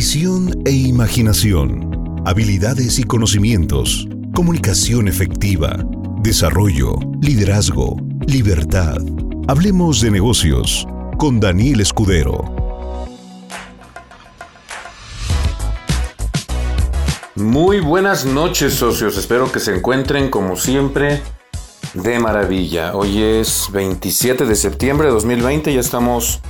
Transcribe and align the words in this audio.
visión 0.00 0.62
e 0.64 0.70
imaginación, 0.70 2.22
habilidades 2.24 2.98
y 2.98 3.04
conocimientos, 3.04 4.08
comunicación 4.34 5.08
efectiva, 5.08 5.76
desarrollo, 6.22 6.94
liderazgo, 7.20 7.98
libertad. 8.26 8.96
Hablemos 9.46 10.00
de 10.00 10.10
negocios 10.10 10.88
con 11.18 11.38
Daniel 11.38 11.82
Escudero. 11.82 12.42
Muy 17.34 17.80
buenas 17.80 18.24
noches 18.24 18.72
socios, 18.72 19.18
espero 19.18 19.52
que 19.52 19.60
se 19.60 19.76
encuentren 19.76 20.30
como 20.30 20.56
siempre 20.56 21.20
de 21.92 22.18
maravilla. 22.18 22.94
Hoy 22.94 23.20
es 23.20 23.68
27 23.70 24.46
de 24.46 24.54
septiembre 24.56 25.08
de 25.08 25.12
2020, 25.12 25.74
ya 25.74 25.80
estamos 25.80 26.40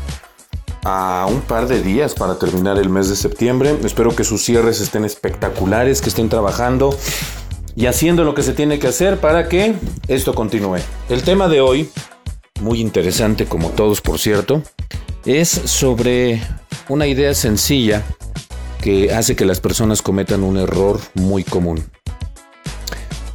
a 0.85 1.27
un 1.29 1.41
par 1.43 1.69
de 1.69 1.83
días 1.83 2.15
para 2.15 2.39
terminar 2.39 2.79
el 2.79 2.89
mes 2.89 3.09
de 3.09 3.17
septiembre. 3.17 3.77
Espero 3.85 4.15
que 4.15 4.25
sus 4.25 4.43
cierres 4.45 4.81
estén 4.81 5.05
espectaculares, 5.05 6.01
que 6.01 6.09
estén 6.09 6.29
trabajando 6.29 6.97
y 7.77 7.87
haciendo 7.87 8.25
lo 8.25 8.35
que 8.35 8.43
se 8.43 8.53
tiene 8.53 8.79
que 8.79 8.89
hacer 8.89 9.19
para 9.19 9.49
que 9.49 9.75
esto 10.09 10.35
continúe. 10.35 10.79
El 11.09 11.23
tema 11.23 11.49
de 11.49 11.61
hoy, 11.61 11.91
muy 12.61 12.81
interesante 12.81 13.47
como 13.47 13.71
todos 13.71 14.01
por 14.01 14.19
cierto, 14.19 14.63
es 15.25 15.49
sobre 15.49 16.43
una 16.89 17.07
idea 17.07 17.35
sencilla 17.35 18.03
que 18.81 19.13
hace 19.13 19.37
que 19.37 19.45
las 19.45 19.61
personas 19.61 20.03
cometan 20.03 20.43
un 20.43 20.57
error 20.57 20.99
muy 21.15 21.45
común. 21.45 21.85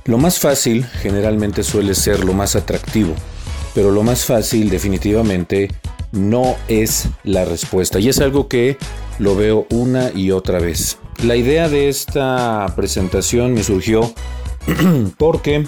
Lo 0.05 0.17
más 0.17 0.39
fácil 0.39 0.85
generalmente 0.85 1.63
suele 1.63 1.95
ser 1.95 2.23
lo 2.23 2.33
más 2.33 2.55
atractivo, 2.55 3.13
pero 3.73 3.91
lo 3.91 4.03
más 4.03 4.25
fácil 4.25 4.69
definitivamente 4.69 5.69
no 6.15 6.55
es 6.67 7.09
la 7.23 7.45
respuesta. 7.45 7.99
Y 7.99 8.09
es 8.09 8.19
algo 8.19 8.47
que 8.47 8.77
lo 9.19 9.35
veo 9.35 9.67
una 9.69 10.11
y 10.11 10.31
otra 10.31 10.59
vez. 10.59 10.97
La 11.23 11.35
idea 11.35 11.69
de 11.69 11.89
esta 11.89 12.73
presentación 12.75 13.53
me 13.53 13.63
surgió 13.63 14.13
porque 15.17 15.67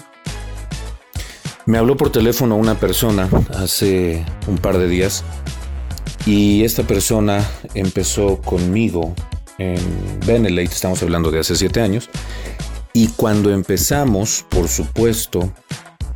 me 1.66 1.78
habló 1.78 1.98
por 1.98 2.12
teléfono 2.12 2.56
una 2.56 2.80
persona 2.80 3.30
hace 3.54 4.26
un 4.48 4.58
par 4.58 4.78
de 4.78 4.88
días 4.88 5.24
y 6.26 6.64
esta 6.64 6.84
persona 6.84 7.46
empezó 7.74 8.42
conmigo 8.42 9.14
en 9.58 9.80
Benelete, 10.26 10.74
estamos 10.74 11.02
hablando 11.02 11.32
de 11.32 11.40
hace 11.40 11.56
siete 11.56 11.82
años, 11.82 12.10
y 12.94 13.08
cuando 13.10 13.52
empezamos, 13.52 14.46
por 14.50 14.68
supuesto, 14.68 15.52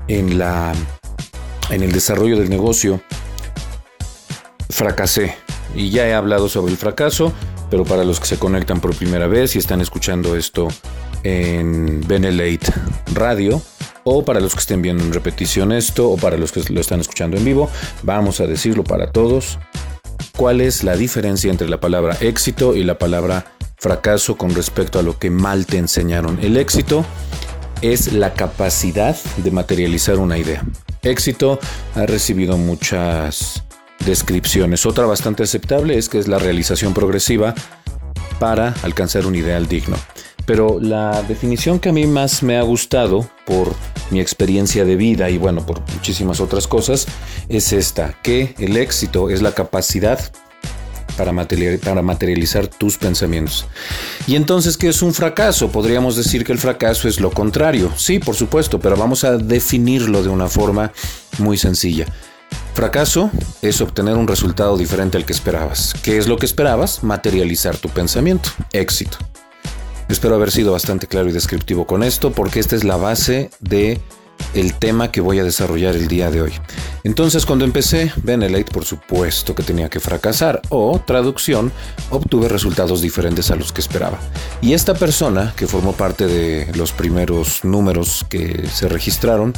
en, 0.08 0.38
la, 0.38 0.74
en 1.70 1.84
el 1.84 1.92
desarrollo 1.92 2.38
del 2.38 2.50
negocio, 2.50 3.02
fracasé. 4.72 5.36
Y 5.76 5.90
ya 5.90 6.08
he 6.08 6.14
hablado 6.14 6.50
sobre 6.50 6.72
el 6.72 6.78
fracaso, 6.78 7.32
pero 7.70 7.86
para 7.86 8.04
los 8.04 8.20
que 8.20 8.28
se 8.28 8.38
conectan 8.38 8.82
por 8.82 8.96
primera 8.96 9.28
vez 9.28 9.56
y 9.56 9.60
están 9.60 9.82
escuchando 9.82 10.36
esto 10.36 10.68
en 11.24 12.02
Benelate 12.08 12.74
Radio, 13.14 13.62
o 14.04 14.26
para 14.26 14.40
los 14.40 14.54
que 14.54 14.60
estén 14.60 14.82
viendo 14.82 15.04
en 15.04 15.14
repetición 15.14 15.72
esto, 15.72 16.10
o 16.10 16.18
para 16.18 16.38
los 16.38 16.52
que 16.52 16.62
lo 16.74 16.82
están 16.82 17.00
escuchando 17.00 17.38
en 17.38 17.46
vivo, 17.46 17.70
vamos 18.04 18.40
a 18.42 18.48
decirlo 18.48 18.84
para 18.84 19.12
todos. 19.12 19.60
¿Cuál 20.36 20.62
es 20.62 20.84
la 20.84 20.96
diferencia 20.96 21.52
entre 21.52 21.70
la 21.70 21.80
palabra 21.80 22.18
éxito 22.20 22.76
y 22.76 22.84
la 22.84 22.98
palabra 22.98 23.46
fracaso 23.78 24.38
con 24.38 24.54
respecto 24.54 25.00
a 25.00 25.04
lo 25.04 25.18
que 25.18 25.30
mal 25.30 25.66
te 25.66 25.78
enseñaron? 25.78 26.40
El 26.42 26.58
éxito 26.58 27.06
es 27.82 28.14
la 28.14 28.34
capacidad 28.34 29.16
de 29.38 29.52
materializar 29.52 30.18
una 30.18 30.38
idea. 30.38 30.64
Éxito 31.04 31.60
ha 31.96 32.06
recibido 32.06 32.58
muchas 32.58 33.64
descripciones. 34.06 34.86
Otra 34.86 35.06
bastante 35.06 35.44
aceptable 35.44 35.98
es 35.98 36.10
que 36.10 36.20
es 36.20 36.28
la 36.28 36.40
realización 36.40 36.94
progresiva 36.94 37.54
para 38.40 38.74
alcanzar 38.84 39.26
un 39.26 39.36
ideal 39.36 39.68
digno. 39.68 39.98
Pero 40.46 40.80
la 40.80 41.22
definición 41.24 41.80
que 41.80 41.90
a 41.90 41.94
mí 41.94 42.08
más 42.08 42.44
me 42.44 42.58
ha 42.58 42.62
gustado 42.64 43.30
por 43.46 43.74
mi 44.10 44.20
experiencia 44.20 44.86
de 44.86 44.96
vida 44.96 45.30
y 45.30 45.38
bueno, 45.38 45.66
por 45.66 45.82
muchísimas 45.94 46.40
otras 46.40 46.68
cosas, 46.68 47.08
es 47.48 47.72
esta, 47.74 48.16
que 48.24 48.56
el 48.58 48.78
éxito 48.78 49.30
es 49.30 49.42
la 49.42 49.54
capacidad 49.54 50.20
para, 51.18 52.02
materializar 52.02 52.68
tus 52.68 52.98
pensamientos. 52.98 53.66
Y 54.28 54.36
entonces, 54.36 54.78
¿qué 54.78 54.90
es 54.90 55.02
un 55.02 55.14
fracaso? 55.14 55.72
Podríamos 55.72 56.16
decir 56.16 56.44
que 56.44 56.52
el 56.52 56.58
fracaso 56.58 57.08
es 57.08 57.20
lo 57.20 57.32
contrario. 57.32 57.92
Sí, 57.96 58.20
por 58.20 58.36
supuesto, 58.36 58.80
pero 58.80 58.96
vamos 58.96 59.24
a 59.24 59.38
definirlo 59.38 60.24
de 60.24 60.30
una 60.30 60.48
forma 60.48 60.92
muy 61.38 61.58
sencilla. 61.58 62.08
Fracaso 62.74 63.30
es 63.62 63.82
obtener 63.82 64.16
un 64.16 64.28
resultado 64.28 64.78
diferente 64.78 65.18
al 65.18 65.26
que 65.26 65.34
esperabas. 65.34 65.94
¿Qué 66.04 66.18
es 66.18 66.28
lo 66.28 66.38
que 66.38 66.46
esperabas? 66.46 67.04
Materializar 67.04 67.78
tu 67.78 67.90
pensamiento. 67.90 68.50
Éxito. 68.72 69.18
Espero 70.08 70.36
haber 70.36 70.52
sido 70.52 70.72
bastante 70.72 71.08
claro 71.08 71.30
y 71.30 71.32
descriptivo 71.32 71.86
con 71.86 72.04
esto 72.04 72.32
porque 72.32 72.60
esta 72.60 72.76
es 72.76 72.84
la 72.84 72.98
base 72.98 73.50
de 73.60 74.02
el 74.54 74.74
tema 74.74 75.12
que 75.12 75.22
voy 75.22 75.40
a 75.40 75.44
desarrollar 75.44 75.96
el 75.96 76.08
día 76.08 76.32
de 76.32 76.42
hoy. 76.42 76.54
Entonces, 77.04 77.46
cuando 77.46 77.66
empecé 77.66 78.12
Benelate, 78.18 78.72
por 78.72 78.86
supuesto 78.86 79.56
que 79.56 79.64
tenía 79.64 79.90
que 79.90 80.00
fracasar, 80.00 80.62
o 80.70 81.00
traducción, 81.00 81.72
obtuve 82.10 82.48
resultados 82.48 83.02
diferentes 83.02 83.50
a 83.52 83.56
los 83.56 83.72
que 83.72 83.82
esperaba. 83.82 84.20
Y 84.62 84.74
esta 84.74 84.94
persona, 84.94 85.54
que 85.56 85.68
formó 85.68 85.94
parte 85.94 86.28
de 86.28 86.72
los 86.76 86.92
primeros 86.92 87.64
números 87.64 88.26
que 88.30 88.68
se 88.72 88.88
registraron, 88.88 89.54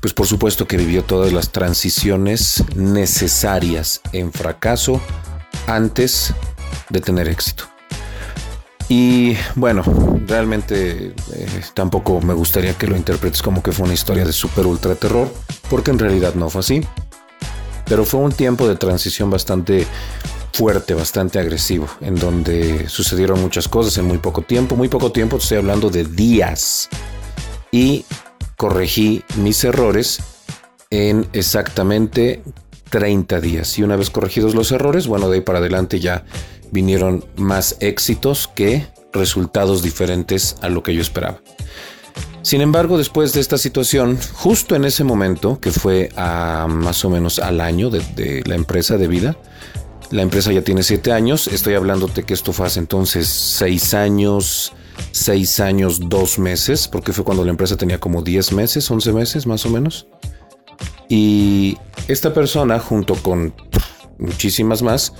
pues 0.00 0.12
por 0.12 0.26
supuesto 0.26 0.66
que 0.66 0.76
vivió 0.76 1.04
todas 1.04 1.32
las 1.32 1.50
transiciones 1.50 2.64
necesarias 2.74 4.00
en 4.12 4.32
fracaso 4.32 5.00
antes 5.66 6.34
de 6.90 7.00
tener 7.00 7.28
éxito. 7.28 7.75
Y 8.88 9.36
bueno, 9.56 9.82
realmente 10.26 11.12
eh, 11.32 11.62
tampoco 11.74 12.20
me 12.20 12.34
gustaría 12.34 12.74
que 12.74 12.86
lo 12.86 12.96
interpretes 12.96 13.42
como 13.42 13.62
que 13.62 13.72
fue 13.72 13.84
una 13.84 13.94
historia 13.94 14.24
de 14.24 14.32
super 14.32 14.66
ultra 14.66 14.94
terror, 14.94 15.28
porque 15.68 15.90
en 15.90 15.98
realidad 15.98 16.34
no 16.34 16.48
fue 16.50 16.60
así. 16.60 16.82
Pero 17.86 18.04
fue 18.04 18.20
un 18.20 18.32
tiempo 18.32 18.68
de 18.68 18.76
transición 18.76 19.30
bastante 19.30 19.86
fuerte, 20.52 20.94
bastante 20.94 21.38
agresivo, 21.38 21.88
en 22.00 22.14
donde 22.14 22.88
sucedieron 22.88 23.40
muchas 23.40 23.68
cosas 23.68 23.96
en 23.98 24.06
muy 24.06 24.18
poco 24.18 24.42
tiempo. 24.42 24.76
Muy 24.76 24.88
poco 24.88 25.12
tiempo, 25.12 25.36
estoy 25.36 25.58
hablando 25.58 25.90
de 25.90 26.04
días. 26.04 26.88
Y 27.70 28.04
corregí 28.56 29.22
mis 29.36 29.62
errores 29.64 30.20
en 30.90 31.28
exactamente 31.32 32.42
30 32.90 33.40
días. 33.40 33.78
Y 33.78 33.82
una 33.82 33.96
vez 33.96 34.10
corregidos 34.10 34.54
los 34.54 34.72
errores, 34.72 35.06
bueno, 35.06 35.28
de 35.28 35.36
ahí 35.36 35.40
para 35.42 35.58
adelante 35.58 36.00
ya 36.00 36.24
vinieron 36.70 37.24
más 37.36 37.76
éxitos 37.80 38.48
que 38.48 38.86
resultados 39.12 39.82
diferentes 39.82 40.56
a 40.60 40.68
lo 40.68 40.82
que 40.82 40.94
yo 40.94 41.00
esperaba. 41.00 41.40
Sin 42.42 42.60
embargo, 42.60 42.96
después 42.96 43.32
de 43.32 43.40
esta 43.40 43.58
situación, 43.58 44.18
justo 44.34 44.76
en 44.76 44.84
ese 44.84 45.02
momento, 45.02 45.58
que 45.58 45.72
fue 45.72 46.10
a 46.14 46.68
más 46.68 47.04
o 47.04 47.10
menos 47.10 47.40
al 47.40 47.60
año 47.60 47.90
de, 47.90 48.44
la 48.46 48.54
empresa 48.54 48.96
de 48.96 49.08
vida, 49.08 49.36
la 50.12 50.22
empresa 50.22 50.52
ya 50.52 50.62
tiene 50.62 50.84
siete 50.84 51.10
años, 51.10 51.48
estoy 51.48 51.74
hablándote 51.74 52.22
que 52.22 52.34
esto 52.34 52.52
fue 52.52 52.68
hace 52.68 52.78
entonces 52.78 53.26
seis 53.26 53.94
años, 53.94 54.72
seis 55.10 55.58
años, 55.58 56.08
dos 56.08 56.38
meses, 56.38 56.86
porque 56.86 57.12
fue 57.12 57.24
cuando 57.24 57.44
la 57.44 57.50
empresa 57.50 57.76
tenía 57.76 57.98
como 57.98 58.22
diez 58.22 58.52
meses, 58.52 58.88
once 58.92 59.12
meses 59.12 59.44
más 59.48 59.66
o 59.66 59.70
menos. 59.70 60.06
Y 61.08 61.78
esta 62.06 62.32
persona, 62.32 62.78
junto 62.78 63.16
con 63.16 63.54
muchísimas 64.18 64.82
más, 64.82 65.12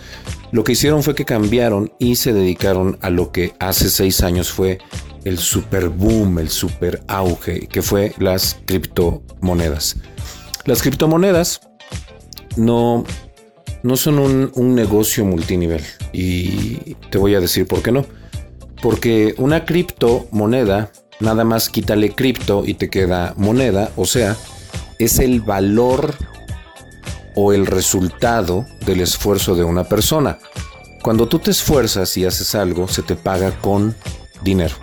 lo 0.52 0.64
que 0.64 0.72
hicieron 0.72 1.02
fue 1.02 1.14
que 1.14 1.24
cambiaron 1.24 1.92
y 1.98 2.16
se 2.16 2.32
dedicaron 2.32 2.98
a 3.00 3.10
lo 3.10 3.32
que 3.32 3.54
hace 3.58 3.90
seis 3.90 4.22
años 4.22 4.50
fue 4.50 4.78
el 5.24 5.38
super 5.38 5.88
boom, 5.88 6.38
el 6.38 6.48
super 6.48 7.02
auge, 7.08 7.66
que 7.66 7.82
fue 7.82 8.12
las 8.18 8.60
criptomonedas. 8.64 9.96
Las 10.64 10.82
criptomonedas 10.82 11.60
no, 12.56 13.04
no 13.82 13.96
son 13.96 14.18
un, 14.18 14.52
un 14.54 14.74
negocio 14.74 15.24
multinivel 15.24 15.82
y 16.12 16.94
te 17.10 17.18
voy 17.18 17.34
a 17.34 17.40
decir 17.40 17.66
por 17.66 17.82
qué 17.82 17.92
no. 17.92 18.06
Porque 18.82 19.34
una 19.38 19.64
criptomoneda, 19.64 20.92
nada 21.18 21.44
más 21.44 21.70
quítale 21.70 22.10
cripto 22.10 22.62
y 22.64 22.74
te 22.74 22.88
queda 22.88 23.34
moneda, 23.36 23.90
o 23.96 24.06
sea, 24.06 24.36
es 24.98 25.18
el 25.18 25.40
valor 25.40 26.14
o 27.36 27.52
el 27.52 27.66
resultado 27.66 28.66
del 28.84 29.00
esfuerzo 29.00 29.54
de 29.54 29.62
una 29.62 29.84
persona. 29.84 30.38
Cuando 31.02 31.28
tú 31.28 31.38
te 31.38 31.52
esfuerzas 31.52 32.16
y 32.16 32.24
haces 32.24 32.56
algo, 32.56 32.88
se 32.88 33.02
te 33.02 33.14
paga 33.14 33.52
con 33.60 33.94
dinero. 34.42 34.74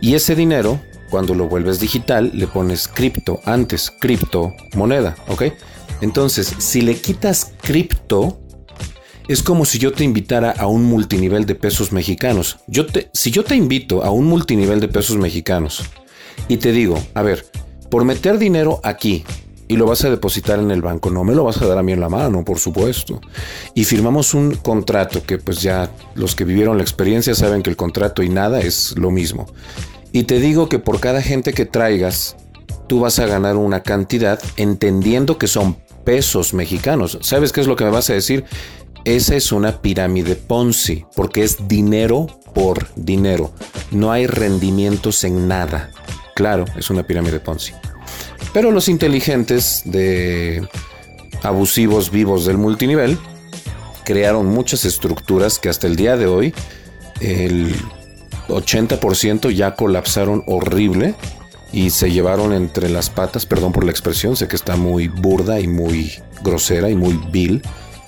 Y 0.00 0.14
ese 0.14 0.34
dinero, 0.34 0.80
cuando 1.08 1.34
lo 1.34 1.48
vuelves 1.48 1.80
digital, 1.80 2.32
le 2.34 2.46
pones 2.46 2.88
cripto 2.88 3.40
antes, 3.46 3.90
cripto 3.90 4.52
moneda, 4.74 5.16
¿ok? 5.28 5.44
Entonces, 6.02 6.52
si 6.58 6.80
le 6.80 6.96
quitas 6.96 7.52
cripto, 7.62 8.40
es 9.28 9.42
como 9.42 9.64
si 9.64 9.78
yo 9.78 9.92
te 9.92 10.02
invitara 10.02 10.50
a 10.50 10.66
un 10.66 10.84
multinivel 10.84 11.46
de 11.46 11.54
pesos 11.54 11.92
mexicanos. 11.92 12.58
Yo 12.66 12.86
te, 12.86 13.08
si 13.12 13.30
yo 13.30 13.44
te 13.44 13.54
invito 13.54 14.04
a 14.04 14.10
un 14.10 14.26
multinivel 14.26 14.80
de 14.80 14.88
pesos 14.88 15.16
mexicanos 15.16 15.84
y 16.48 16.56
te 16.56 16.72
digo, 16.72 17.00
a 17.14 17.22
ver, 17.22 17.46
por 17.88 18.04
meter 18.04 18.38
dinero 18.38 18.80
aquí 18.82 19.24
y 19.72 19.76
lo 19.76 19.86
vas 19.86 20.04
a 20.04 20.10
depositar 20.10 20.58
en 20.58 20.70
el 20.70 20.82
banco. 20.82 21.10
No 21.10 21.24
me 21.24 21.34
lo 21.34 21.44
vas 21.44 21.62
a 21.62 21.66
dar 21.66 21.78
a 21.78 21.82
mí 21.82 21.92
en 21.92 22.00
la 22.00 22.10
mano, 22.10 22.44
por 22.44 22.58
supuesto. 22.58 23.22
Y 23.74 23.84
firmamos 23.84 24.34
un 24.34 24.54
contrato 24.56 25.22
que 25.22 25.38
pues 25.38 25.62
ya 25.62 25.90
los 26.14 26.36
que 26.36 26.44
vivieron 26.44 26.76
la 26.76 26.82
experiencia 26.82 27.34
saben 27.34 27.62
que 27.62 27.70
el 27.70 27.76
contrato 27.76 28.22
y 28.22 28.28
nada 28.28 28.60
es 28.60 28.94
lo 28.98 29.10
mismo. 29.10 29.46
Y 30.12 30.24
te 30.24 30.40
digo 30.40 30.68
que 30.68 30.78
por 30.78 31.00
cada 31.00 31.22
gente 31.22 31.54
que 31.54 31.64
traigas, 31.64 32.36
tú 32.86 33.00
vas 33.00 33.18
a 33.18 33.24
ganar 33.24 33.56
una 33.56 33.82
cantidad 33.82 34.38
entendiendo 34.58 35.38
que 35.38 35.46
son 35.46 35.78
pesos 36.04 36.52
mexicanos. 36.52 37.18
¿Sabes 37.22 37.50
qué 37.50 37.62
es 37.62 37.66
lo 37.66 37.74
que 37.74 37.84
me 37.84 37.90
vas 37.90 38.10
a 38.10 38.14
decir? 38.14 38.44
Esa 39.06 39.36
es 39.36 39.52
una 39.52 39.80
pirámide 39.80 40.36
Ponzi, 40.36 41.06
porque 41.16 41.44
es 41.44 41.66
dinero 41.66 42.26
por 42.54 42.88
dinero. 42.94 43.52
No 43.90 44.12
hay 44.12 44.26
rendimientos 44.26 45.24
en 45.24 45.48
nada. 45.48 45.90
Claro, 46.34 46.66
es 46.76 46.90
una 46.90 47.04
pirámide 47.04 47.40
Ponzi. 47.40 47.72
Pero 48.52 48.70
los 48.70 48.88
inteligentes 48.88 49.82
de 49.84 50.66
abusivos 51.42 52.10
vivos 52.10 52.44
del 52.44 52.58
multinivel 52.58 53.18
crearon 54.04 54.46
muchas 54.46 54.84
estructuras 54.84 55.58
que 55.58 55.68
hasta 55.68 55.86
el 55.86 55.96
día 55.96 56.16
de 56.16 56.26
hoy 56.26 56.54
el 57.20 57.74
80% 58.48 59.50
ya 59.54 59.74
colapsaron 59.74 60.42
horrible 60.46 61.14
y 61.72 61.90
se 61.90 62.10
llevaron 62.10 62.52
entre 62.52 62.90
las 62.90 63.08
patas, 63.08 63.46
perdón 63.46 63.72
por 63.72 63.84
la 63.84 63.90
expresión, 63.90 64.36
sé 64.36 64.48
que 64.48 64.56
está 64.56 64.76
muy 64.76 65.08
burda 65.08 65.58
y 65.60 65.68
muy 65.68 66.12
grosera 66.42 66.90
y 66.90 66.94
muy 66.94 67.18
vil, 67.30 67.62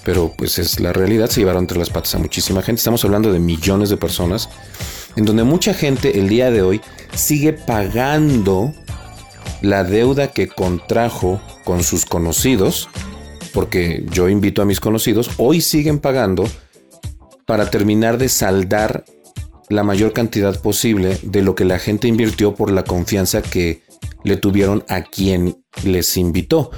pero 0.04 0.32
pues 0.36 0.58
es 0.58 0.80
la 0.80 0.92
realidad, 0.92 1.30
se 1.30 1.40
llevaron 1.40 1.62
entre 1.62 1.78
las 1.78 1.88
patas 1.88 2.14
a 2.14 2.18
muchísima 2.18 2.60
gente, 2.60 2.80
estamos 2.80 3.04
hablando 3.04 3.32
de 3.32 3.38
millones 3.38 3.88
de 3.88 3.96
personas, 3.96 4.50
en 5.16 5.24
donde 5.24 5.44
mucha 5.44 5.72
gente 5.72 6.18
el 6.18 6.28
día 6.28 6.50
de 6.50 6.60
hoy 6.60 6.80
sigue 7.14 7.54
pagando 7.54 8.74
la 9.62 9.84
deuda 9.84 10.28
que 10.28 10.48
contrajo 10.48 11.40
con 11.64 11.82
sus 11.82 12.04
conocidos, 12.04 12.88
porque 13.52 14.04
yo 14.10 14.28
invito 14.28 14.62
a 14.62 14.64
mis 14.64 14.80
conocidos, 14.80 15.30
hoy 15.38 15.60
siguen 15.60 15.98
pagando 15.98 16.44
para 17.46 17.70
terminar 17.70 18.18
de 18.18 18.28
saldar 18.28 19.04
la 19.68 19.82
mayor 19.82 20.12
cantidad 20.12 20.60
posible 20.60 21.18
de 21.22 21.42
lo 21.42 21.54
que 21.54 21.64
la 21.64 21.78
gente 21.78 22.08
invirtió 22.08 22.54
por 22.54 22.70
la 22.70 22.84
confianza 22.84 23.42
que 23.42 23.82
le 24.22 24.36
tuvieron 24.36 24.84
a 24.88 25.02
quien 25.02 25.56
les 25.84 26.16
invitó. 26.16 26.70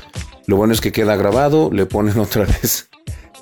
Lo 0.46 0.56
bueno 0.56 0.72
es 0.72 0.80
que 0.80 0.92
queda 0.92 1.16
grabado, 1.16 1.70
le 1.72 1.86
ponen 1.86 2.18
otra 2.18 2.44
vez 2.44 2.88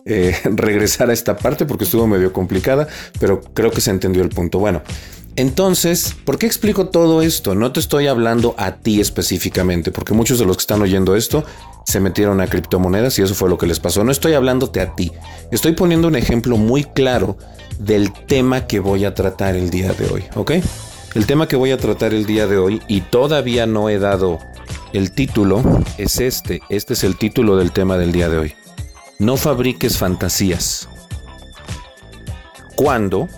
eh, 0.06 0.36
regresar 0.44 1.08
a 1.08 1.14
esta 1.14 1.36
parte 1.36 1.64
porque 1.64 1.84
estuvo 1.84 2.06
medio 2.06 2.32
complicada, 2.32 2.88
pero 3.18 3.40
creo 3.40 3.70
que 3.70 3.80
se 3.80 3.90
entendió 3.90 4.22
el 4.22 4.28
punto. 4.28 4.58
Bueno, 4.58 4.82
entonces, 5.36 6.14
¿por 6.24 6.38
qué 6.38 6.46
explico 6.46 6.88
todo 6.88 7.20
esto? 7.20 7.54
No 7.54 7.72
te 7.72 7.80
estoy 7.80 8.06
hablando 8.06 8.54
a 8.56 8.76
ti 8.76 9.00
específicamente, 9.00 9.90
porque 9.90 10.14
muchos 10.14 10.38
de 10.38 10.46
los 10.46 10.56
que 10.56 10.62
están 10.62 10.82
oyendo 10.82 11.16
esto 11.16 11.44
se 11.84 11.98
metieron 11.98 12.40
a 12.40 12.46
criptomonedas 12.46 13.18
y 13.18 13.22
eso 13.22 13.34
fue 13.34 13.48
lo 13.48 13.58
que 13.58 13.66
les 13.66 13.80
pasó. 13.80 14.04
No 14.04 14.12
estoy 14.12 14.34
hablándote 14.34 14.80
a 14.80 14.94
ti. 14.94 15.10
Estoy 15.50 15.72
poniendo 15.72 16.08
un 16.08 16.16
ejemplo 16.16 16.56
muy 16.56 16.84
claro 16.84 17.36
del 17.78 18.12
tema 18.12 18.66
que 18.66 18.78
voy 18.78 19.04
a 19.04 19.14
tratar 19.14 19.56
el 19.56 19.70
día 19.70 19.92
de 19.92 20.06
hoy, 20.06 20.24
¿ok? 20.36 20.52
El 21.14 21.26
tema 21.26 21.48
que 21.48 21.56
voy 21.56 21.72
a 21.72 21.78
tratar 21.78 22.14
el 22.14 22.26
día 22.26 22.46
de 22.46 22.58
hoy 22.58 22.80
y 22.88 23.00
todavía 23.00 23.66
no 23.66 23.88
he 23.88 23.98
dado 23.98 24.38
el 24.92 25.10
título 25.10 25.62
es 25.98 26.20
este. 26.20 26.60
Este 26.68 26.92
es 26.94 27.02
el 27.02 27.16
título 27.16 27.56
del 27.56 27.72
tema 27.72 27.96
del 27.98 28.12
día 28.12 28.28
de 28.28 28.38
hoy. 28.38 28.54
No 29.18 29.36
fabriques 29.36 29.98
fantasías. 29.98 30.88
¿Cuándo 32.76 33.28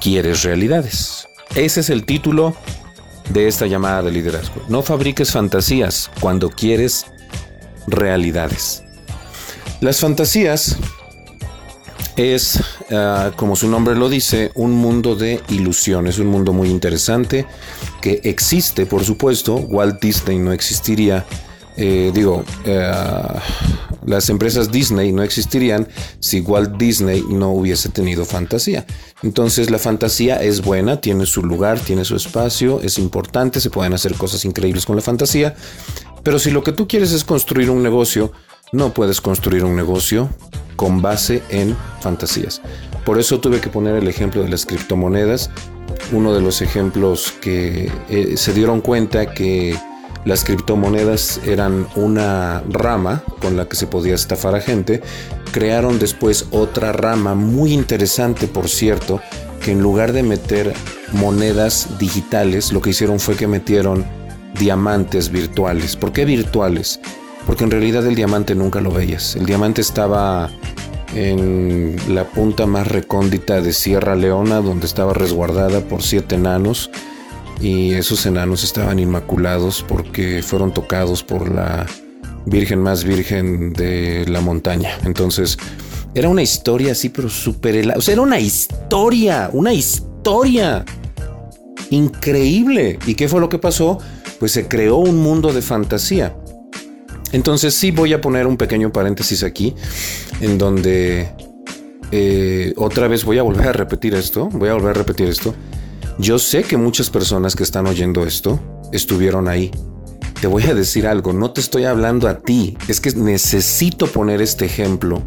quieres 0.00 0.42
realidades. 0.42 1.28
Ese 1.54 1.80
es 1.80 1.90
el 1.90 2.04
título 2.04 2.54
de 3.28 3.48
esta 3.48 3.66
llamada 3.66 4.02
de 4.02 4.10
liderazgo. 4.10 4.62
No 4.68 4.82
fabriques 4.82 5.32
fantasías 5.32 6.10
cuando 6.20 6.50
quieres 6.50 7.06
realidades. 7.86 8.82
Las 9.80 10.00
fantasías 10.00 10.76
es, 12.16 12.60
ah, 12.90 13.32
como 13.36 13.56
su 13.56 13.68
nombre 13.68 13.94
lo 13.94 14.08
dice, 14.08 14.50
un 14.54 14.72
mundo 14.72 15.16
de 15.16 15.40
ilusiones, 15.48 16.18
un 16.18 16.26
mundo 16.26 16.52
muy 16.52 16.68
interesante 16.68 17.46
que 18.00 18.20
existe, 18.24 18.86
por 18.86 19.04
supuesto. 19.04 19.54
Walt 19.56 20.00
Disney 20.02 20.38
no 20.38 20.52
existiría 20.52 21.24
eh, 21.76 22.10
digo, 22.14 22.44
eh, 22.64 22.92
las 24.06 24.28
empresas 24.28 24.70
Disney 24.70 25.12
no 25.12 25.22
existirían 25.22 25.86
si 26.18 26.40
Walt 26.40 26.76
Disney 26.76 27.22
no 27.28 27.50
hubiese 27.52 27.88
tenido 27.88 28.24
fantasía. 28.24 28.86
Entonces 29.22 29.70
la 29.70 29.78
fantasía 29.78 30.42
es 30.42 30.62
buena, 30.62 31.00
tiene 31.00 31.26
su 31.26 31.42
lugar, 31.42 31.78
tiene 31.78 32.04
su 32.04 32.16
espacio, 32.16 32.80
es 32.80 32.98
importante, 32.98 33.60
se 33.60 33.70
pueden 33.70 33.92
hacer 33.92 34.14
cosas 34.14 34.44
increíbles 34.44 34.86
con 34.86 34.96
la 34.96 35.02
fantasía, 35.02 35.54
pero 36.22 36.38
si 36.38 36.50
lo 36.50 36.62
que 36.62 36.72
tú 36.72 36.88
quieres 36.88 37.12
es 37.12 37.24
construir 37.24 37.70
un 37.70 37.82
negocio, 37.82 38.32
no 38.72 38.92
puedes 38.94 39.20
construir 39.20 39.64
un 39.64 39.76
negocio 39.76 40.28
con 40.76 41.02
base 41.02 41.42
en 41.50 41.76
fantasías. 42.00 42.62
Por 43.04 43.18
eso 43.18 43.40
tuve 43.40 43.60
que 43.60 43.68
poner 43.68 43.96
el 43.96 44.08
ejemplo 44.08 44.42
de 44.42 44.48
las 44.48 44.66
criptomonedas, 44.66 45.50
uno 46.12 46.32
de 46.34 46.40
los 46.40 46.62
ejemplos 46.62 47.32
que 47.40 47.90
eh, 48.08 48.36
se 48.36 48.52
dieron 48.52 48.80
cuenta 48.80 49.32
que 49.32 49.76
las 50.24 50.44
criptomonedas 50.44 51.40
eran 51.46 51.86
una 51.96 52.62
rama 52.68 53.22
con 53.40 53.56
la 53.56 53.68
que 53.68 53.76
se 53.76 53.86
podía 53.86 54.14
estafar 54.14 54.54
a 54.54 54.60
gente. 54.60 55.00
Crearon 55.52 55.98
después 55.98 56.46
otra 56.50 56.92
rama 56.92 57.34
muy 57.34 57.72
interesante, 57.72 58.46
por 58.46 58.68
cierto, 58.68 59.20
que 59.64 59.72
en 59.72 59.80
lugar 59.80 60.12
de 60.12 60.22
meter 60.22 60.74
monedas 61.12 61.98
digitales, 61.98 62.72
lo 62.72 62.80
que 62.80 62.90
hicieron 62.90 63.18
fue 63.18 63.36
que 63.36 63.46
metieron 63.46 64.04
diamantes 64.58 65.30
virtuales. 65.30 65.96
¿Por 65.96 66.12
qué 66.12 66.24
virtuales? 66.24 67.00
Porque 67.46 67.64
en 67.64 67.70
realidad 67.70 68.06
el 68.06 68.14
diamante 68.14 68.54
nunca 68.54 68.80
lo 68.80 68.90
veías. 68.90 69.36
El 69.36 69.46
diamante 69.46 69.80
estaba 69.80 70.50
en 71.14 71.96
la 72.08 72.24
punta 72.24 72.66
más 72.66 72.86
recóndita 72.86 73.60
de 73.60 73.72
Sierra 73.72 74.14
Leona, 74.14 74.60
donde 74.60 74.86
estaba 74.86 75.14
resguardada 75.14 75.80
por 75.80 76.02
siete 76.02 76.36
enanos 76.36 76.90
y 77.60 77.92
esos 77.92 78.24
enanos 78.26 78.64
estaban 78.64 78.98
inmaculados 78.98 79.84
porque 79.86 80.42
fueron 80.42 80.72
tocados 80.72 81.22
por 81.22 81.52
la 81.52 81.86
Virgen 82.46 82.80
más 82.80 83.04
Virgen 83.04 83.72
de 83.72 84.24
la 84.28 84.40
montaña. 84.40 84.90
Entonces, 85.04 85.58
era 86.14 86.28
una 86.28 86.42
historia 86.42 86.92
así, 86.92 87.08
pero 87.10 87.28
súper... 87.28 87.86
O 87.96 88.00
sea, 88.00 88.12
era 88.12 88.22
una 88.22 88.40
historia, 88.40 89.50
una 89.52 89.72
historia 89.72 90.84
increíble. 91.90 92.98
¿Y 93.06 93.14
qué 93.14 93.28
fue 93.28 93.40
lo 93.40 93.48
que 93.48 93.58
pasó? 93.58 93.98
Pues 94.38 94.52
se 94.52 94.66
creó 94.66 94.96
un 94.96 95.18
mundo 95.18 95.52
de 95.52 95.62
fantasía. 95.62 96.34
Entonces 97.32 97.74
sí 97.74 97.90
voy 97.90 98.12
a 98.12 98.20
poner 98.20 98.46
un 98.46 98.56
pequeño 98.56 98.92
paréntesis 98.92 99.44
aquí, 99.44 99.74
en 100.40 100.58
donde 100.58 101.30
eh, 102.10 102.72
otra 102.76 103.06
vez 103.06 103.24
voy 103.24 103.38
a 103.38 103.42
volver 103.42 103.68
a 103.68 103.72
repetir 103.72 104.14
esto, 104.14 104.48
voy 104.48 104.68
a 104.68 104.74
volver 104.74 104.90
a 104.90 104.94
repetir 104.94 105.28
esto. 105.28 105.54
Yo 106.18 106.38
sé 106.38 106.62
que 106.62 106.76
muchas 106.76 107.10
personas 107.10 107.56
que 107.56 107.62
están 107.62 107.86
oyendo 107.86 108.24
esto 108.24 108.60
estuvieron 108.92 109.48
ahí. 109.48 109.70
Te 110.40 110.46
voy 110.46 110.64
a 110.64 110.74
decir 110.74 111.06
algo, 111.06 111.32
no 111.32 111.52
te 111.52 111.60
estoy 111.60 111.84
hablando 111.84 112.28
a 112.28 112.38
ti, 112.38 112.76
es 112.88 113.00
que 113.00 113.12
necesito 113.12 114.06
poner 114.06 114.40
este 114.40 114.64
ejemplo 114.64 115.22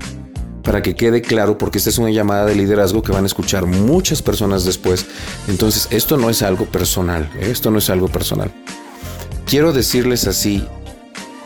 para 0.63 0.81
que 0.81 0.95
quede 0.95 1.21
claro, 1.21 1.57
porque 1.57 1.77
esta 1.77 1.89
es 1.89 1.97
una 1.97 2.09
llamada 2.09 2.45
de 2.45 2.55
liderazgo 2.55 3.03
que 3.03 3.11
van 3.11 3.23
a 3.23 3.27
escuchar 3.27 3.65
muchas 3.65 4.21
personas 4.21 4.63
después. 4.63 5.05
Entonces, 5.47 5.87
esto 5.91 6.17
no 6.17 6.29
es 6.29 6.41
algo 6.41 6.65
personal, 6.65 7.29
¿eh? 7.35 7.49
esto 7.51 7.69
no 7.69 7.79
es 7.79 7.89
algo 7.89 8.07
personal. 8.07 8.51
Quiero 9.45 9.73
decirles 9.73 10.25
así, 10.25 10.65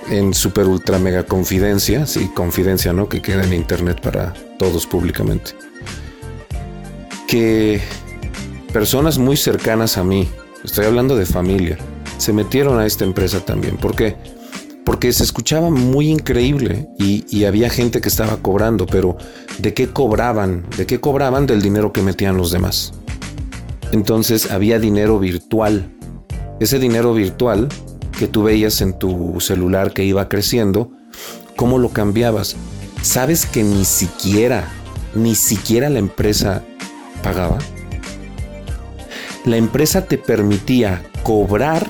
en 0.10 0.34
super 0.34 0.68
ultra 0.68 1.00
mega 1.00 1.24
confidencia, 1.24 2.06
sí, 2.06 2.30
confidencia, 2.34 2.94
¿no? 2.94 3.10
Que 3.10 3.22
queda 3.22 3.44
en 3.44 3.54
internet 3.54 4.00
para 4.02 4.34
todos 4.58 4.86
públicamente. 4.86 5.52
Que 7.28 7.82
personas 8.72 9.18
muy 9.18 9.38
cercanas 9.38 9.98
a 9.98 10.04
mí, 10.04 10.28
estoy 10.64 10.86
hablando 10.86 11.16
de 11.16 11.26
familia, 11.26 11.78
se 12.18 12.34
metieron 12.34 12.80
a 12.80 12.86
esta 12.86 13.06
empresa 13.06 13.40
también. 13.40 13.78
¿Por 13.78 13.96
qué? 13.96 14.16
Porque 14.86 15.12
se 15.12 15.24
escuchaba 15.24 15.70
muy 15.70 16.10
increíble 16.10 16.88
y, 16.98 17.44
había 17.46 17.70
gente 17.70 18.02
que 18.02 18.10
estaba 18.10 18.38
cobrando, 18.38 18.86
pero 18.86 19.18
¿de 19.58 19.74
qué 19.74 19.88
cobraban? 19.88 20.66
¿De 20.78 20.86
qué 20.86 21.00
cobraban? 21.00 21.46
Del 21.46 21.62
dinero 21.62 21.92
que 21.94 22.02
metían 22.02 22.38
los 22.38 22.52
demás. 22.52 22.94
Entonces 23.92 24.52
había 24.52 24.80
dinero 24.80 25.20
virtual. 25.20 25.94
Ese 26.60 26.80
dinero 26.80 27.14
virtual 27.14 27.70
que 28.18 28.28
tú 28.28 28.44
veías 28.44 28.82
en 28.82 28.98
tu 28.98 29.40
celular 29.40 29.94
que 29.94 30.04
iba 30.04 30.28
creciendo, 30.28 30.92
¿cómo 31.56 31.78
lo 31.78 31.90
cambiabas? 31.90 32.56
¿Sabes 33.02 33.46
que 33.46 33.64
ni 33.64 33.86
siquiera, 33.86 34.68
ni 35.14 35.36
siquiera 35.36 35.90
la 35.90 36.00
empresa 36.00 36.64
pagaba? 37.22 37.60
La 39.48 39.58
empresa 39.58 40.06
te 40.06 40.18
permitía 40.18 41.04
cobrar 41.24 41.88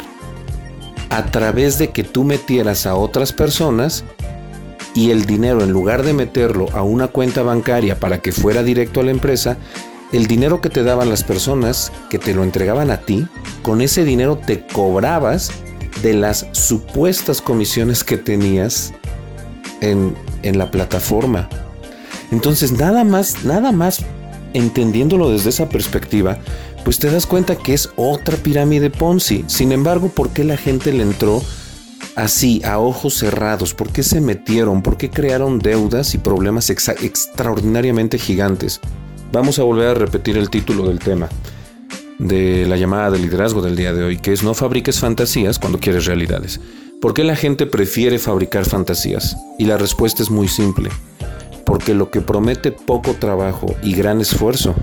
a 1.10 1.26
través 1.26 1.78
de 1.78 1.90
que 1.90 2.04
tú 2.04 2.24
metieras 2.24 2.86
a 2.86 2.96
otras 2.96 3.34
personas 3.34 4.04
y 4.94 5.12
el 5.12 5.26
dinero, 5.26 5.64
en 5.64 5.72
lugar 5.72 6.04
de 6.04 6.14
meterlo 6.14 6.68
a 6.74 6.84
una 6.84 7.08
cuenta 7.08 7.44
bancaria 7.44 8.00
para 8.00 8.20
que 8.20 8.32
fuera 8.32 8.64
directo 8.64 9.00
a 9.00 9.04
la 9.04 9.12
empresa, 9.12 9.58
el 10.12 10.28
dinero 10.28 10.62
que 10.62 10.70
te 10.70 10.84
daban 10.84 11.10
las 11.10 11.24
personas 11.24 11.92
que 12.10 12.20
te 12.20 12.34
lo 12.34 12.44
entregaban 12.44 12.92
a 12.92 12.98
ti, 12.98 13.28
con 13.62 13.82
ese 13.82 14.04
dinero 14.04 14.38
te 14.38 14.66
cobrabas 14.66 15.52
de 16.02 16.14
las 16.14 16.48
supuestas 16.52 17.42
comisiones 17.42 18.04
que 18.04 18.18
tenías 18.18 18.94
en, 19.82 20.16
en 20.44 20.58
la 20.58 20.72
plataforma. 20.72 21.50
Entonces, 22.32 22.72
nada 22.72 23.04
más, 23.04 23.44
nada 23.44 23.72
más 23.72 24.04
entendiéndolo 24.54 25.30
desde 25.30 25.50
esa 25.50 25.70
perspectiva, 25.70 26.40
pues 26.88 27.00
te 27.00 27.12
das 27.12 27.26
cuenta 27.26 27.58
que 27.58 27.74
es 27.74 27.90
otra 27.98 28.38
pirámide 28.38 28.90
Ponzi. 28.90 29.44
Sin 29.48 29.74
embargo, 29.74 30.08
¿por 30.08 30.30
qué 30.30 30.46
la 30.46 30.56
gente 30.56 30.94
le 30.94 31.04
entró 31.04 31.44
así, 32.16 32.62
a 32.64 32.80
ojos 32.80 33.16
cerrados? 33.16 33.74
¿Por 33.74 33.90
qué 33.90 34.04
se 34.04 34.22
metieron? 34.22 34.82
¿Por 34.82 34.96
qué 34.96 35.10
crearon 35.10 35.60
deudas 35.60 36.14
y 36.14 36.18
problemas 36.18 36.70
extraordinariamente 36.70 38.18
gigantes? 38.18 38.80
Vamos 39.34 39.60
a 39.60 39.64
volver 39.64 39.90
a 39.90 39.94
repetir 39.96 40.38
el 40.38 40.50
título 40.50 40.88
del 40.88 41.00
tema 41.00 41.28
de 42.20 42.66
la 42.66 42.78
llamada 42.78 43.12
de 43.12 43.20
liderazgo 43.20 43.62
del 43.62 43.76
día 43.76 43.92
de 43.92 44.06
hoy, 44.06 44.18
que 44.18 44.32
es 44.32 44.42
no 44.42 44.54
fabriques 44.54 45.02
fantasías 45.02 45.60
cuando 45.60 45.82
quieres 45.82 46.06
realidades. 46.06 46.62
¿Por 47.02 47.14
qué 47.14 47.26
la 47.26 47.36
gente 47.36 47.66
prefiere 47.66 48.18
fabricar 48.18 48.64
fantasías? 48.64 49.36
Y 49.60 49.66
la 49.66 49.78
respuesta 49.78 50.24
es 50.24 50.32
muy 50.32 50.48
simple. 50.48 50.90
Porque 51.66 51.94
lo 51.94 52.12
que 52.12 52.22
promete 52.22 52.72
poco 52.72 53.14
trabajo 53.16 53.76
y 53.84 53.94
gran 53.94 54.22
esfuerzo 54.22 54.74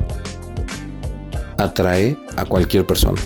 atrae 1.59 2.17
a 2.37 2.45
cualquier 2.45 2.87
persona. 2.87 3.21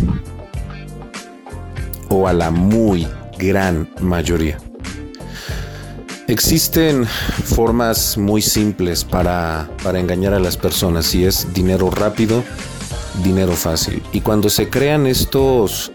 O 2.09 2.27
a 2.27 2.33
la 2.33 2.51
muy 2.51 3.07
gran 3.39 3.89
mayoría. 4.01 4.59
Existen 6.27 7.07
formas 7.07 8.19
muy 8.19 8.43
simples 8.43 9.05
para, 9.05 9.69
para 9.83 9.99
engañar 9.99 10.35
a 10.35 10.39
las 10.39 10.57
personas 10.57 11.15
y 11.15 11.25
es 11.25 11.55
dinero 11.55 11.91
rápido, 11.91 12.45
dinero 13.23 13.53
fácil. 13.53 14.03
Y 14.13 14.21
cuando 14.21 14.51
se 14.51 14.69
crean 14.69 15.07
estos 15.07 15.93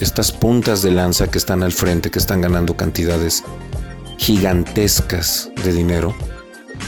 estas 0.00 0.32
puntas 0.32 0.82
de 0.82 0.90
lanza 0.90 1.30
que 1.30 1.38
están 1.38 1.62
al 1.62 1.72
frente, 1.72 2.10
que 2.10 2.18
están 2.18 2.40
ganando 2.40 2.76
cantidades 2.76 3.44
gigantescas 4.18 5.50
de 5.64 5.72
dinero, 5.72 6.14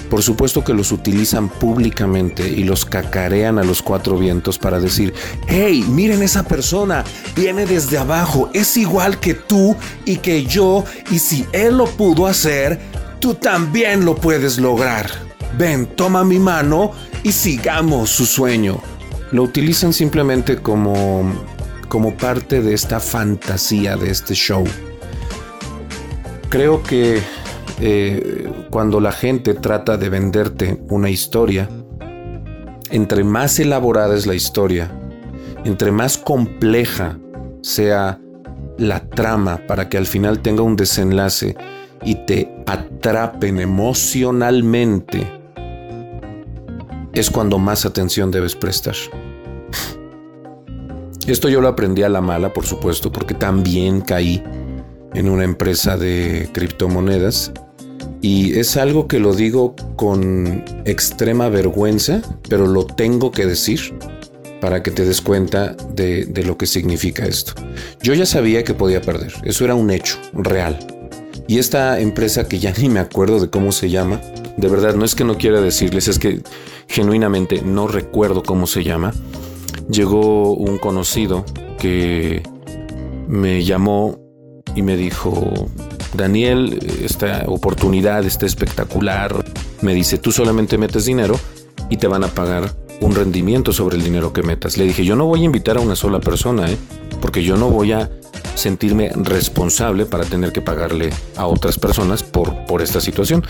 por 0.08 0.22
supuesto 0.22 0.64
que 0.64 0.74
los 0.74 0.92
utilizan 0.92 1.48
públicamente 1.48 2.48
y 2.48 2.64
los 2.64 2.84
cacarean 2.84 3.58
a 3.58 3.64
los 3.64 3.82
cuatro 3.82 4.18
vientos 4.18 4.58
para 4.58 4.80
decir, 4.80 5.14
hey, 5.46 5.84
miren 5.88 6.22
esa 6.22 6.44
persona, 6.44 7.04
viene 7.34 7.66
desde 7.66 7.98
abajo, 7.98 8.50
es 8.52 8.76
igual 8.76 9.20
que 9.20 9.34
tú 9.34 9.76
y 10.04 10.16
que 10.16 10.44
yo, 10.44 10.84
y 11.10 11.18
si 11.18 11.46
él 11.52 11.78
lo 11.78 11.86
pudo 11.86 12.26
hacer, 12.26 12.80
tú 13.20 13.34
también 13.34 14.04
lo 14.04 14.14
puedes 14.14 14.58
lograr. 14.58 15.10
Ven, 15.58 15.86
toma 15.86 16.24
mi 16.24 16.38
mano 16.38 16.92
y 17.22 17.32
sigamos 17.32 18.10
su 18.10 18.26
sueño. 18.26 18.80
Lo 19.32 19.42
utilizan 19.42 19.92
simplemente 19.92 20.56
como 20.58 21.32
como 21.88 22.14
parte 22.16 22.62
de 22.62 22.74
esta 22.74 23.00
fantasía, 23.00 23.96
de 23.96 24.10
este 24.10 24.34
show. 24.34 24.64
Creo 26.48 26.82
que 26.82 27.22
eh, 27.80 28.50
cuando 28.70 29.00
la 29.00 29.12
gente 29.12 29.54
trata 29.54 29.96
de 29.96 30.08
venderte 30.08 30.82
una 30.88 31.10
historia, 31.10 31.68
entre 32.90 33.24
más 33.24 33.58
elaborada 33.58 34.14
es 34.14 34.26
la 34.26 34.34
historia, 34.34 34.90
entre 35.64 35.92
más 35.92 36.16
compleja 36.16 37.18
sea 37.62 38.20
la 38.78 39.08
trama 39.08 39.60
para 39.66 39.88
que 39.88 39.98
al 39.98 40.06
final 40.06 40.40
tenga 40.40 40.62
un 40.62 40.76
desenlace 40.76 41.56
y 42.04 42.14
te 42.26 42.54
atrapen 42.66 43.58
emocionalmente, 43.58 45.26
es 47.12 47.30
cuando 47.30 47.58
más 47.58 47.84
atención 47.84 48.30
debes 48.30 48.54
prestar. 48.54 48.94
Esto 51.26 51.48
yo 51.48 51.60
lo 51.60 51.66
aprendí 51.66 52.04
a 52.04 52.08
la 52.08 52.20
mala, 52.20 52.52
por 52.52 52.64
supuesto, 52.64 53.10
porque 53.10 53.34
también 53.34 54.00
caí 54.00 54.44
en 55.14 55.28
una 55.28 55.42
empresa 55.42 55.96
de 55.96 56.48
criptomonedas. 56.52 57.52
Y 58.22 58.58
es 58.58 58.76
algo 58.76 59.06
que 59.08 59.18
lo 59.18 59.34
digo 59.34 59.74
con 59.96 60.64
extrema 60.84 61.48
vergüenza, 61.48 62.22
pero 62.48 62.66
lo 62.66 62.86
tengo 62.86 63.30
que 63.30 63.46
decir 63.46 63.94
para 64.60 64.82
que 64.82 64.90
te 64.90 65.04
des 65.04 65.20
cuenta 65.20 65.76
de, 65.94 66.26
lo 66.44 66.56
que 66.56 66.66
significa 66.66 67.24
esto. 67.24 67.52
Yo 68.02 68.14
ya 68.14 68.26
sabía 68.26 68.64
que 68.64 68.74
podía 68.74 69.00
perder, 69.00 69.32
eso 69.44 69.64
era 69.64 69.74
un 69.74 69.90
hecho 69.90 70.18
real. 70.32 70.78
Y 71.46 71.58
esta 71.58 72.00
empresa 72.00 72.48
que 72.48 72.58
ya 72.58 72.72
ni 72.78 72.88
me 72.88 73.00
acuerdo 73.00 73.40
de 73.40 73.50
cómo 73.50 73.72
se 73.72 73.90
llama, 73.90 74.20
de 74.56 74.68
verdad 74.68 74.94
no 74.94 75.04
es 75.04 75.14
que 75.14 75.24
no 75.24 75.36
quiera 75.36 75.60
decirles, 75.60 76.08
es 76.08 76.18
que 76.18 76.42
genuinamente 76.88 77.62
no 77.62 77.86
recuerdo 77.86 78.42
cómo 78.42 78.66
se 78.66 78.82
llama, 78.82 79.12
llegó 79.90 80.54
un 80.54 80.78
conocido 80.78 81.44
que 81.78 82.42
me 83.28 83.64
llamó 83.64 84.18
y 84.74 84.82
me 84.82 84.96
dijo, 84.96 85.68
Daniel, 86.16 86.78
esta 87.02 87.44
oportunidad 87.46 88.24
está 88.24 88.46
espectacular. 88.46 89.44
Me 89.82 89.94
dice, 89.94 90.18
tú 90.18 90.32
solamente 90.32 90.78
metes 90.78 91.04
dinero 91.04 91.38
y 91.90 91.96
te 91.96 92.06
van 92.06 92.24
a 92.24 92.28
pagar 92.28 92.74
un 93.00 93.14
rendimiento 93.14 93.72
sobre 93.72 93.96
el 93.96 94.04
dinero 94.04 94.32
que 94.32 94.42
metas. 94.42 94.76
Le 94.76 94.84
dije, 94.84 95.04
yo 95.04 95.16
no 95.16 95.26
voy 95.26 95.42
a 95.42 95.44
invitar 95.44 95.76
a 95.76 95.80
una 95.80 95.96
sola 95.96 96.20
persona, 96.20 96.70
¿eh? 96.70 96.76
porque 97.20 97.42
yo 97.42 97.56
no 97.56 97.70
voy 97.70 97.92
a 97.92 98.10
sentirme 98.54 99.10
responsable 99.14 100.06
para 100.06 100.24
tener 100.24 100.52
que 100.52 100.62
pagarle 100.62 101.10
a 101.36 101.46
otras 101.46 101.78
personas 101.78 102.22
por, 102.22 102.64
por 102.66 102.82
esta 102.82 103.00
situación. 103.00 103.44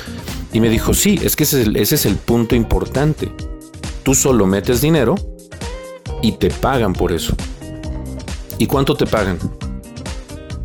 Y 0.52 0.61
me 0.61 0.68
dijo, 0.68 0.94
sí, 0.94 1.18
es 1.23 1.37
que 1.37 1.44
ese 1.44 1.62
es, 1.62 1.68
el, 1.68 1.76
ese 1.76 1.94
es 1.94 2.06
el 2.06 2.16
punto 2.16 2.54
importante. 2.54 3.30
Tú 4.02 4.14
solo 4.14 4.46
metes 4.46 4.80
dinero 4.80 5.14
y 6.23 6.32
te 6.32 6.50
pagan 6.50 6.92
por 6.92 7.12
eso. 7.12 7.35
¿Y 8.58 8.66
cuánto 8.66 8.94
te 8.94 9.06
pagan? 9.06 9.38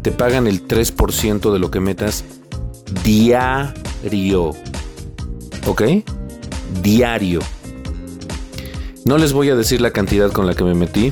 Te 0.01 0.11
pagan 0.11 0.47
el 0.47 0.67
3% 0.67 1.53
de 1.53 1.59
lo 1.59 1.69
que 1.69 1.79
metas 1.79 2.23
diario. 3.03 4.55
¿Ok? 5.67 5.83
Diario. 6.81 7.39
No 9.05 9.17
les 9.17 9.33
voy 9.33 9.49
a 9.49 9.55
decir 9.55 9.81
la 9.81 9.91
cantidad 9.91 10.31
con 10.31 10.47
la 10.47 10.53
que 10.53 10.63
me 10.63 10.73
metí, 10.73 11.11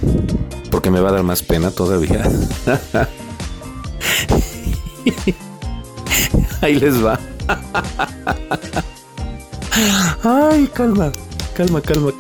porque 0.72 0.89
me 0.91 1.01
va 1.01 1.10
a 1.10 1.13
dar 1.13 1.24
más 1.24 1.43
pena 1.43 1.72
todavía. 1.72 2.24
Ahí 6.62 6.79
les 6.79 7.03
va. 7.03 7.19
Ay, 10.24 10.69
calma, 10.74 11.12
calma, 11.55 11.81
calma. 11.81 12.12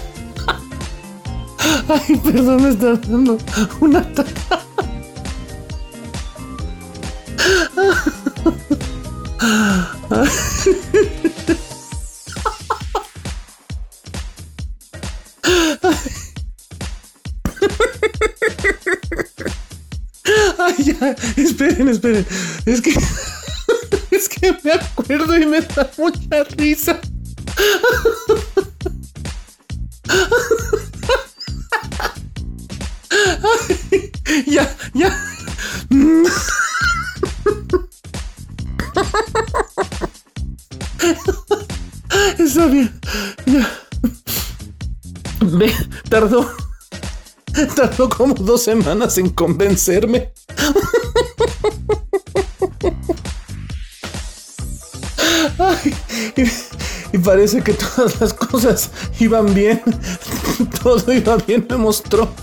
Ay, 1.88 2.16
perdón, 2.16 2.62
me 2.62 2.70
está 2.70 2.94
dando 2.94 3.38
una 3.80 4.04
Ay, 20.58 20.74
ya, 20.84 21.16
esperen, 21.36 21.88
esperen. 21.88 22.26
Es 22.66 22.80
que 22.80 22.90
es 24.10 24.28
que 24.28 24.56
me 24.62 24.72
acuerdo 24.72 25.36
y 25.38 25.46
me 25.46 25.60
da 25.60 25.90
mucha 25.96 26.44
risa. 26.56 27.00
tardó. 47.76 48.08
Como 48.08 48.34
dos 48.34 48.62
semanas 48.64 49.16
en 49.18 49.30
convencerme. 49.30 50.32
Y, 57.12 57.18
parece 57.18 57.62
que 57.62 57.72
todas 57.74 58.20
las 58.20 58.34
cosas 58.34 58.90
iban 59.18 59.52
bien. 59.54 59.82
Todo 60.82 61.12
iba 61.12 61.36
bien, 61.36 61.66
me 61.68 61.76
mostró. 61.76 62.30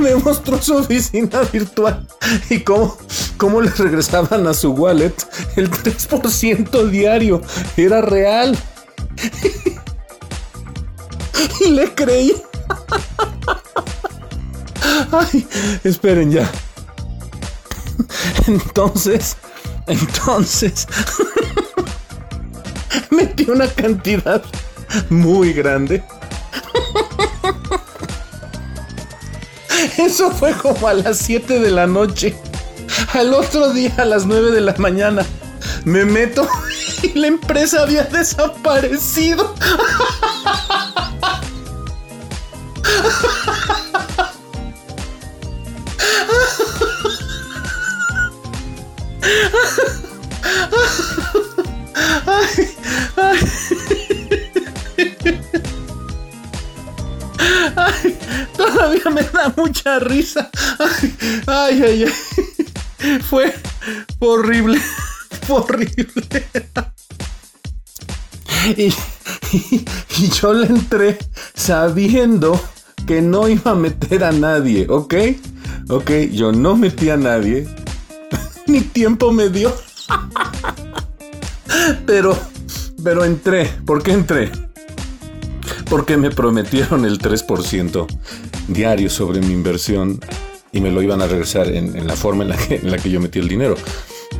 Me 0.00 0.14
mostró 0.16 0.60
su 0.60 0.76
oficina 0.76 1.40
virtual 1.52 2.06
y 2.50 2.60
cómo, 2.60 2.98
cómo 3.38 3.62
le 3.62 3.70
regresaban 3.70 4.46
a 4.46 4.52
su 4.52 4.72
wallet 4.72 5.14
el 5.54 5.70
3% 5.70 6.90
diario. 6.90 7.40
Era 7.76 8.02
real. 8.02 8.58
Y 11.60 11.70
le 11.70 11.94
creí. 11.94 12.34
Ay, 15.12 15.46
esperen 15.84 16.30
ya. 16.30 16.50
Entonces, 18.46 19.36
entonces, 19.86 20.86
metí 23.10 23.50
una 23.50 23.68
cantidad 23.68 24.42
muy 25.10 25.52
grande. 25.52 26.02
Eso 29.98 30.30
fue 30.30 30.52
como 30.52 30.88
a 30.88 30.94
las 30.94 31.18
7 31.18 31.58
de 31.58 31.70
la 31.70 31.86
noche. 31.86 32.36
Al 33.14 33.34
otro 33.34 33.72
día, 33.72 33.94
a 33.98 34.04
las 34.04 34.26
9 34.26 34.50
de 34.50 34.60
la 34.60 34.74
mañana, 34.78 35.24
me 35.84 36.04
meto 36.04 36.46
y 37.02 37.18
la 37.18 37.26
empresa 37.28 37.82
había 37.82 38.04
desaparecido. 38.04 39.54
todavía 58.56 59.10
me 59.10 59.22
da 59.22 59.52
mucha 59.56 59.98
risa. 59.98 60.50
Ay, 61.46 61.82
ay, 61.82 62.04
ay. 62.04 63.20
Fue 63.28 63.54
horrible. 64.18 64.80
Horrible. 65.48 66.14
Y, 69.52 70.28
yo 70.40 70.52
le 70.52 70.66
entré 70.66 71.18
sabiendo 71.54 72.60
que 73.06 73.22
no 73.22 73.48
iba 73.48 73.70
a 73.70 73.74
meter 73.74 74.24
a 74.24 74.32
nadie, 74.32 74.86
¿ok? 74.88 75.14
Ok, 75.88 76.10
yo 76.32 76.50
no 76.52 76.76
metí 76.76 77.10
a 77.10 77.16
nadie. 77.16 77.68
Ni 78.66 78.80
tiempo 78.80 79.30
me 79.32 79.48
dio. 79.50 79.72
Pero, 82.06 82.36
pero 83.02 83.24
entré. 83.24 83.66
¿Por 83.84 84.02
qué 84.02 84.12
entré? 84.12 84.50
Porque 85.90 86.16
me 86.16 86.30
prometieron 86.30 87.04
el 87.04 87.18
3% 87.18 88.06
diario 88.68 89.10
sobre 89.10 89.40
mi 89.40 89.52
inversión 89.52 90.20
y 90.72 90.80
me 90.80 90.90
lo 90.90 91.02
iban 91.02 91.20
a 91.22 91.26
regresar 91.26 91.68
en, 91.68 92.06
la 92.06 92.16
forma 92.16 92.44
en 92.44 92.50
la, 92.50 92.56
que, 92.56 92.76
en 92.76 92.90
la 92.90 92.98
que 92.98 93.10
yo 93.10 93.20
metí 93.20 93.40
el 93.40 93.48
dinero. 93.48 93.74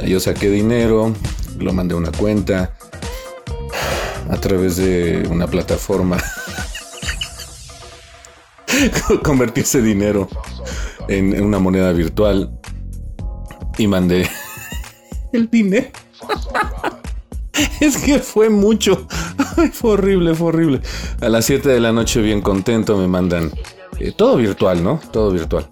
Yo 0.07 0.21
saqué 0.21 0.51
dinero, 0.51 1.13
lo 1.59 1.73
mandé 1.73 1.95
a 1.95 1.99
una 1.99 2.13
cuenta 2.13 2.76
a 4.29 4.37
través 4.37 4.77
de 4.77 5.27
una 5.31 5.47
plataforma. 5.47 6.19
Convertí 9.23 9.61
ese 9.61 9.81
dinero 9.81 10.29
en 11.09 11.43
una 11.43 11.59
moneda 11.59 11.93
virtual 11.93 12.59
y 13.79 13.87
mandé 13.87 14.29
el 15.33 15.51
dinero. 15.51 15.89
Es 17.81 17.97
que 17.97 18.19
fue 18.19 18.51
mucho. 18.51 19.07
fue 19.73 19.93
horrible, 19.93 20.35
fue 20.35 20.49
horrible. 20.49 20.83
A 21.21 21.31
las 21.31 21.47
7 21.47 21.71
de 21.71 21.81
la 21.81 21.91
noche, 21.91 22.21
bien 22.21 22.43
contento, 22.43 22.99
me 22.99 23.07
mandan 23.07 23.51
eh, 23.99 24.13
todo 24.15 24.37
virtual, 24.37 24.85
¿no? 24.85 25.01
Todo 25.11 25.31
virtual. 25.31 25.67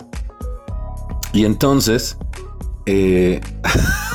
Y 1.34 1.44
entonces, 1.44 2.16
eh, 2.86 3.42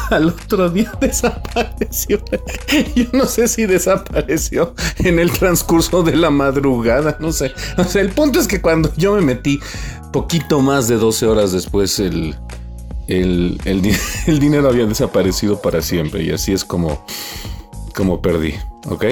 al 0.16 0.30
otro 0.30 0.70
día 0.70 0.92
desapareció. 1.00 2.20
Yo 2.96 3.06
no 3.14 3.26
sé 3.26 3.48
si 3.48 3.66
desapareció 3.66 4.74
en 4.98 5.20
el 5.20 5.32
transcurso 5.32 6.04
de 6.04 6.16
la 6.16 6.30
madrugada, 6.30 7.18
no 7.20 7.32
sé. 7.32 7.52
O 7.78 7.84
sea, 7.84 8.02
el 8.02 8.10
punto 8.10 8.40
es 8.40 8.48
que 8.48 8.62
cuando 8.62 8.92
yo 8.96 9.14
me 9.16 9.22
metí, 9.22 9.60
poquito 10.12 10.62
más 10.62 10.88
de 10.88 10.98
12 10.98 11.26
horas 11.28 11.52
después, 11.52 12.00
el, 12.00 12.36
el, 13.08 13.60
el 14.28 14.40
dinero 14.40 14.70
había 14.70 14.86
desaparecido 14.86 15.62
para 15.62 15.82
siempre. 15.82 16.24
Y 16.24 16.32
así 16.32 16.54
es 16.54 16.64
como 16.64 17.06
como 17.96 18.22
perdí, 18.22 18.54
¿ok? 18.88 19.06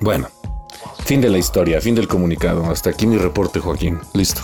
Bueno, 0.00 0.28
fin 1.04 1.20
de 1.20 1.28
la 1.28 1.36
historia, 1.36 1.80
fin 1.82 1.94
del 1.94 2.08
comunicado. 2.08 2.64
Hasta 2.70 2.88
aquí 2.90 3.06
mi 3.06 3.18
reporte, 3.18 3.60
Joaquín. 3.60 3.98
Listo. 4.14 4.40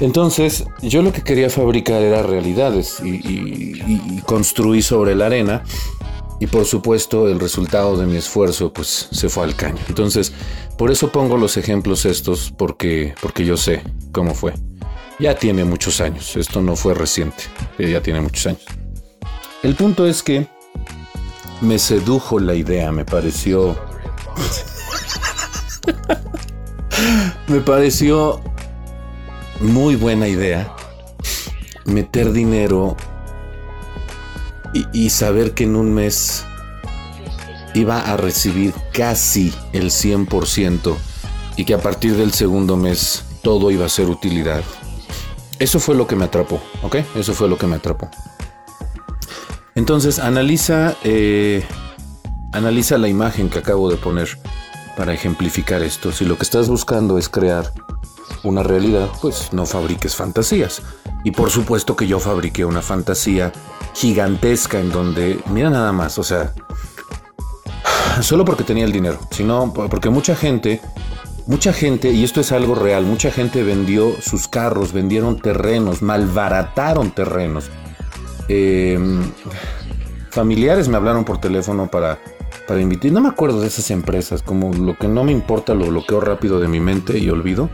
Entonces, 0.00 0.64
yo 0.82 1.02
lo 1.02 1.12
que 1.12 1.22
quería 1.22 1.48
fabricar 1.48 2.02
era 2.02 2.22
realidades 2.22 3.00
y, 3.02 4.20
construí 4.26 4.82
sobre 4.82 5.14
la 5.14 5.26
arena. 5.26 5.62
Y 6.40 6.46
por 6.46 6.64
supuesto, 6.64 7.28
el 7.28 7.38
resultado 7.38 7.96
de 7.96 8.06
mi 8.06 8.16
esfuerzo, 8.16 8.72
pues, 8.72 9.08
se 9.10 9.28
fue 9.28 9.44
al 9.44 9.54
caño. 9.54 9.78
Entonces, 9.88 10.32
por 10.76 10.90
eso 10.90 11.12
pongo 11.12 11.36
los 11.36 11.56
ejemplos 11.56 12.04
estos, 12.04 12.52
porque, 12.56 13.14
porque 13.22 13.44
yo 13.44 13.56
sé 13.56 13.82
cómo 14.12 14.34
fue. 14.34 14.52
Ya 15.20 15.36
tiene 15.36 15.64
muchos 15.64 16.00
años. 16.00 16.36
Esto 16.36 16.60
no 16.60 16.74
fue 16.74 16.92
reciente. 16.94 17.44
Ya 17.78 18.02
tiene 18.02 18.20
muchos 18.20 18.46
años. 18.46 18.64
El 19.62 19.76
punto 19.76 20.06
es 20.06 20.22
que 20.22 20.48
me 21.60 21.78
sedujo 21.78 22.40
la 22.40 22.54
idea, 22.54 22.90
me 22.90 23.04
pareció... 23.04 23.76
me 27.48 27.60
pareció 27.60 28.42
muy 29.60 29.96
buena 29.96 30.28
idea 30.28 30.74
meter 31.84 32.32
dinero 32.32 32.96
y, 34.92 35.10
saber 35.10 35.54
que 35.54 35.64
en 35.64 35.76
un 35.76 35.94
mes 35.94 36.44
iba 37.74 38.00
a 38.00 38.16
recibir 38.16 38.74
casi 38.92 39.54
el 39.72 39.90
100% 39.90 40.96
y 41.56 41.64
que 41.64 41.74
a 41.74 41.78
partir 41.78 42.16
del 42.16 42.32
segundo 42.32 42.76
mes 42.76 43.24
todo 43.42 43.70
iba 43.70 43.86
a 43.86 43.88
ser 43.88 44.08
utilidad. 44.08 44.64
Eso 45.60 45.78
fue 45.78 45.94
lo 45.94 46.08
que 46.08 46.16
me 46.16 46.24
atrapó, 46.24 46.60
¿ok? 46.82 46.96
Eso 47.14 47.34
fue 47.34 47.48
lo 47.48 47.56
que 47.56 47.68
me 47.68 47.76
atrapó. 47.76 48.10
Entonces 49.76 50.18
analiza, 50.18 50.96
eh, 51.04 51.64
analiza 52.52 52.98
la 52.98 53.06
imagen 53.06 53.50
que 53.50 53.60
acabo 53.60 53.88
de 53.90 53.96
poner 53.96 54.28
para 54.96 55.12
ejemplificar 55.14 55.82
esto. 55.82 56.10
Si 56.10 56.24
lo 56.24 56.36
que 56.36 56.42
estás 56.42 56.68
buscando 56.68 57.16
es 57.16 57.28
crear 57.28 57.72
una 58.44 58.62
realidad, 58.62 59.08
pues 59.20 59.52
no 59.52 59.66
fabriques 59.66 60.14
fantasías. 60.14 60.82
Y 61.24 61.30
por 61.32 61.50
supuesto 61.50 61.96
que 61.96 62.06
yo 62.06 62.20
fabriqué 62.20 62.64
una 62.64 62.82
fantasía 62.82 63.52
gigantesca 63.94 64.78
en 64.78 64.90
donde, 64.90 65.40
mira 65.50 65.70
nada 65.70 65.92
más, 65.92 66.18
o 66.18 66.22
sea, 66.22 66.52
solo 68.20 68.44
porque 68.44 68.64
tenía 68.64 68.84
el 68.84 68.92
dinero, 68.92 69.18
sino 69.30 69.72
porque 69.72 70.10
mucha 70.10 70.36
gente, 70.36 70.80
mucha 71.46 71.72
gente, 71.72 72.10
y 72.10 72.24
esto 72.24 72.40
es 72.40 72.52
algo 72.52 72.74
real, 72.74 73.04
mucha 73.04 73.30
gente 73.30 73.62
vendió 73.62 74.12
sus 74.20 74.46
carros, 74.46 74.92
vendieron 74.92 75.40
terrenos, 75.40 76.02
malbarataron 76.02 77.10
terrenos 77.10 77.70
eh, 78.48 78.98
familiares 80.30 80.88
me 80.88 80.96
hablaron 80.96 81.24
por 81.24 81.40
teléfono 81.40 81.88
para, 81.88 82.18
para 82.66 82.80
invitar. 82.80 83.12
No 83.12 83.20
me 83.20 83.28
acuerdo 83.28 83.60
de 83.60 83.68
esas 83.68 83.90
empresas, 83.90 84.42
como 84.42 84.72
lo 84.72 84.96
que 84.96 85.08
no 85.08 85.24
me 85.24 85.32
importa 85.32 85.74
lo 85.74 85.86
bloqueo 85.86 86.20
rápido 86.20 86.60
de 86.60 86.68
mi 86.68 86.80
mente 86.80 87.18
y 87.18 87.30
olvido. 87.30 87.70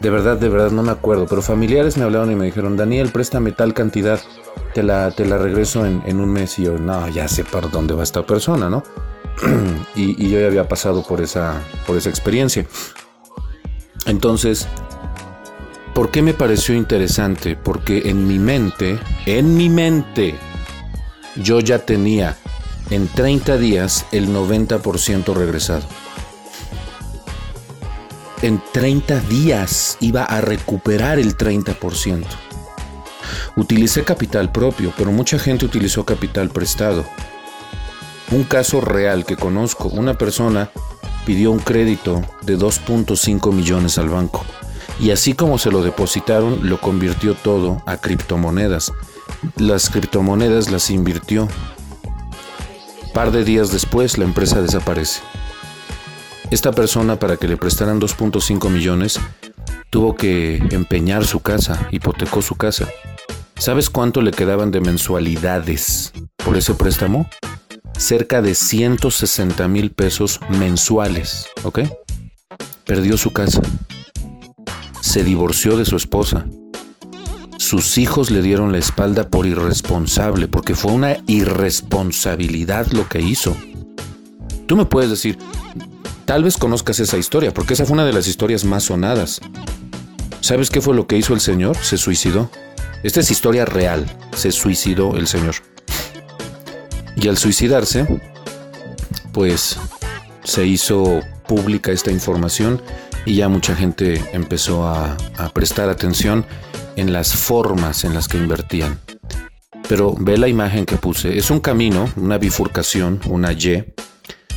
De 0.00 0.10
verdad, 0.10 0.36
de 0.36 0.48
verdad 0.48 0.70
no 0.70 0.82
me 0.82 0.92
acuerdo, 0.92 1.26
pero 1.26 1.42
familiares 1.42 1.96
me 1.96 2.04
hablaron 2.04 2.30
y 2.30 2.36
me 2.36 2.44
dijeron, 2.44 2.76
Daniel, 2.76 3.10
préstame 3.10 3.52
tal 3.52 3.72
cantidad, 3.74 4.20
te 4.74 4.82
la, 4.82 5.10
te 5.10 5.24
la 5.24 5.38
regreso 5.38 5.86
en, 5.86 6.20
un 6.20 6.30
mes. 6.30 6.58
Y 6.58 6.64
yo, 6.64 6.78
no, 6.78 7.08
ya 7.08 7.28
sé 7.28 7.44
para 7.44 7.68
dónde 7.68 7.94
va 7.94 8.02
esta 8.02 8.26
persona, 8.26 8.68
¿no? 8.68 8.82
y, 9.94 10.24
y, 10.24 10.30
yo 10.30 10.40
ya 10.40 10.46
había 10.46 10.68
pasado 10.68 11.02
por 11.02 11.20
esa, 11.20 11.62
por 11.86 11.96
esa 11.96 12.10
experiencia. 12.10 12.66
Entonces, 14.06 14.68
¿Por 15.96 16.10
qué 16.10 16.20
me 16.20 16.34
pareció 16.34 16.74
interesante? 16.74 17.56
Porque 17.56 18.10
en 18.10 18.26
mi 18.26 18.38
mente, 18.38 18.98
en 19.24 19.56
mi 19.56 19.70
mente, 19.70 20.34
yo 21.36 21.58
ya 21.60 21.78
tenía 21.78 22.36
en 22.90 23.08
30 23.08 23.56
días 23.56 24.04
el 24.12 24.28
90% 24.28 25.32
regresado. 25.32 25.84
En 28.42 28.62
30 28.72 29.20
días 29.20 29.96
iba 30.00 30.24
a 30.24 30.40
recuperar 30.40 31.18
el 31.18 31.36
30%. 31.36 32.24
Utilicé 33.56 34.04
capital 34.04 34.52
propio, 34.52 34.92
pero 34.96 35.10
mucha 35.10 35.38
gente 35.38 35.64
utilizó 35.64 36.04
capital 36.04 36.50
prestado. 36.50 37.04
Un 38.30 38.44
caso 38.44 38.80
real 38.80 39.24
que 39.24 39.36
conozco, 39.36 39.88
una 39.88 40.18
persona 40.18 40.70
pidió 41.24 41.50
un 41.50 41.60
crédito 41.60 42.22
de 42.42 42.58
2.5 42.58 43.52
millones 43.52 43.98
al 43.98 44.10
banco 44.10 44.44
y 44.98 45.10
así 45.10 45.34
como 45.34 45.58
se 45.58 45.70
lo 45.70 45.82
depositaron, 45.82 46.68
lo 46.68 46.80
convirtió 46.80 47.34
todo 47.34 47.82
a 47.86 47.98
criptomonedas. 47.98 48.92
Las 49.56 49.90
criptomonedas 49.90 50.70
las 50.70 50.90
invirtió. 50.90 51.48
Par 53.12 53.30
de 53.30 53.44
días 53.44 53.72
después, 53.72 54.18
la 54.18 54.24
empresa 54.24 54.62
desaparece. 54.62 55.20
Esta 56.50 56.72
persona, 56.72 57.18
para 57.18 57.36
que 57.36 57.48
le 57.48 57.56
prestaran 57.56 58.00
2.5 58.00 58.70
millones, 58.70 59.20
tuvo 59.90 60.14
que 60.14 60.56
empeñar 60.70 61.24
su 61.26 61.40
casa, 61.40 61.88
hipotecó 61.90 62.42
su 62.42 62.56
casa. 62.56 62.88
¿Sabes 63.56 63.90
cuánto 63.90 64.22
le 64.22 64.30
quedaban 64.30 64.70
de 64.70 64.80
mensualidades 64.80 66.12
por 66.44 66.56
ese 66.56 66.74
préstamo? 66.74 67.28
Cerca 67.98 68.42
de 68.42 68.54
160 68.54 69.66
mil 69.68 69.90
pesos 69.90 70.40
mensuales, 70.50 71.48
¿ok? 71.64 71.80
Perdió 72.84 73.16
su 73.16 73.32
casa 73.32 73.62
se 75.06 75.22
divorció 75.22 75.76
de 75.76 75.84
su 75.84 75.96
esposa. 75.96 76.46
Sus 77.58 77.96
hijos 77.96 78.30
le 78.30 78.42
dieron 78.42 78.72
la 78.72 78.78
espalda 78.78 79.30
por 79.30 79.46
irresponsable, 79.46 80.48
porque 80.48 80.74
fue 80.74 80.92
una 80.92 81.16
irresponsabilidad 81.26 82.88
lo 82.88 83.08
que 83.08 83.22
hizo. 83.22 83.56
Tú 84.66 84.76
me 84.76 84.84
puedes 84.84 85.08
decir, 85.08 85.38
tal 86.26 86.44
vez 86.44 86.58
conozcas 86.58 87.00
esa 87.00 87.16
historia, 87.16 87.54
porque 87.54 87.74
esa 87.74 87.86
fue 87.86 87.94
una 87.94 88.04
de 88.04 88.12
las 88.12 88.26
historias 88.26 88.64
más 88.64 88.84
sonadas. 88.84 89.40
¿Sabes 90.40 90.70
qué 90.70 90.80
fue 90.80 90.94
lo 90.94 91.06
que 91.06 91.16
hizo 91.16 91.32
el 91.32 91.40
señor? 91.40 91.76
Se 91.78 91.96
suicidó. 91.96 92.50
Esta 93.02 93.20
es 93.20 93.30
historia 93.30 93.64
real. 93.64 94.06
Se 94.36 94.52
suicidó 94.52 95.16
el 95.16 95.26
señor. 95.26 95.54
Y 97.16 97.28
al 97.28 97.38
suicidarse, 97.38 98.20
pues 99.32 99.78
se 100.44 100.66
hizo 100.66 101.20
pública 101.46 101.92
esta 101.92 102.10
información 102.10 102.82
y 103.24 103.36
ya 103.36 103.48
mucha 103.48 103.74
gente 103.74 104.22
empezó 104.32 104.86
a, 104.86 105.16
prestar 105.52 105.88
atención 105.88 106.44
en 106.96 107.12
las 107.12 107.34
formas 107.34 108.04
en 108.04 108.14
las 108.14 108.28
que 108.28 108.38
invertían. 108.38 109.00
Pero 109.88 110.14
ve 110.18 110.36
la 110.36 110.48
imagen 110.48 110.86
que 110.86 110.96
puse. 110.96 111.38
Es 111.38 111.50
un 111.50 111.60
camino, 111.60 112.10
una 112.16 112.38
bifurcación, 112.38 113.20
una 113.26 113.52
Y. 113.52 113.84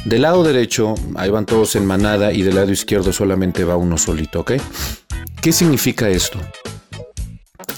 Del 0.06 0.22
lado 0.22 0.44
derecho, 0.44 0.96
ahí 1.16 1.30
van 1.30 1.46
todos 1.46 1.76
en 1.76 1.86
manada 1.86 2.32
y 2.32 2.42
del 2.42 2.56
lado 2.56 2.72
izquierdo 2.72 3.12
solamente 3.14 3.64
va 3.64 3.76
uno 3.76 3.98
solito, 3.98 4.42
¿ok? 4.42 4.54
¿Qué 5.42 5.52
significa 5.52 6.10
esto? 6.10 6.40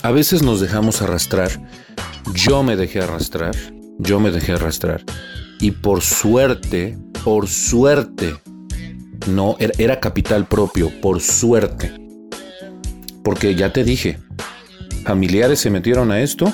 A 0.03 0.11
veces 0.11 0.41
nos 0.41 0.61
dejamos 0.61 1.01
arrastrar. 1.01 1.51
Yo 2.33 2.63
me 2.63 2.75
dejé 2.75 3.01
arrastrar. 3.01 3.55
Yo 3.97 4.19
me 4.19 4.31
dejé 4.31 4.53
arrastrar. 4.53 5.03
Y 5.59 5.71
por 5.71 6.01
suerte, 6.01 6.97
por 7.23 7.47
suerte, 7.47 8.35
no, 9.27 9.55
era, 9.59 9.73
era 9.77 9.99
capital 9.99 10.47
propio, 10.47 10.91
por 11.01 11.21
suerte. 11.21 11.91
Porque 13.23 13.53
ya 13.55 13.71
te 13.71 13.83
dije, 13.83 14.19
familiares 15.03 15.59
se 15.59 15.69
metieron 15.69 16.11
a 16.11 16.21
esto 16.21 16.51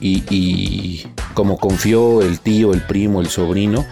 y, 0.00 1.04
como 1.34 1.58
confió 1.58 2.22
el 2.22 2.40
tío, 2.40 2.72
el 2.72 2.82
primo, 2.82 3.20
el 3.20 3.28
sobrino, 3.28 3.84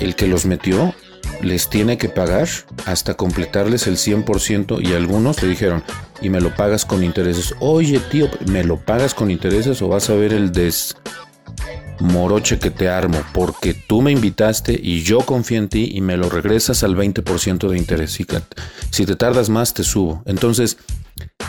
el 0.00 0.14
que 0.14 0.26
los 0.26 0.46
metió, 0.46 0.94
les 1.42 1.68
tiene 1.68 1.98
que 1.98 2.08
pagar 2.08 2.48
hasta 2.86 3.14
completarles 3.14 3.86
el 3.86 3.96
100% 3.96 4.80
y 4.82 4.94
algunos 4.94 5.42
le 5.42 5.48
dijeron, 5.48 5.82
y 6.20 6.30
me 6.30 6.40
lo 6.40 6.54
pagas 6.54 6.84
con 6.84 7.02
intereses. 7.02 7.54
Oye 7.60 8.00
tío, 8.10 8.28
¿me 8.46 8.64
lo 8.64 8.78
pagas 8.78 9.14
con 9.14 9.30
intereses 9.30 9.80
o 9.82 9.88
vas 9.88 10.10
a 10.10 10.14
ver 10.14 10.32
el 10.32 10.52
desmoroche 10.52 12.58
que 12.58 12.70
te 12.70 12.88
armo? 12.88 13.18
Porque 13.32 13.74
tú 13.74 14.02
me 14.02 14.12
invitaste 14.12 14.78
y 14.80 15.02
yo 15.02 15.20
confío 15.20 15.58
en 15.58 15.68
ti 15.68 15.90
y 15.92 16.00
me 16.00 16.16
lo 16.16 16.30
regresas 16.30 16.82
al 16.82 16.96
20% 16.96 17.68
de 17.68 17.78
interés. 17.78 18.18
Si 18.90 19.06
te 19.06 19.16
tardas 19.16 19.48
más, 19.48 19.74
te 19.74 19.84
subo. 19.84 20.22
Entonces, 20.26 20.76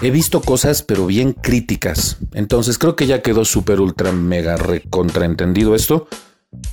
He 0.01 0.11
visto 0.11 0.41
cosas, 0.41 0.83
pero 0.83 1.07
bien 1.07 1.33
críticas. 1.33 2.17
Entonces 2.33 2.77
creo 2.77 2.95
que 2.95 3.07
ya 3.07 3.21
quedó 3.21 3.45
súper 3.45 3.79
ultra 3.79 4.11
mega 4.11 4.55
recontraentendido 4.55 5.75
esto. 5.75 6.07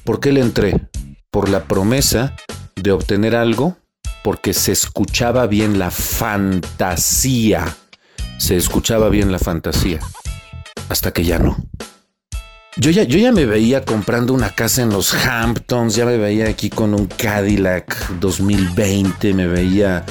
¿Por 0.04 0.20
qué 0.20 0.30
le 0.30 0.40
entré? 0.40 0.88
Por 1.34 1.48
la 1.48 1.64
promesa 1.64 2.36
de 2.76 2.92
obtener 2.92 3.34
algo, 3.34 3.76
porque 4.22 4.54
se 4.54 4.70
escuchaba 4.70 5.48
bien 5.48 5.80
la 5.80 5.90
fantasía. 5.90 7.76
Se 8.38 8.56
escuchaba 8.56 9.08
bien 9.08 9.32
la 9.32 9.40
fantasía. 9.40 9.98
Hasta 10.88 11.12
que 11.12 11.24
ya 11.24 11.40
no. 11.40 11.56
Yo 12.76 12.92
ya, 12.92 13.02
yo 13.02 13.18
ya 13.18 13.32
me 13.32 13.46
veía 13.46 13.84
comprando 13.84 14.32
una 14.32 14.50
casa 14.50 14.82
en 14.82 14.90
los 14.90 15.12
Hamptons, 15.12 15.96
ya 15.96 16.06
me 16.06 16.18
veía 16.18 16.48
aquí 16.48 16.70
con 16.70 16.94
un 16.94 17.06
Cadillac 17.06 18.10
2020, 18.20 19.34
me 19.34 19.48
veía 19.48 20.04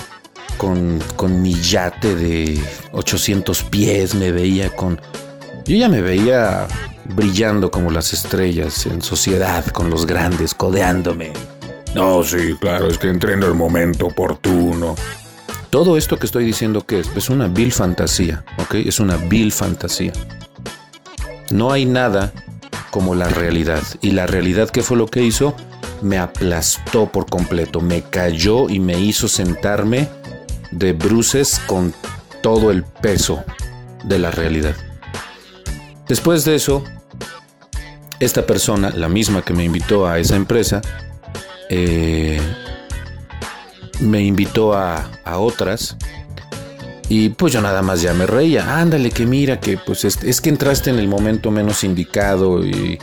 con, 0.58 1.02
con 1.16 1.42
mi 1.42 1.54
yate 1.54 2.16
de 2.16 2.62
800 2.92 3.64
pies, 3.64 4.14
me 4.14 4.34
veía 4.34 4.76
con... 4.76 5.00
Yo 5.66 5.78
ya 5.78 5.88
me 5.88 6.02
veía 6.02 6.68
brillando 7.06 7.72
como 7.72 7.92
las 7.92 8.14
estrellas 8.14 8.86
en 8.86 9.02
sociedad 9.02 9.66
con 9.68 9.90
los 9.90 10.06
grandes, 10.06 10.54
codeándome. 10.54 11.34
No, 11.96 12.24
sí, 12.24 12.56
claro, 12.60 12.88
es 12.88 12.98
que 12.98 13.10
entré 13.10 13.34
en 13.34 13.44
el 13.44 13.54
momento 13.54 14.08
oportuno. 14.08 14.96
Todo 15.70 15.98
esto 15.98 16.18
que 16.18 16.26
estoy 16.26 16.46
diciendo 16.46 16.86
que 16.86 17.00
es, 17.00 17.10
es 17.16 17.30
una 17.30 17.48
vil 17.48 17.72
fantasía, 17.72 18.44
¿ok? 18.58 18.76
Es 18.76 19.00
una 19.00 19.18
vil 19.18 19.52
fantasía. 19.52 20.14
No 21.52 21.72
hay 21.72 21.86
nada 21.86 22.32
como 22.94 23.16
la 23.16 23.28
realidad. 23.28 23.82
Y 24.02 24.12
la 24.12 24.28
realidad, 24.28 24.70
¿qué 24.70 24.84
fue 24.84 24.98
lo 24.98 25.08
que 25.08 25.24
hizo? 25.24 25.56
Me 26.02 26.18
aplastó 26.18 27.12
por 27.12 27.26
completo, 27.26 27.82
me 27.82 28.04
cayó 28.04 28.70
y 28.70 28.80
me 28.80 29.00
hizo 29.00 29.28
sentarme 29.28 30.08
de 30.72 30.94
bruces 30.94 31.60
con 31.66 31.94
todo 32.42 32.72
el 32.72 32.84
peso 32.84 33.44
de 34.04 34.20
la 34.20 34.32
realidad. 34.32 34.76
Después 36.14 36.46
de 36.46 36.54
eso, 36.54 36.84
esta 38.20 38.46
persona, 38.46 38.92
la 38.92 39.10
misma 39.10 39.42
que 39.42 39.52
me 39.52 39.64
invitó 39.64 40.06
a 40.06 40.20
esa 40.20 40.36
empresa, 40.36 40.80
eh, 41.72 42.40
me 44.00 44.22
invitó 44.22 44.76
a, 44.76 45.10
otras 45.26 45.98
y 47.10 47.30
pues 47.30 47.52
yo 47.54 47.62
nada 47.62 47.82
más 47.82 48.04
ya 48.04 48.14
me 48.14 48.28
reía. 48.28 48.80
Ándale, 48.80 49.10
que 49.10 49.26
mira, 49.26 49.60
que 49.60 49.80
pues 49.80 50.06
es, 50.06 50.40
que 50.40 50.50
entraste 50.50 50.92
en 50.92 51.00
el 51.00 51.08
momento 51.08 51.50
menos 51.50 51.84
indicado 51.84 52.64
y, 52.64 53.00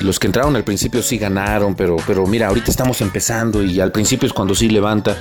los 0.00 0.18
que 0.18 0.26
entraron 0.26 0.54
al 0.54 0.64
principio 0.64 1.00
sí 1.02 1.16
ganaron, 1.16 1.74
pero, 1.74 1.96
pero 2.06 2.26
mira, 2.26 2.48
ahorita 2.48 2.70
estamos 2.70 3.00
empezando 3.00 3.62
y 3.62 3.80
al 3.80 3.90
principio 3.90 4.26
es 4.26 4.34
cuando 4.34 4.54
sí 4.54 4.68
levanta. 4.68 5.16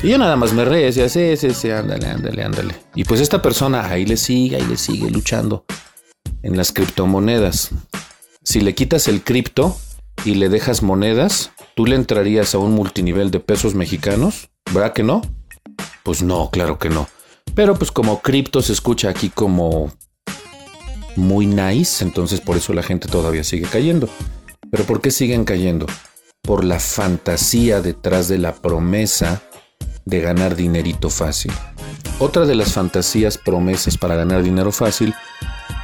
Y 0.00 0.10
yo 0.10 0.18
nada 0.18 0.36
más 0.36 0.52
me 0.52 0.64
reí, 0.64 0.84
decía, 0.84 1.08
sí, 1.08 1.36
sí, 1.36 1.50
sí, 1.54 1.70
ándale, 1.72 2.06
ándale, 2.06 2.44
ándale. 2.44 2.74
Y 2.94 3.02
pues 3.02 3.20
esta 3.20 3.42
persona 3.42 3.84
ahí 3.88 4.06
le 4.06 4.16
sigue, 4.16 4.54
ahí 4.54 4.66
le 4.68 4.76
sigue 4.76 5.10
luchando 5.10 5.64
en 6.42 6.56
las 6.56 6.72
criptomonedas. 6.72 7.70
Si 8.42 8.60
le 8.60 8.74
quitas 8.74 9.08
el 9.08 9.22
cripto 9.22 9.76
y 10.24 10.34
le 10.34 10.48
dejas 10.48 10.82
monedas, 10.82 11.52
¿tú 11.74 11.86
le 11.86 11.96
entrarías 11.96 12.54
a 12.54 12.58
un 12.58 12.72
multinivel 12.72 13.30
de 13.30 13.40
pesos 13.40 13.74
mexicanos? 13.74 14.50
¿Verdad 14.72 14.92
que 14.92 15.02
no? 15.02 15.22
Pues 16.02 16.22
no, 16.22 16.50
claro 16.50 16.78
que 16.78 16.90
no. 16.90 17.08
Pero 17.54 17.74
pues 17.76 17.92
como 17.92 18.20
cripto 18.20 18.62
se 18.62 18.72
escucha 18.72 19.10
aquí 19.10 19.28
como 19.28 19.92
muy 21.16 21.46
nice, 21.46 22.02
entonces 22.04 22.40
por 22.40 22.56
eso 22.56 22.72
la 22.72 22.82
gente 22.82 23.08
todavía 23.08 23.44
sigue 23.44 23.66
cayendo. 23.66 24.08
Pero 24.70 24.84
¿por 24.84 25.00
qué 25.00 25.10
siguen 25.10 25.44
cayendo? 25.44 25.86
Por 26.42 26.64
la 26.64 26.80
fantasía 26.80 27.80
detrás 27.80 28.28
de 28.28 28.38
la 28.38 28.54
promesa 28.54 29.42
de 30.04 30.20
ganar 30.20 30.56
dinerito 30.56 31.10
fácil. 31.10 31.52
Otra 32.18 32.46
de 32.46 32.54
las 32.54 32.72
fantasías 32.72 33.38
promesas 33.38 33.98
para 33.98 34.16
ganar 34.16 34.42
dinero 34.42 34.72
fácil 34.72 35.14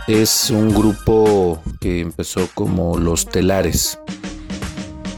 es 0.09 0.49
un 0.49 0.71
grupo 0.71 1.63
que 1.81 2.01
empezó 2.01 2.49
como 2.55 2.99
Los 2.99 3.27
Telares. 3.27 4.01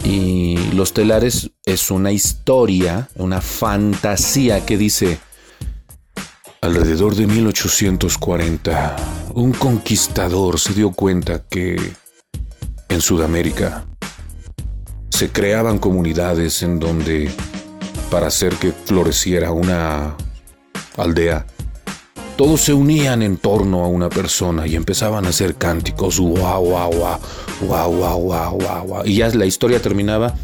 Y 0.05 0.57
Los 0.74 0.92
Telares 0.92 1.53
es 1.64 1.92
una 1.92 2.11
historia, 2.11 3.09
una 3.14 3.40
fantasía 3.40 4.66
que 4.66 4.76
dice, 4.76 5.20
alrededor 6.61 7.14
de 7.14 7.29
1840, 7.29 8.96
un 9.35 9.53
conquistador 9.53 10.59
se 10.59 10.74
dio 10.74 10.90
cuenta 10.90 11.44
que 11.46 11.76
en 12.88 13.00
Sudamérica 13.00 13.87
se 15.11 15.31
creaban 15.31 15.79
comunidades 15.79 16.64
en 16.64 16.81
donde 16.81 17.31
para 18.11 18.26
hacer 18.26 18.57
que 18.57 18.72
floreciera 18.72 19.53
una 19.53 20.16
aldea. 20.96 21.46
Todos 22.40 22.62
se 22.62 22.72
unían 22.72 23.20
en 23.20 23.37
torno 23.37 23.85
a 23.85 23.88
una 23.88 24.09
persona 24.09 24.66
y 24.66 24.74
empezaban 24.74 25.26
a 25.26 25.29
hacer 25.29 25.57
cánticos, 25.57 26.18
guau, 26.18 26.64
guau, 26.64 26.90
guau, 26.90 27.20
guau, 27.61 27.92
guau, 27.92 28.59
guau, 28.59 28.87
guau. 28.87 29.03
Y 29.05 29.16
ya 29.16 29.29
la 29.29 29.44
historia 29.44 29.83
terminaba 29.83 30.35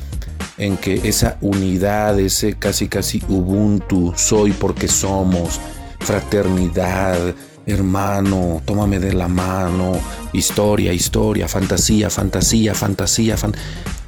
en 0.59 0.77
que 0.77 1.09
esa 1.09 1.39
unidad, 1.41 2.21
ese 2.21 2.53
casi 2.59 2.89
casi 2.89 3.23
Ubuntu, 3.31 4.13
soy 4.15 4.53
porque 4.53 4.89
somos, 4.89 5.59
fraternidad, 6.01 7.35
hermano, 7.65 8.61
tómame 8.67 8.99
de 8.99 9.15
la 9.15 9.29
mano, 9.29 9.99
historia, 10.35 10.93
historia, 10.93 11.49
fantasía, 11.49 12.11
fantasía, 12.11 12.75
fantasía, 12.75 13.39
fan... 13.39 13.55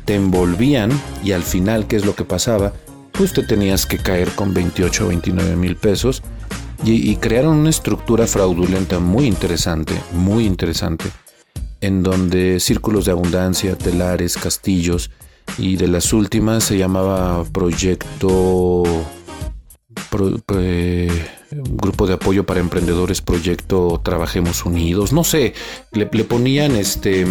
te 0.05 0.15
envolvían 0.15 0.91
y 1.25 1.33
al 1.33 1.43
final, 1.43 1.87
¿qué 1.87 1.97
es 1.97 2.05
lo 2.05 2.15
que 2.15 2.27
pasaba? 2.27 2.75
Pues 3.13 3.33
te 3.33 3.45
tenías 3.45 3.87
que 3.87 3.97
caer 3.97 4.29
con 4.33 4.53
28 4.53 5.07
o 5.07 5.09
29 5.09 5.57
mil 5.57 5.77
pesos 5.77 6.23
y, 6.85 7.17
crearon 7.17 7.57
una 7.57 7.71
estructura 7.71 8.27
fraudulenta 8.27 8.99
muy 9.01 9.27
interesante, 9.27 9.95
muy 10.13 10.47
interesante, 10.47 11.07
en 11.81 12.03
donde 12.03 12.61
círculos 12.61 13.05
de 13.05 13.13
abundancia, 13.13 13.77
telares, 13.77 14.37
castillos 14.37 15.11
y 15.59 15.77
de 15.77 15.89
las 15.89 16.13
últimas 16.13 16.65
se 16.65 16.79
llamaba 16.79 17.45
Proyecto... 17.53 18.85
grupo 21.51 22.07
de 22.07 22.15
apoyo 22.15 22.45
para 22.45 22.61
emprendedores, 22.61 23.21
proyecto 23.21 24.01
Trabajemos 24.03 24.65
Unidos, 24.65 25.13
no 25.13 25.25
sé, 25.25 25.55
le, 25.93 26.09
le 26.11 26.25
ponían 26.25 26.77
este 26.77 27.27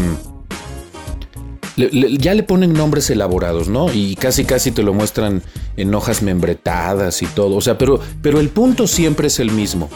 ya 1.78 2.34
le 2.34 2.44
ponen 2.44 2.74
nombres 2.74 3.10
elaborados, 3.10 3.70
¿no? 3.70 3.94
Y 3.94 4.16
casi 4.16 4.46
casi 4.46 4.72
te 4.72 4.82
lo 4.82 4.94
muestran 4.94 5.44
en 5.78 5.94
hojas 5.94 6.24
membretadas 6.24 7.22
y 7.22 7.28
todo. 7.28 7.56
O 7.56 7.62
sea, 7.62 7.78
pero, 7.78 8.00
pero 8.22 8.40
el 8.40 8.50
punto 8.50 8.88
siempre 8.88 9.28
es 9.28 9.40
el 9.40 9.52
mismo. 9.52 9.90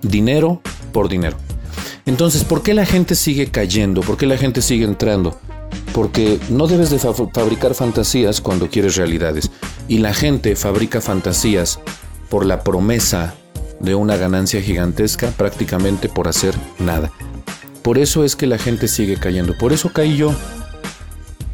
Dinero 0.00 0.62
por 0.92 1.08
dinero. 1.08 1.36
Entonces, 2.06 2.44
¿por 2.44 2.62
qué 2.62 2.72
la 2.72 2.86
gente 2.86 3.14
sigue 3.14 3.50
cayendo? 3.50 4.00
¿Por 4.00 4.16
qué 4.16 4.26
la 4.26 4.38
gente 4.38 4.62
sigue 4.62 4.84
entrando? 4.84 5.38
Porque 5.92 6.38
no 6.48 6.66
debes 6.68 6.90
de 6.90 6.98
fabricar 6.98 7.74
fantasías 7.74 8.40
cuando 8.40 8.68
quieres 8.68 8.96
realidades. 8.96 9.50
Y 9.88 9.98
la 9.98 10.14
gente 10.14 10.54
fabrica 10.54 11.00
fantasías 11.00 11.80
por 12.28 12.46
la 12.46 12.62
promesa 12.62 13.34
de 13.80 13.94
una 13.94 14.16
ganancia 14.16 14.62
gigantesca 14.62 15.30
prácticamente 15.30 16.08
por 16.08 16.28
hacer 16.28 16.54
nada. 16.78 17.10
Por 17.82 17.98
eso 17.98 18.24
es 18.24 18.36
que 18.36 18.46
la 18.46 18.58
gente 18.58 18.88
sigue 18.88 19.16
cayendo. 19.16 19.56
Por 19.56 19.72
eso 19.72 19.92
caí 19.92 20.16
yo. 20.16 20.34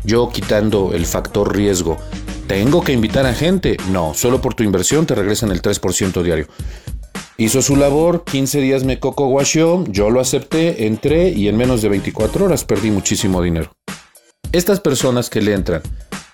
Yo 0.04 0.30
quitando 0.30 0.92
el 0.92 1.06
factor 1.06 1.54
riesgo. 1.54 1.98
¿Tengo 2.46 2.82
que 2.82 2.92
invitar 2.92 3.26
a 3.26 3.34
gente? 3.34 3.76
No, 3.90 4.14
solo 4.14 4.40
por 4.40 4.54
tu 4.54 4.62
inversión 4.62 5.06
te 5.06 5.14
regresan 5.14 5.50
el 5.50 5.62
3% 5.62 6.22
diario. 6.22 6.46
Hizo 7.38 7.60
su 7.60 7.76
labor, 7.76 8.24
15 8.24 8.60
días 8.60 8.84
me 8.84 8.98
coco 8.98 9.26
guacho, 9.26 9.84
yo 9.88 10.10
lo 10.10 10.20
acepté, 10.20 10.86
entré 10.86 11.30
y 11.30 11.48
en 11.48 11.56
menos 11.56 11.82
de 11.82 11.90
24 11.90 12.46
horas 12.46 12.64
perdí 12.64 12.90
muchísimo 12.90 13.42
dinero. 13.42 13.72
Estas 14.52 14.80
personas 14.80 15.28
que 15.28 15.42
le 15.42 15.52
entran 15.52 15.82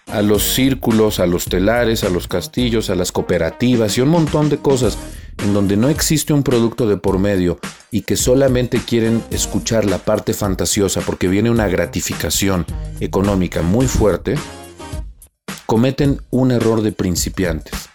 a 0.07 0.23
los 0.23 0.43
círculos, 0.43 1.19
a 1.19 1.27
los 1.27 1.47
telares, 1.47 2.05
a 2.05 2.11
los 2.11 2.29
castillos, 2.29 2.91
a 2.91 2.95
las 2.95 3.11
cooperativas 3.11 3.97
y 3.97 4.03
un 4.03 4.11
montón 4.11 4.49
de 4.49 4.59
cosas 4.59 4.97
en 5.43 5.55
donde 5.55 5.77
no 5.77 5.89
existe 5.89 6.33
un 6.33 6.43
producto 6.43 6.87
de 6.89 6.97
por 6.97 7.19
medio 7.19 7.59
y 7.91 8.03
que 8.03 8.17
solamente 8.17 8.79
quieren 8.79 9.23
escuchar 9.31 9.85
la 9.85 9.99
parte 9.99 10.35
fantasiosa 10.35 11.01
porque 11.01 11.29
viene 11.29 11.51
una 11.51 11.69
gratificación 11.69 12.67
económica 13.01 13.63
muy 13.63 13.87
fuerte, 13.87 14.37
cometen 15.67 16.21
un 16.31 16.53
error 16.53 16.83
de 16.83 16.93
principiantes 16.93 17.93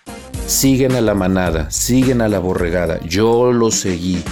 siguen 0.48 0.94
a 0.94 1.02
la 1.02 1.14
manada, 1.14 1.70
siguen 1.72 2.22
a 2.22 2.30
la 2.30 2.40
borregada. 2.40 3.00
Yo 3.06 3.52
lo 3.52 3.70
seguí. 3.70 4.24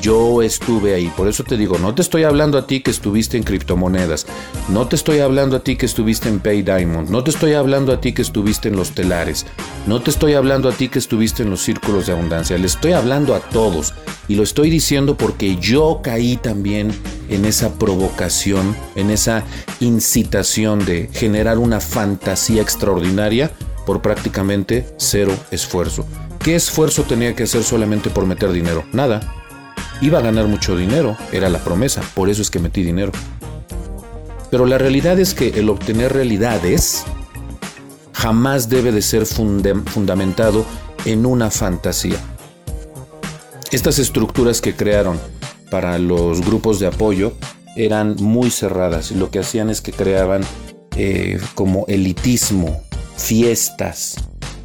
Yo 0.00 0.40
estuve 0.40 0.94
ahí, 0.94 1.12
por 1.14 1.28
eso 1.28 1.44
te 1.44 1.58
digo, 1.58 1.78
no 1.78 1.94
te 1.94 2.00
estoy 2.00 2.22
hablando 2.22 2.56
a 2.56 2.66
ti 2.66 2.80
que 2.80 2.90
estuviste 2.90 3.36
en 3.36 3.42
criptomonedas, 3.42 4.26
no 4.70 4.88
te 4.88 4.96
estoy 4.96 5.18
hablando 5.18 5.56
a 5.56 5.60
ti 5.60 5.76
que 5.76 5.84
estuviste 5.84 6.30
en 6.30 6.40
Pay 6.40 6.62
Diamond, 6.62 7.10
no 7.10 7.22
te 7.22 7.30
estoy 7.30 7.52
hablando 7.52 7.92
a 7.92 8.00
ti 8.00 8.14
que 8.14 8.22
estuviste 8.22 8.68
en 8.68 8.76
los 8.76 8.92
telares, 8.92 9.44
no 9.86 10.00
te 10.00 10.08
estoy 10.08 10.32
hablando 10.32 10.70
a 10.70 10.72
ti 10.72 10.88
que 10.88 10.98
estuviste 10.98 11.42
en 11.42 11.50
los 11.50 11.60
círculos 11.60 12.06
de 12.06 12.12
abundancia, 12.12 12.56
le 12.56 12.66
estoy 12.66 12.92
hablando 12.92 13.34
a 13.34 13.40
todos 13.40 13.92
y 14.26 14.36
lo 14.36 14.42
estoy 14.42 14.70
diciendo 14.70 15.18
porque 15.18 15.56
yo 15.56 16.00
caí 16.02 16.38
también 16.38 16.92
en 17.28 17.44
esa 17.44 17.74
provocación, 17.74 18.74
en 18.96 19.10
esa 19.10 19.44
incitación 19.80 20.84
de 20.86 21.10
generar 21.12 21.58
una 21.58 21.80
fantasía 21.80 22.62
extraordinaria 22.62 23.50
por 23.84 24.00
prácticamente 24.00 24.86
cero 24.96 25.36
esfuerzo. 25.50 26.06
¿Qué 26.42 26.54
esfuerzo 26.54 27.02
tenía 27.02 27.34
que 27.36 27.42
hacer 27.42 27.62
solamente 27.64 28.08
por 28.08 28.24
meter 28.24 28.50
dinero? 28.50 28.84
Nada. 28.92 29.39
Iba 30.00 30.18
a 30.18 30.22
ganar 30.22 30.46
mucho 30.46 30.76
dinero, 30.76 31.16
era 31.30 31.48
la 31.48 31.58
promesa, 31.58 32.02
por 32.14 32.30
eso 32.30 32.40
es 32.40 32.50
que 32.50 32.58
metí 32.58 32.82
dinero. 32.82 33.12
Pero 34.50 34.66
la 34.66 34.78
realidad 34.78 35.18
es 35.18 35.34
que 35.34 35.48
el 35.60 35.68
obtener 35.68 36.12
realidades 36.12 37.04
jamás 38.12 38.68
debe 38.68 38.92
de 38.92 39.02
ser 39.02 39.26
fundamentado 39.26 40.64
en 41.04 41.26
una 41.26 41.50
fantasía. 41.50 42.18
Estas 43.70 43.98
estructuras 43.98 44.60
que 44.60 44.74
crearon 44.74 45.18
para 45.70 45.98
los 45.98 46.44
grupos 46.44 46.80
de 46.80 46.88
apoyo 46.88 47.34
eran 47.76 48.16
muy 48.18 48.50
cerradas 48.50 49.10
y 49.12 49.14
lo 49.14 49.30
que 49.30 49.38
hacían 49.38 49.70
es 49.70 49.80
que 49.80 49.92
creaban 49.92 50.42
eh, 50.96 51.40
como 51.54 51.84
elitismo, 51.86 52.82
fiestas, 53.16 54.16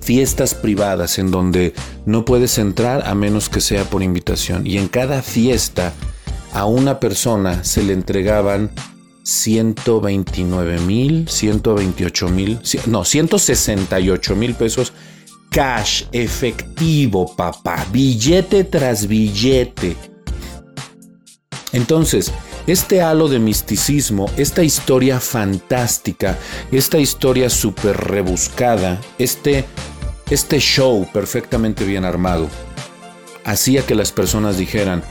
fiestas 0.05 0.53
privadas 0.53 1.17
en 1.17 1.31
donde 1.31 1.73
no 2.05 2.25
puedes 2.25 2.59
entrar 2.59 3.07
a 3.07 3.15
menos 3.15 3.49
que 3.49 3.59
sea 3.59 3.85
por 3.85 4.03
invitación. 4.03 4.65
Y 4.67 4.77
en 4.77 4.87
cada 4.87 5.23
fiesta 5.23 5.93
a 6.53 6.65
una 6.65 6.99
persona 6.99 7.63
se 7.63 7.83
le 7.83 7.93
entregaban 7.93 8.69
129 9.23 10.79
mil, 10.81 11.27
128 11.27 12.29
mil, 12.29 12.59
no, 12.85 13.03
168 13.03 14.35
mil 14.35 14.53
pesos 14.53 14.93
cash, 15.49 16.03
efectivo, 16.11 17.35
papá, 17.35 17.87
billete 17.91 18.63
tras 18.63 19.07
billete. 19.07 19.95
Entonces, 21.71 22.31
este 22.67 23.01
halo 23.01 23.27
de 23.27 23.39
misticismo, 23.39 24.29
esta 24.37 24.63
historia 24.63 25.19
fantástica, 25.19 26.37
esta 26.71 26.97
historia 26.97 27.49
súper 27.49 27.95
rebuscada, 27.95 28.99
este, 29.19 29.65
este 30.29 30.59
show 30.59 31.07
perfectamente 31.13 31.85
bien 31.85 32.05
armado, 32.05 32.49
hacía 33.43 33.85
que 33.85 33.95
las 33.95 34.11
personas 34.11 34.57
dijeran, 34.57 35.03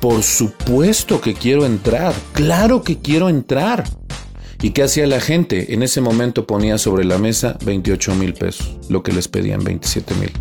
por 0.00 0.22
supuesto 0.22 1.20
que 1.20 1.34
quiero 1.34 1.66
entrar, 1.66 2.14
claro 2.32 2.82
que 2.82 2.98
quiero 2.98 3.28
entrar. 3.28 3.84
¿Y 4.60 4.70
qué 4.70 4.82
hacía 4.82 5.06
la 5.06 5.20
gente? 5.20 5.72
En 5.72 5.84
ese 5.84 6.00
momento 6.00 6.44
ponía 6.44 6.78
sobre 6.78 7.04
la 7.04 7.18
mesa 7.18 7.56
28 7.64 8.14
mil 8.16 8.34
pesos, 8.34 8.76
lo 8.88 9.04
que 9.04 9.12
les 9.12 9.28
pedían 9.28 9.62
27 9.62 10.14
mil. 10.16 10.32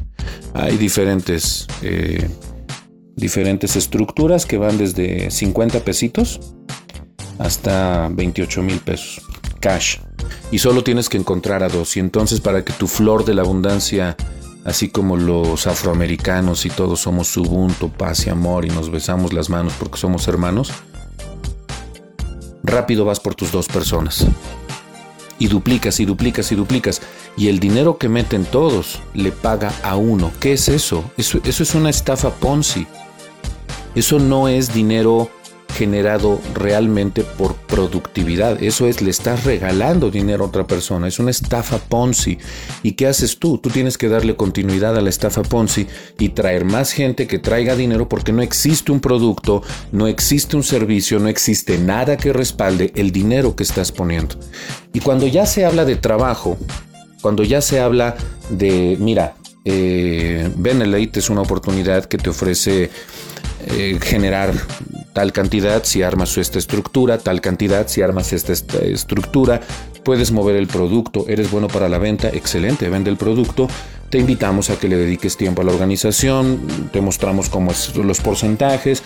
Hay 0.56 0.78
diferentes 0.78 1.68
eh, 1.84 2.28
diferentes 3.16 3.76
estructuras 3.76 4.46
que 4.46 4.58
van 4.58 4.78
desde 4.78 5.30
50 5.30 5.82
pesitos 5.82 6.40
hasta 7.38 8.10
28 8.10 8.64
mil 8.64 8.80
pesos 8.80 9.22
cash. 9.60 9.98
Y 10.52 10.60
solo 10.60 10.84
tienes 10.84 11.10
que 11.10 11.18
encontrar 11.18 11.64
a 11.64 11.70
dos. 11.70 11.98
Y 11.98 12.00
entonces 12.00 12.42
para 12.42 12.64
que 12.64 12.74
tu 12.74 12.88
flor 12.88 13.26
de 13.26 13.34
la 13.34 13.42
abundancia, 13.42 14.16
así 14.66 14.90
como 14.90 15.18
los 15.18 15.68
afroamericanos 15.68 16.66
y 16.66 16.70
todos 16.70 17.02
somos 17.02 17.36
Ubuntu, 17.38 17.90
paz 17.90 18.28
y 18.28 18.30
amor 18.30 18.66
y 18.66 18.70
nos 18.70 18.92
besamos 18.92 19.34
las 19.34 19.50
manos 19.50 19.74
porque 19.80 19.98
somos 19.98 20.28
hermanos, 20.28 20.72
rápido 22.64 23.06
vas 23.06 23.20
por 23.20 23.36
tus 23.36 23.52
dos 23.52 23.68
personas. 23.68 24.26
Y 25.40 25.48
duplicas 25.48 26.00
y 26.00 26.06
duplicas 26.06 26.52
y 26.52 26.56
duplicas. 26.56 27.02
Y 27.38 27.50
el 27.50 27.60
dinero 27.60 27.98
que 27.98 28.10
meten 28.10 28.46
todos 28.46 29.00
le 29.14 29.32
paga 29.32 29.72
a 29.84 29.96
uno. 29.96 30.32
¿Qué 30.40 30.54
es? 30.54 30.68
Eso, 30.68 31.04
eso 31.18 31.40
es 31.44 31.76
una 31.76 31.90
estafa 31.90 32.32
Ponzi. 32.32 32.88
Eso 33.94 34.20
no 34.20 34.48
es 34.48 34.74
dinero 34.74 35.30
generado 35.78 36.42
realmente 36.56 37.24
por 37.24 37.54
productividad. 37.56 38.64
Eso 38.64 38.88
es, 38.88 39.02
le 39.02 39.12
estás 39.12 39.44
regalando 39.44 40.10
dinero 40.10 40.44
a 40.44 40.48
otra 40.48 40.66
persona. 40.66 41.08
Es 41.08 41.20
una 41.20 41.30
estafa 41.30 41.78
Ponzi. 41.78 42.40
¿Y 42.82 42.94
qué 42.94 43.06
haces 43.06 43.38
tú? 43.38 43.60
Tú 43.60 43.70
tienes 43.70 43.98
que 43.98 44.10
darle 44.10 44.36
continuidad 44.36 44.98
a 44.98 45.02
la 45.02 45.10
estafa 45.10 45.44
Ponzi 45.44 45.86
y 46.18 46.30
traer 46.30 46.66
más 46.66 46.92
gente 46.92 47.28
que 47.28 47.38
traiga 47.38 47.76
dinero 47.76 48.10
porque 48.10 48.34
no 48.34 48.42
existe 48.42 48.92
un 48.92 49.00
producto, 49.00 49.62
no 49.92 50.08
existe 50.08 50.56
un 50.56 50.64
servicio, 50.64 51.20
no 51.20 51.28
existe 51.28 51.78
nada 51.78 52.18
que 52.18 52.34
respalde 52.34 52.92
el 52.96 53.12
dinero 53.12 53.56
que 53.56 53.64
estás 53.64 53.92
poniendo. 53.92 54.36
Y 54.94 55.00
cuando 55.02 55.28
ya 55.28 55.46
se 55.46 55.64
habla 55.64 55.86
de 55.86 55.96
trabajo, 55.96 56.58
cuando 57.22 57.44
ya 57.44 57.62
se 57.62 57.80
habla 57.80 58.16
de, 58.50 58.98
mira, 59.00 59.36
eh, 59.64 60.50
Benelete 60.56 61.20
es 61.20 61.30
una 61.30 61.42
oportunidad 61.42 62.06
que 62.06 62.18
te 62.18 62.32
ofrece 62.32 62.90
eh, 63.66 63.98
generar 64.02 64.54
tal 65.14 65.34
cantidad 65.34 65.84
si 65.84 66.04
armas 66.04 66.38
esta 66.38 66.60
estructura, 66.60 67.18
tal 67.18 67.42
cantidad 67.42 67.88
si 67.88 68.02
armas 68.02 68.34
esta, 68.34 68.54
estructura, 68.84 69.62
puedes 70.04 70.32
mover 70.32 70.56
el 70.56 70.68
producto, 70.68 71.26
eres 71.28 71.50
bueno 71.50 71.68
para 71.68 71.90
la 71.90 71.98
venta, 71.98 72.30
excelente, 72.30 72.88
vende 72.88 73.10
el 73.10 73.18
producto, 73.18 73.68
te 74.10 74.20
invitamos 74.20 74.70
a 74.70 74.78
que 74.80 74.88
le 74.88 74.96
dediques 74.96 75.36
tiempo 75.36 75.64
a 75.64 75.66
la 75.66 75.72
organización, 75.72 76.90
te 76.94 77.02
mostramos 77.02 77.50
cómo 77.50 77.74
son 77.74 78.08
los 78.08 78.22
porcentajes 78.22 79.02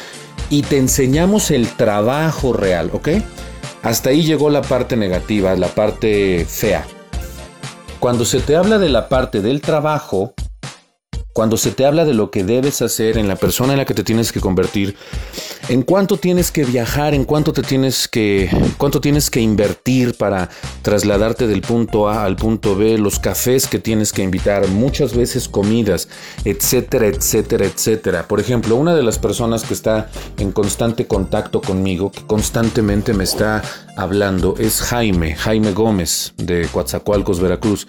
y 0.49 0.63
te 0.63 0.77
enseñamos 0.77 1.49
el 1.49 1.67
trabajo 1.69 2.51
real, 2.51 2.89
¿ok? 2.93 3.09
Hasta 3.81 4.09
ahí 4.09 4.23
llegó 4.23 4.49
la 4.49 4.61
parte 4.61 4.97
negativa, 4.97 5.55
la 5.55 5.69
parte 5.69 6.45
fea. 6.45 6.85
Cuando 7.99 8.25
se 8.25 8.41
te 8.41 8.55
habla 8.55 8.77
de 8.79 8.89
la 8.89 9.07
parte 9.07 9.41
del 9.41 9.61
trabajo, 9.61 10.33
cuando 11.33 11.57
se 11.57 11.71
te 11.71 11.85
habla 11.85 12.05
de 12.05 12.13
lo 12.13 12.29
que 12.29 12.43
debes 12.43 12.81
hacer 12.81 13.17
en 13.17 13.27
la 13.27 13.35
persona 13.35 13.73
en 13.73 13.79
la 13.79 13.85
que 13.85 13.93
te 13.93 14.03
tienes 14.03 14.31
que 14.31 14.41
convertir, 14.41 14.95
en 15.69 15.83
cuánto 15.83 16.17
tienes 16.17 16.51
que 16.51 16.65
viajar, 16.65 17.13
en 17.13 17.23
cuánto 17.23 17.53
te 17.53 17.61
tienes 17.61 18.07
que, 18.07 18.49
cuánto 18.77 18.99
tienes 18.99 19.29
que 19.29 19.39
invertir 19.39 20.15
para 20.15 20.49
trasladarte 20.81 21.47
del 21.47 21.61
punto 21.61 22.09
A 22.09 22.25
al 22.25 22.35
punto 22.35 22.75
B, 22.75 22.97
los 22.97 23.19
cafés 23.19 23.67
que 23.67 23.79
tienes 23.79 24.11
que 24.11 24.23
invitar, 24.23 24.67
muchas 24.67 25.15
veces 25.15 25.47
comidas, 25.47 26.09
etcétera, 26.43 27.07
etcétera, 27.07 27.65
etcétera. 27.65 28.27
Por 28.27 28.39
ejemplo, 28.39 28.75
una 28.75 28.93
de 28.95 29.03
las 29.03 29.17
personas 29.17 29.63
que 29.63 29.73
está 29.73 30.09
en 30.37 30.51
constante 30.51 31.07
contacto 31.07 31.61
conmigo, 31.61 32.11
que 32.11 32.25
constantemente 32.25 33.13
me 33.13 33.23
está 33.23 33.61
hablando, 33.95 34.55
es 34.57 34.81
Jaime, 34.81 35.35
Jaime 35.35 35.71
Gómez 35.71 36.33
de 36.37 36.67
Coatzacoalcos, 36.71 37.39
Veracruz. 37.39 37.87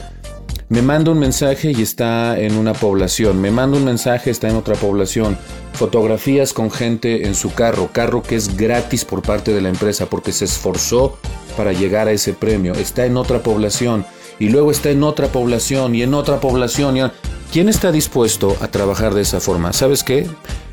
Me 0.73 0.81
manda 0.81 1.11
un 1.11 1.19
mensaje 1.19 1.71
y 1.77 1.83
está 1.83 2.41
en 2.41 2.57
una 2.57 2.73
población. 2.73 3.39
Me 3.43 3.51
manda 3.51 3.77
un 3.77 3.85
mensaje, 3.85 4.31
está 4.31 4.49
en 4.49 4.57
otra 4.57 4.75
población. 4.75 5.37
Fotografías 5.75 6.55
con 6.55 6.71
gente 6.71 7.27
en 7.27 7.35
su 7.35 7.53
carro. 7.53 7.91
Carro 7.93 8.23
que 8.23 8.37
es 8.37 8.57
gratis 8.57 9.05
por 9.05 9.21
parte 9.21 9.53
de 9.53 9.61
la 9.61 9.69
empresa 9.69 10.07
porque 10.07 10.33
se 10.33 10.47
esforzó 10.47 11.19
para 11.59 11.75
llegar 11.75 12.09
a 12.09 12.13
ese 12.13 12.33
premio. 12.33 12.73
Está 12.73 13.05
en 13.05 13.19
otra 13.19 13.43
población. 13.43 14.07
Y 14.39 14.49
luego 14.49 14.71
está 14.71 14.89
en 14.89 15.03
otra 15.03 15.29
población 15.29 15.95
y 15.95 16.05
en 16.05 16.15
otra 16.15 16.41
población. 16.41 17.13
¿Quién 17.53 17.69
está 17.69 17.93
dispuesto 17.93 18.57
a 18.63 18.69
trabajar 18.69 19.13
de 19.13 19.21
esa 19.21 19.41
forma? 19.41 19.75
¿Sabes 19.75 20.03
qué? 20.03 20.27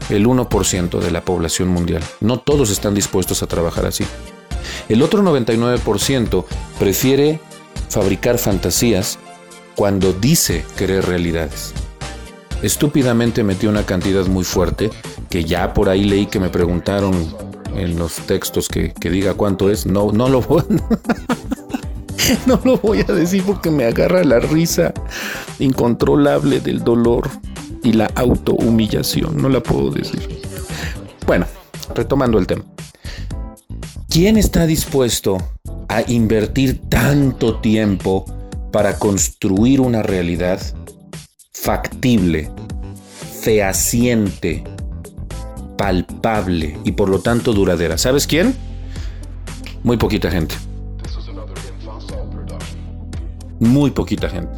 El 0.10 0.28
1% 0.28 1.00
de 1.00 1.12
la 1.12 1.26
población 1.26 1.68
mundial. 1.68 2.02
No 2.22 2.40
todos 2.40 2.72
están 2.72 2.96
dispuestos 2.96 3.44
a 3.44 3.48
trabajar 3.48 3.86
así. 3.86 4.06
El 4.88 5.02
otro 5.02 5.22
99% 5.24 6.46
prefiere 6.80 7.42
fabricar 7.90 8.38
fantasías 8.38 9.20
cuando 9.80 10.12
dice 10.12 10.66
querer 10.76 11.06
realidades. 11.06 11.74
Estúpidamente 12.62 13.46
metí 13.46 13.66
una 13.66 13.86
cantidad 13.86 14.26
muy 14.26 14.44
fuerte 14.44 14.90
que 15.30 15.46
ya 15.46 15.74
por 15.74 15.88
ahí 15.88 16.04
leí 16.04 16.26
que 16.26 16.42
me 16.42 16.50
preguntaron 16.50 17.14
en 17.74 17.98
los 17.98 18.16
textos 18.28 18.68
que, 18.68 18.94
diga 19.00 19.36
cuánto 19.36 19.70
es. 19.70 19.86
No, 19.86 20.12
no 20.12 20.28
lo 20.28 20.42
voy. 20.42 20.64
no 22.46 22.60
lo 22.66 22.76
voy 22.76 23.06
a 23.08 23.14
decir 23.14 23.42
porque 23.44 23.72
me 23.72 23.86
agarra 23.86 24.22
la 24.26 24.42
risa 24.42 24.94
incontrolable 25.60 26.60
del 26.60 26.84
dolor 26.84 27.30
y 27.82 27.94
la 27.94 28.08
autohumillación. 28.16 29.42
No 29.42 29.48
la 29.48 29.64
puedo 29.64 29.92
decir. 29.92 30.42
Bueno, 31.26 31.46
retomando 31.96 32.38
el 32.38 32.48
tema. 32.48 32.66
¿Quién 34.10 34.36
está 34.36 34.66
dispuesto 34.66 35.38
a 35.88 36.02
invertir 36.06 36.82
tanto 36.90 37.62
tiempo 37.62 38.26
para 38.72 38.98
construir 38.98 39.82
una 39.82 40.04
realidad 40.04 40.62
factible, 41.54 42.52
fehaciente, 43.42 44.64
palpable 45.78 46.78
y 46.84 46.92
por 46.92 47.10
lo 47.10 47.20
tanto 47.20 47.54
duradera. 47.54 47.98
¿Sabes 47.98 48.28
quién? 48.28 48.56
Muy 49.84 49.98
poquita 49.98 50.30
gente. 50.30 50.56
Muy 53.60 53.92
poquita 53.92 54.30
gente. 54.30 54.52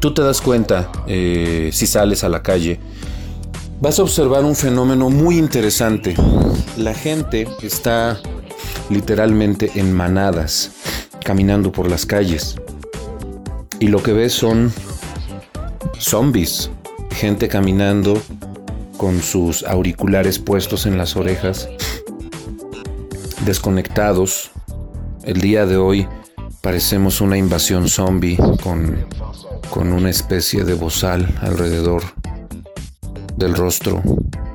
Tú 0.00 0.14
te 0.14 0.22
das 0.22 0.40
cuenta 0.40 0.90
eh, 1.06 1.70
si 1.72 1.86
sales 1.86 2.22
a 2.22 2.28
la 2.28 2.42
calle. 2.42 2.78
Vas 3.80 3.98
a 3.98 4.02
observar 4.02 4.44
un 4.44 4.54
fenómeno 4.54 5.10
muy 5.10 5.38
interesante. 5.38 6.14
La 6.76 6.94
gente 6.94 7.48
está 7.62 8.20
literalmente 8.90 9.72
en 9.74 9.92
manadas, 9.92 10.70
caminando 11.28 11.70
por 11.72 11.90
las 11.90 12.06
calles. 12.06 12.56
Y 13.80 13.88
lo 13.88 14.02
que 14.02 14.14
ves 14.14 14.32
son 14.32 14.72
zombies, 15.98 16.70
gente 17.10 17.48
caminando 17.48 18.18
con 18.96 19.20
sus 19.20 19.62
auriculares 19.64 20.38
puestos 20.38 20.86
en 20.86 20.96
las 20.96 21.16
orejas, 21.16 21.68
desconectados. 23.44 24.52
El 25.22 25.42
día 25.42 25.66
de 25.66 25.76
hoy 25.76 26.08
parecemos 26.62 27.20
una 27.20 27.36
invasión 27.36 27.90
zombie 27.90 28.38
con, 28.62 28.96
con 29.68 29.92
una 29.92 30.08
especie 30.08 30.64
de 30.64 30.72
bozal 30.72 31.28
alrededor 31.42 32.04
del 33.36 33.54
rostro, 33.54 34.00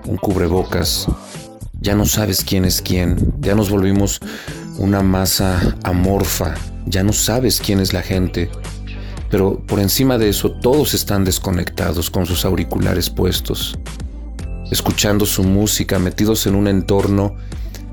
un 0.07 0.17
cubrebocas. 0.17 1.05
Ya 1.81 1.93
no 1.93 2.07
sabes 2.07 2.43
quién 2.43 2.65
es 2.65 2.81
quién, 2.81 3.31
ya 3.41 3.53
nos 3.53 3.69
volvimos 3.69 4.21
una 4.77 5.01
masa 5.01 5.75
amorfa, 5.83 6.55
ya 6.85 7.03
no 7.03 7.13
sabes 7.13 7.59
quién 7.59 7.79
es 7.79 7.93
la 7.93 8.01
gente 8.01 8.49
pero 9.33 9.57
por 9.65 9.79
encima 9.79 10.19
de 10.19 10.29
eso 10.29 10.51
todos 10.51 10.93
están 10.93 11.23
desconectados 11.23 12.11
con 12.11 12.27
sus 12.27 12.45
auriculares 12.45 13.09
puestos, 13.09 13.75
escuchando 14.69 15.25
su 15.25 15.43
música, 15.43 15.97
metidos 15.97 16.45
en 16.45 16.53
un 16.53 16.67
entorno 16.67 17.35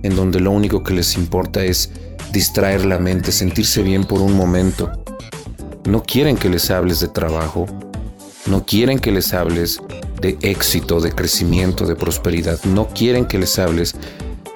en 0.03 0.15
donde 0.15 0.39
lo 0.39 0.51
único 0.51 0.85
que 0.85 0.93
les 0.93 1.17
importa 1.17 1.65
es 1.65 1.93
distraer 2.31 2.85
la 2.85 2.99
mente, 2.99 3.33
sentirse 3.33 3.83
bien 3.83 4.05
por 4.05 4.21
un 4.21 4.37
momento. 4.37 4.93
No 5.87 6.03
quieren 6.03 6.37
que 6.37 6.51
les 6.51 6.71
hables 6.71 7.01
de 7.01 7.09
trabajo, 7.09 7.65
no 8.45 8.67
quieren 8.67 8.99
que 8.99 9.11
les 9.11 9.33
hables 9.33 9.81
de 10.21 10.37
éxito, 10.43 11.01
de 11.01 11.13
crecimiento, 11.13 11.87
de 11.87 11.97
prosperidad, 11.97 12.63
no 12.65 12.89
quieren 12.89 13.25
que 13.25 13.39
les 13.39 13.59
hables 13.59 13.97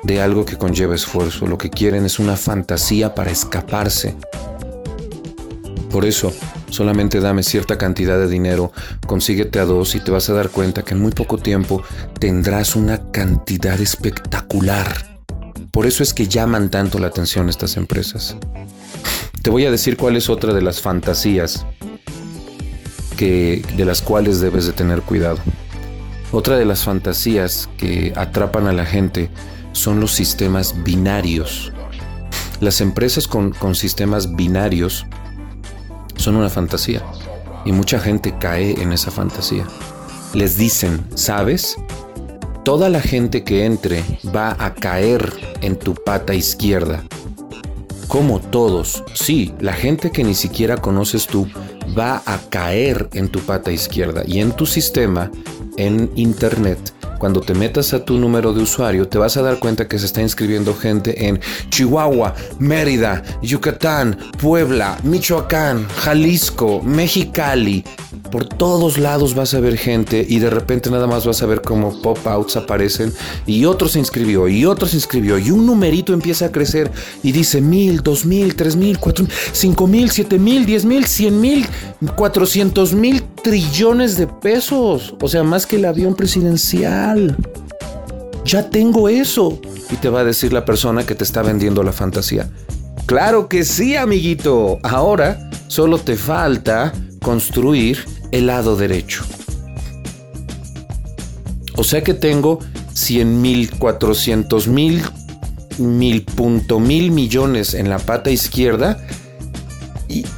de 0.05 0.21
algo 0.21 0.45
que 0.45 0.57
conlleva 0.57 0.95
esfuerzo, 0.95 1.47
lo 1.47 1.59
que 1.59 1.71
quieren 1.71 2.05
es 2.05 2.19
una 2.19 2.37
fantasía 2.37 3.15
para 3.15 3.31
escaparse. 3.31 4.15
Por 5.91 6.05
eso, 6.05 6.33
solamente 6.71 7.21
dame 7.21 7.43
cierta 7.43 7.79
cantidad 7.79 8.19
de 8.19 8.29
dinero, 8.29 8.73
consíguete 9.07 9.59
a 9.61 9.65
dos 9.65 9.95
y 9.95 10.01
te 10.01 10.11
vas 10.11 10.29
a 10.29 10.35
dar 10.35 10.51
cuenta 10.51 10.83
que 10.83 10.95
en 10.95 11.01
muy 11.01 11.13
poco 11.13 11.39
tiempo 11.39 11.83
tendrás 12.19 12.77
una 12.77 13.11
cantidad 13.11 13.81
espectacular. 13.81 15.19
Por 15.71 15.87
eso 15.87 16.03
es 16.03 16.13
que 16.13 16.29
llaman 16.29 16.71
tanto 16.71 16.99
la 16.99 17.09
atención 17.09 17.49
estas 17.49 17.77
empresas. 17.77 18.37
Te 19.43 19.51
voy 19.51 19.67
a 19.67 19.71
decir 19.71 19.97
cuál 19.97 20.17
es 20.17 20.29
otra 20.29 20.53
de 20.53 20.63
las 20.63 20.81
fantasías 20.81 21.67
que, 23.17 23.63
de 23.77 23.85
las 23.85 24.03
cuales 24.03 24.41
debes 24.41 24.67
de 24.67 24.73
tener 24.73 25.03
cuidado. 25.03 25.39
Otra 26.33 26.57
de 26.57 26.65
las 26.65 26.85
fantasías 26.85 27.69
que 27.77 28.13
atrapan 28.17 28.67
a 28.67 28.73
la 28.73 28.85
gente 28.85 29.31
son 29.75 30.01
los 30.01 30.13
sistemas 30.13 30.83
binarios. 30.83 31.73
Las 32.61 32.81
empresas 32.81 33.29
con, 33.29 33.51
con 33.51 33.75
sistemas 33.75 34.35
binarios 34.35 35.05
son 36.17 36.37
una 36.37 36.49
fantasía 36.49 37.03
y 37.67 37.73
mucha 37.73 37.99
gente 37.99 38.35
cae 38.39 38.81
en 38.81 38.93
esa 38.93 39.11
fantasía. 39.11 39.67
Les 40.33 40.57
dicen, 40.57 41.05
¿sabes? 41.15 41.77
Toda 42.65 42.89
la 42.89 43.01
gente 43.01 43.45
que 43.45 43.67
entre 43.67 44.03
va 44.35 44.57
a 44.59 44.75
caer 44.75 45.33
en 45.61 45.77
tu 45.77 45.95
pata 45.95 46.35
izquierda. 46.35 47.05
Como 48.09 48.41
todos, 48.41 49.03
sí, 49.13 49.53
la 49.61 49.73
gente 49.73 50.11
que 50.11 50.25
ni 50.25 50.35
siquiera 50.35 50.77
conoces 50.77 51.27
tú 51.27 51.49
va 51.99 52.23
a 52.25 52.39
caer 52.49 53.09
en 53.13 53.29
tu 53.29 53.41
pata 53.41 53.73
izquierda 53.73 54.23
y 54.27 54.41
en 54.41 54.53
tu 54.53 54.67
sistema, 54.67 55.31
en 55.77 56.11
internet, 56.15 56.94
cuando 57.25 57.41
te 57.41 57.55
metas 57.55 57.95
a 57.95 58.05
tu 58.05 58.19
número 58.19 58.53
de 58.53 58.61
usuario, 58.61 59.09
te 59.09 59.17
vas 59.17 59.39
a 59.39 59.43
dar 59.43 59.59
cuenta 59.59 59.89
que 59.89 59.99
se 59.99 60.05
está 60.05 60.21
inscribiendo 60.21 60.75
gente 60.75 61.27
en 61.27 61.41
Chihuahua, 61.71 62.35
Mérida, 62.59 63.23
Yucatán, 63.41 64.19
Puebla, 64.39 64.99
Michoacán, 65.05 65.89
Jalisco, 65.89 66.83
Mexicali. 66.83 67.83
Por 68.31 68.45
todos 68.45 68.99
lados 68.99 69.35
vas 69.35 69.55
a 69.55 69.61
ver 69.61 69.79
gente 69.79 70.27
y 70.29 70.39
de 70.39 70.51
repente 70.51 70.91
nada 70.91 71.07
más 71.07 71.25
vas 71.25 71.43
a 71.43 71.47
ver 71.47 71.63
cómo 71.63 72.03
pop-outs 72.03 72.57
aparecen 72.57 73.13
y 73.47 73.65
otro 73.65 73.89
se 73.89 74.01
inscribió 74.01 74.47
y 74.49 74.67
otro 74.67 74.87
se 74.87 74.97
inscribió 74.97 75.39
y 75.39 75.51
un 75.51 75.65
numerito 75.65 76.13
empieza 76.13 76.47
a 76.47 76.53
crecer 76.53 76.91
y 77.23 77.33
dice 77.33 77.61
mil, 77.61 78.03
dos 78.03 78.27
mil, 78.27 78.55
tres 78.55 78.77
mil, 78.77 78.99
cuatro, 78.99 79.27
cinco 79.53 79.87
mil, 79.87 80.11
siete 80.11 80.39
mil, 80.39 80.67
diez 80.67 80.85
mil, 80.85 81.07
cien 81.07 81.41
mil, 81.41 81.67
cuatrocientos 82.17 82.93
mil 82.93 83.23
trillones 83.45 84.17
de 84.17 84.27
pesos. 84.27 85.15
O 85.21 85.29
sea, 85.29 85.45
más 85.45 85.67
que 85.67 85.77
el 85.77 85.85
avión 85.85 86.15
presidencial. 86.15 87.14
Ya 88.45 88.69
tengo 88.71 89.09
eso. 89.09 89.61
Y 89.91 89.97
te 89.97 90.09
va 90.09 90.21
a 90.21 90.25
decir 90.25 90.53
la 90.53 90.65
persona 90.65 91.05
que 91.05 91.15
te 91.15 91.25
está 91.25 91.43
vendiendo 91.43 91.83
la 91.83 91.93
fantasía. 91.93 92.49
Claro 93.07 93.49
que 93.49 93.65
sí, 93.65 93.97
amiguito. 93.97 94.79
Ahora 94.83 95.51
solo 95.69 95.99
te 95.99 96.17
falta 96.17 96.93
construir 97.23 98.05
el 98.33 98.47
lado 98.47 98.77
derecho. 98.77 99.25
O 101.77 101.85
sea 101.85 102.03
que 102.03 102.15
tengo 102.15 102.61
100 102.93 103.43
mil, 103.43 103.71
400 103.79 104.69
mil, 104.69 105.03
mil 105.79 106.23
punto 106.23 106.79
mil 106.79 107.11
millones 107.11 107.75
en 107.75 107.91
la 107.91 107.99
pata 107.99 108.31
izquierda 108.31 109.05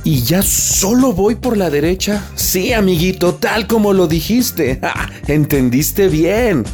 y, 0.05 0.23
ya 0.23 0.43
solo 0.43 1.13
voy 1.13 1.35
por 1.35 1.57
la 1.57 1.69
derecha. 1.69 2.25
Sí, 2.35 2.73
amiguito, 2.73 3.35
tal 3.35 3.67
como 3.67 3.93
lo 3.93 4.07
dijiste. 4.07 4.81
Entendiste 5.27 6.09
bien. 6.09 6.65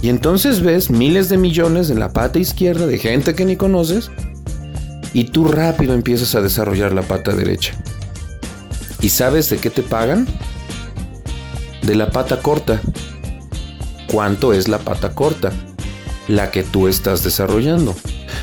Y 0.00 0.08
entonces 0.08 0.60
ves 0.60 0.90
miles 0.90 1.28
de 1.28 1.36
millones 1.36 1.90
en 1.90 1.98
la 1.98 2.12
pata 2.12 2.38
izquierda 2.38 2.86
de 2.86 2.98
gente 2.98 3.34
que 3.34 3.44
ni 3.44 3.56
conoces. 3.56 4.10
Y 5.12 5.24
tú 5.24 5.44
rápido 5.44 5.94
empiezas 5.94 6.34
a 6.34 6.40
desarrollar 6.40 6.92
la 6.92 7.02
pata 7.02 7.34
derecha. 7.34 7.74
¿Y 9.00 9.10
sabes 9.10 9.50
de 9.50 9.58
qué 9.58 9.70
te 9.70 9.82
pagan? 9.82 10.26
De 11.82 11.94
la 11.94 12.10
pata 12.10 12.40
corta. 12.40 12.80
¿Cuánto 14.10 14.52
es 14.52 14.68
la 14.68 14.78
pata 14.78 15.14
corta? 15.14 15.52
La 16.28 16.50
que 16.50 16.62
tú 16.62 16.88
estás 16.88 17.24
desarrollando. 17.24 17.94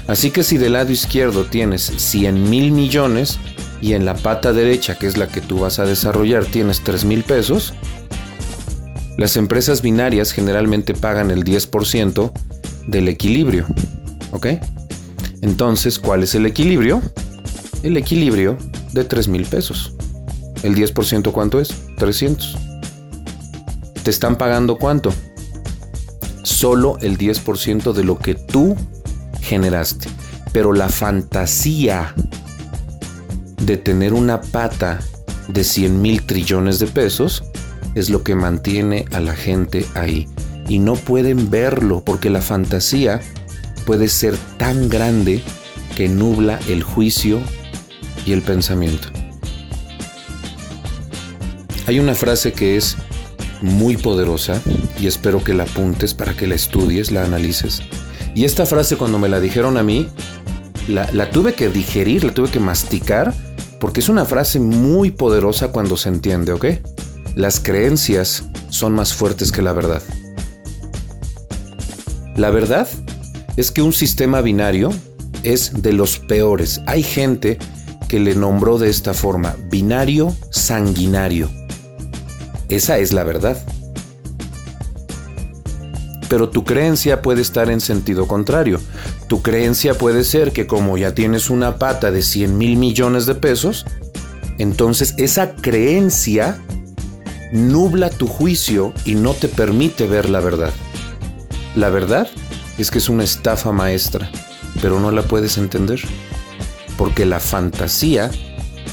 Así 0.08 0.32
que 0.32 0.44
si 0.44 0.58
del 0.58 0.74
lado 0.74 0.92
izquierdo 0.92 1.46
tienes 1.46 1.82
100 1.82 2.50
mil 2.50 2.72
millones, 2.72 3.40
y 3.82 3.94
en 3.94 4.06
la 4.06 4.16
pata 4.16 4.54
derecha, 4.54 4.98
que 4.98 5.08
es 5.08 5.18
la 5.18 5.28
que 5.28 5.42
tú 5.42 5.60
vas 5.60 5.80
a 5.80 5.86
desarrollar, 5.86 6.46
tienes 6.46 6.82
3 6.82 7.06
mil 7.06 7.24
pesos, 7.24 7.74
las 9.18 9.38
empresas 9.38 9.82
binarias 9.82 10.32
generalmente 10.32 10.94
pagan 10.94 11.32
el 11.32 11.44
10% 11.44 12.32
del 12.88 13.08
equilibrio. 13.08 13.66
¿Ok? 14.32 14.48
Entonces, 15.42 16.00
¿cuál 16.00 16.24
es 16.24 16.36
el 16.36 16.46
equilibrio? 16.46 17.02
El 17.84 17.98
equilibrio 17.98 18.58
de 18.92 19.04
3 19.04 19.28
mil 19.28 19.46
pesos. 19.46 19.94
¿El 20.64 20.76
10% 20.76 21.32
cuánto 21.32 21.60
es? 21.60 21.74
300. 21.98 22.58
¿Te 24.04 24.10
están 24.10 24.38
pagando 24.38 24.78
cuánto? 24.78 25.14
Solo 26.44 26.98
el 27.02 27.18
10% 27.18 27.94
de 27.94 28.04
lo 28.04 28.18
que 28.18 28.36
tú 28.36 28.76
generaste. 29.42 30.10
Pero 30.52 30.74
la 30.74 30.90
fantasía 30.90 32.14
de 33.66 33.78
tener 33.78 34.14
una 34.14 34.42
pata 34.42 35.00
de 35.48 35.64
100 35.64 36.02
mil 36.02 36.24
trillones 36.26 36.80
de 36.80 36.88
pesos 36.88 37.44
es 37.96 38.10
lo 38.10 38.24
que 38.24 38.36
mantiene 38.36 39.06
a 39.12 39.20
la 39.20 39.36
gente 39.36 39.86
ahí. 39.94 40.28
Y 40.68 40.80
no 40.80 40.96
pueden 40.96 41.50
verlo 41.50 42.04
porque 42.04 42.30
la 42.30 42.42
fantasía 42.42 43.22
puede 43.86 44.08
ser 44.08 44.36
tan 44.58 44.90
grande 44.90 45.42
que 45.96 46.10
nubla 46.10 46.60
el 46.68 46.84
juicio 46.84 47.40
y 48.26 48.34
el 48.34 48.42
pensamiento. 48.42 49.08
Hay 51.88 52.00
una 52.00 52.16
frase 52.16 52.52
que 52.52 52.78
es 52.78 52.98
muy 53.62 53.96
poderosa 53.96 54.62
y 55.00 55.08
espero 55.08 55.44
que 55.44 55.54
la 55.54 55.64
apuntes 55.64 56.14
para 56.14 56.36
que 56.36 56.48
la 56.48 56.56
estudies, 56.56 57.12
la 57.12 57.24
analices. 57.24 57.82
Y 58.34 58.44
esta 58.44 58.66
frase 58.66 58.98
cuando 58.98 59.20
me 59.20 59.30
la 59.30 59.40
dijeron 59.40 59.78
a 59.78 59.84
mí, 59.84 60.10
la, 60.88 61.30
tuve 61.30 61.54
que 61.54 61.70
digerir, 61.70 62.24
la 62.24 62.34
tuve 62.34 62.50
que 62.50 62.60
masticar, 62.60 63.34
porque 63.80 64.00
es 64.00 64.10
una 64.10 64.26
frase 64.26 64.60
muy 64.60 65.12
poderosa 65.12 65.70
cuando 65.70 65.98
se 65.98 66.10
entiende, 66.10 66.54
¿ok? 66.54 66.66
Las 67.36 67.60
creencias 67.60 68.44
son 68.70 68.94
más 68.94 69.14
fuertes 69.14 69.52
que 69.52 69.62
la 69.62 69.74
verdad. 69.74 70.02
La 72.36 72.50
verdad 72.50 72.88
es 73.58 73.72
que 73.72 73.82
un 73.82 73.94
sistema 73.94 74.42
binario 74.42 74.92
es 75.44 75.82
de 75.82 75.94
los 75.94 76.20
peores. 76.20 76.82
Hay 76.86 77.04
gente 77.04 77.58
que 78.08 78.20
le 78.20 78.36
nombró 78.36 78.78
de 78.78 78.90
esta 78.90 79.14
forma, 79.14 79.56
binario 79.70 80.36
sanguinario. 80.52 81.50
Esa 82.70 82.98
es 82.98 83.14
la 83.14 83.24
verdad. 83.24 83.58
Pero 86.30 86.50
tu 86.50 86.64
creencia 86.64 87.22
puede 87.22 87.42
estar 87.42 87.70
en 87.70 87.80
sentido 87.80 88.28
contrario. 88.28 88.80
Tu 89.28 89.42
creencia 89.42 89.96
puede 89.96 90.24
ser 90.24 90.52
que 90.52 90.68
como 90.68 90.98
ya 90.98 91.16
tienes 91.16 91.50
una 91.50 91.78
pata 91.78 92.12
de 92.12 92.22
100 92.22 92.58
mil 92.58 92.78
millones 92.78 93.26
de 93.26 93.36
pesos, 93.36 93.86
entonces 94.58 95.16
esa 95.18 95.56
creencia 95.56 96.62
nubla 97.52 98.10
tu 98.10 98.28
juicio 98.28 98.94
y 99.04 99.16
no 99.16 99.34
te 99.34 99.48
permite 99.48 100.08
ver 100.08 100.30
la 100.30 100.40
verdad. 100.40 100.74
La 101.76 101.90
verdad 101.90 102.28
es 102.78 102.92
que 102.92 103.00
es 103.00 103.10
una 103.10 103.24
estafa 103.24 103.72
maestra, 103.72 104.30
pero 104.82 105.00
no 105.00 105.12
la 105.12 105.24
puedes 105.24 105.58
entender, 105.58 106.02
porque 106.98 107.26
la 107.26 107.40
fantasía 107.40 108.30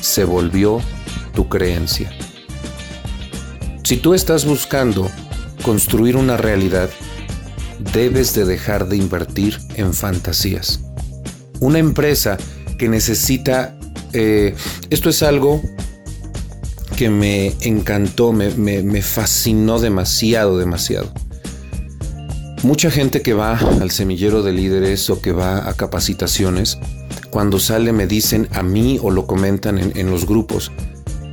se 0.00 0.24
volvió 0.24 0.80
tu 1.34 1.48
creencia. 1.48 2.10
Si 3.84 3.96
tú 3.96 4.14
estás 4.14 4.44
buscando 4.44 5.10
construir 5.62 6.16
una 6.16 6.36
realidad, 6.36 6.88
debes 7.92 8.34
de 8.34 8.44
dejar 8.44 8.88
de 8.88 8.96
invertir 8.96 9.58
en 9.76 9.94
fantasías. 9.94 10.80
Una 11.60 11.78
empresa 11.78 12.38
que 12.78 12.88
necesita... 12.88 13.76
Eh, 14.12 14.54
esto 14.90 15.08
es 15.08 15.22
algo 15.22 15.62
que 16.96 17.08
me 17.08 17.54
encantó, 17.62 18.32
me, 18.32 18.50
me 18.50 19.02
fascinó 19.02 19.78
demasiado, 19.78 20.58
demasiado. 20.58 21.12
Mucha 22.62 22.90
gente 22.90 23.22
que 23.22 23.32
va 23.34 23.58
al 23.58 23.90
semillero 23.90 24.42
de 24.42 24.52
líderes 24.52 25.10
o 25.10 25.20
que 25.20 25.32
va 25.32 25.68
a 25.68 25.74
capacitaciones, 25.74 26.78
cuando 27.30 27.58
sale 27.58 27.92
me 27.92 28.06
dicen 28.06 28.48
a 28.52 28.62
mí 28.62 28.98
o 29.02 29.10
lo 29.10 29.26
comentan 29.26 29.78
en, 29.78 29.92
en 29.96 30.10
los 30.10 30.26
grupos, 30.26 30.70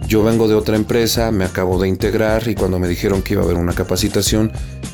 yo 0.09 0.23
vengo 0.23 0.47
de 0.47 0.55
otra 0.55 0.75
empresa, 0.75 1.29
me 1.29 1.45
acabo 1.45 1.79
de 1.79 1.87
integrar 1.87 2.47
y 2.47 2.55
cuando 2.55 2.79
me 2.79 2.87
dijeron 2.87 3.21
que 3.21 3.33
iba 3.33 3.43
a 3.43 3.45
haber 3.45 3.57
una 3.57 3.73
capacitación, 3.73 4.51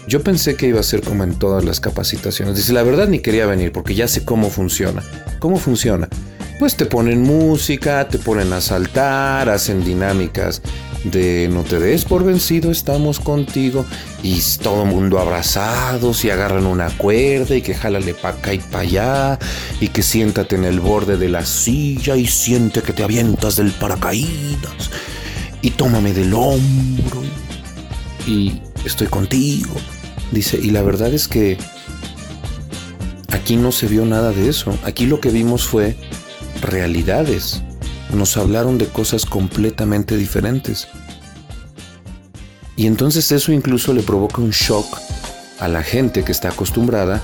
yo 0.10 0.22
pensé 0.22 0.58
que 0.58 0.68
iba 0.68 0.82
a 0.82 0.84
ser 0.84 1.02
como 1.02 1.24
en 1.24 1.40
todas 1.40 1.64
las 1.64 1.80
capacitaciones. 1.80 2.58
Dice, 2.58 2.74
la 2.74 2.84
verdad 2.84 3.08
ni 3.08 3.20
quería 3.20 3.46
venir 3.46 3.72
porque 3.72 3.96
ya 3.96 4.10
sé 4.10 4.26
cómo 4.26 4.50
funciona. 4.50 5.02
¿Cómo 5.40 5.56
funciona? 5.56 6.10
Pues 6.60 6.76
te 6.76 6.86
ponen 6.86 7.22
música, 7.24 8.10
te 8.10 8.20
ponen 8.20 8.52
a 8.52 8.60
saltar, 8.60 9.48
hacen 9.48 9.86
dinámicas 9.86 10.62
de 11.12 11.48
no 11.52 11.64
te 11.64 11.80
des 11.80 12.06
por 12.06 12.24
vencido, 12.24 12.72
estamos 12.72 13.20
contigo. 13.20 13.86
Y 14.24 14.40
todo 14.62 14.84
el 14.84 14.90
mundo 14.90 15.20
abrazados 15.20 16.26
y 16.26 16.30
agarran 16.30 16.66
una 16.66 16.90
cuerda 16.90 17.56
y 17.56 17.62
que 17.62 17.76
jálale 17.76 18.14
para 18.14 18.38
acá 18.38 18.54
y 18.54 18.60
para 18.60 18.80
allá. 18.80 19.40
Y 19.80 19.90
que 19.90 20.02
siéntate 20.02 20.56
en 20.56 20.66
el 20.66 20.80
borde 20.80 21.18
de 21.18 21.30
la 21.30 21.46
silla 21.46 22.16
y 22.16 22.28
siente 22.28 22.82
que 22.82 22.94
te 22.94 23.04
avientas 23.04 23.56
del 23.56 23.72
paracaídas. 23.72 24.90
Y 25.62 25.72
tómame 25.72 26.14
del 26.14 26.34
hombro. 26.34 27.22
Y 28.28 28.62
estoy 28.84 29.08
contigo. 29.08 29.76
Dice, 30.32 30.60
y 30.62 30.72
la 30.72 30.82
verdad 30.82 31.14
es 31.14 31.28
que 31.28 31.58
aquí 33.30 33.56
no 33.58 33.72
se 33.72 33.88
vio 33.88 34.06
nada 34.06 34.32
de 34.32 34.50
eso. 34.50 34.78
Aquí 34.84 35.06
lo 35.06 35.20
que 35.20 35.30
vimos 35.30 35.66
fue 35.66 35.96
realidades 36.62 37.62
nos 38.14 38.38
hablaron 38.38 38.78
de 38.78 38.88
cosas 38.88 39.26
completamente 39.26 40.18
diferentes. 40.18 40.88
Y 42.76 42.88
entonces 42.88 43.32
eso 43.32 43.52
incluso 43.52 43.94
le 43.94 44.04
provoca 44.04 44.42
un 44.42 44.52
shock 44.52 44.86
a 45.60 45.68
la 45.68 45.84
gente 45.84 46.24
que 46.24 46.32
está 46.32 46.50
acostumbrada 46.50 47.22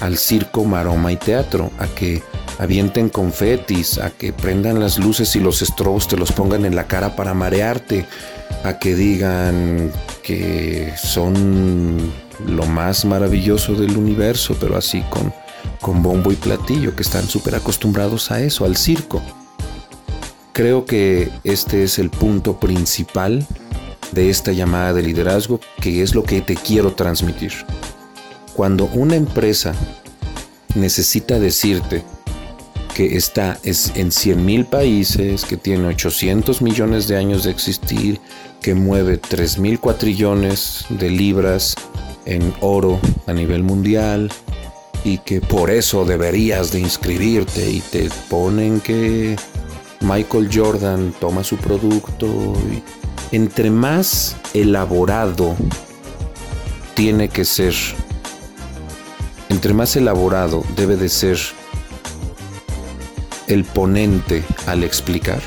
al 0.00 0.18
circo, 0.18 0.64
maroma 0.64 1.12
y 1.12 1.16
teatro, 1.16 1.70
a 1.78 1.86
que 1.86 2.22
avienten 2.58 3.08
confetis, 3.08 3.98
a 3.98 4.10
que 4.10 4.32
prendan 4.32 4.80
las 4.80 4.98
luces 4.98 5.34
y 5.36 5.40
los 5.40 5.62
estrobos 5.62 6.08
te 6.08 6.16
los 6.16 6.32
pongan 6.32 6.64
en 6.64 6.76
la 6.76 6.86
cara 6.86 7.16
para 7.16 7.34
marearte, 7.34 8.06
a 8.64 8.78
que 8.78 8.94
digan 8.94 9.90
que 10.22 10.92
son 11.02 12.12
lo 12.46 12.66
más 12.66 13.04
maravilloso 13.04 13.74
del 13.74 13.96
universo, 13.96 14.56
pero 14.60 14.76
así 14.76 15.02
con, 15.08 15.32
con 15.80 16.02
bombo 16.02 16.32
y 16.32 16.36
platillo, 16.36 16.94
que 16.94 17.02
están 17.02 17.26
súper 17.28 17.54
acostumbrados 17.54 18.30
a 18.30 18.40
eso, 18.40 18.64
al 18.64 18.76
circo. 18.76 19.22
Creo 20.52 20.84
que 20.84 21.30
este 21.44 21.82
es 21.82 21.98
el 21.98 22.10
punto 22.10 22.60
principal 22.60 23.46
de 24.12 24.28
esta 24.28 24.52
llamada 24.52 24.92
de 24.92 25.02
liderazgo, 25.02 25.60
que 25.80 26.02
es 26.02 26.14
lo 26.14 26.24
que 26.24 26.42
te 26.42 26.56
quiero 26.56 26.92
transmitir. 26.92 27.52
Cuando 28.54 28.84
una 28.92 29.16
empresa 29.16 29.74
necesita 30.74 31.38
decirte 31.38 32.02
que 32.94 33.16
está 33.16 33.58
en 33.64 34.12
100 34.12 34.44
mil 34.44 34.66
países, 34.66 35.46
que 35.46 35.56
tiene 35.56 35.86
800 35.86 36.60
millones 36.60 37.08
de 37.08 37.16
años 37.16 37.44
de 37.44 37.50
existir, 37.50 38.20
que 38.60 38.74
mueve 38.74 39.16
3 39.16 39.58
mil 39.58 39.80
cuatrillones 39.80 40.84
de 40.90 41.08
libras 41.10 41.74
en 42.26 42.52
oro 42.60 43.00
a 43.26 43.32
nivel 43.32 43.62
mundial 43.62 44.30
y 45.04 45.18
que 45.18 45.40
por 45.40 45.70
eso 45.70 46.04
deberías 46.04 46.70
de 46.70 46.80
inscribirte 46.80 47.70
y 47.70 47.80
te 47.80 48.08
ponen 48.28 48.80
que 48.80 49.36
Michael 50.02 50.50
Jordan 50.52 51.14
toma 51.20 51.44
su 51.44 51.56
producto 51.56 52.26
y 52.70 52.82
entre 53.34 53.70
más 53.70 54.36
elaborado 54.52 55.56
tiene 56.94 57.28
que 57.28 57.44
ser, 57.44 57.74
entre 59.48 59.72
más 59.72 59.96
elaborado 59.96 60.64
debe 60.76 60.96
de 60.96 61.08
ser 61.08 61.38
el 63.46 63.64
ponente 63.64 64.44
al 64.66 64.84
explicar, 64.84 65.40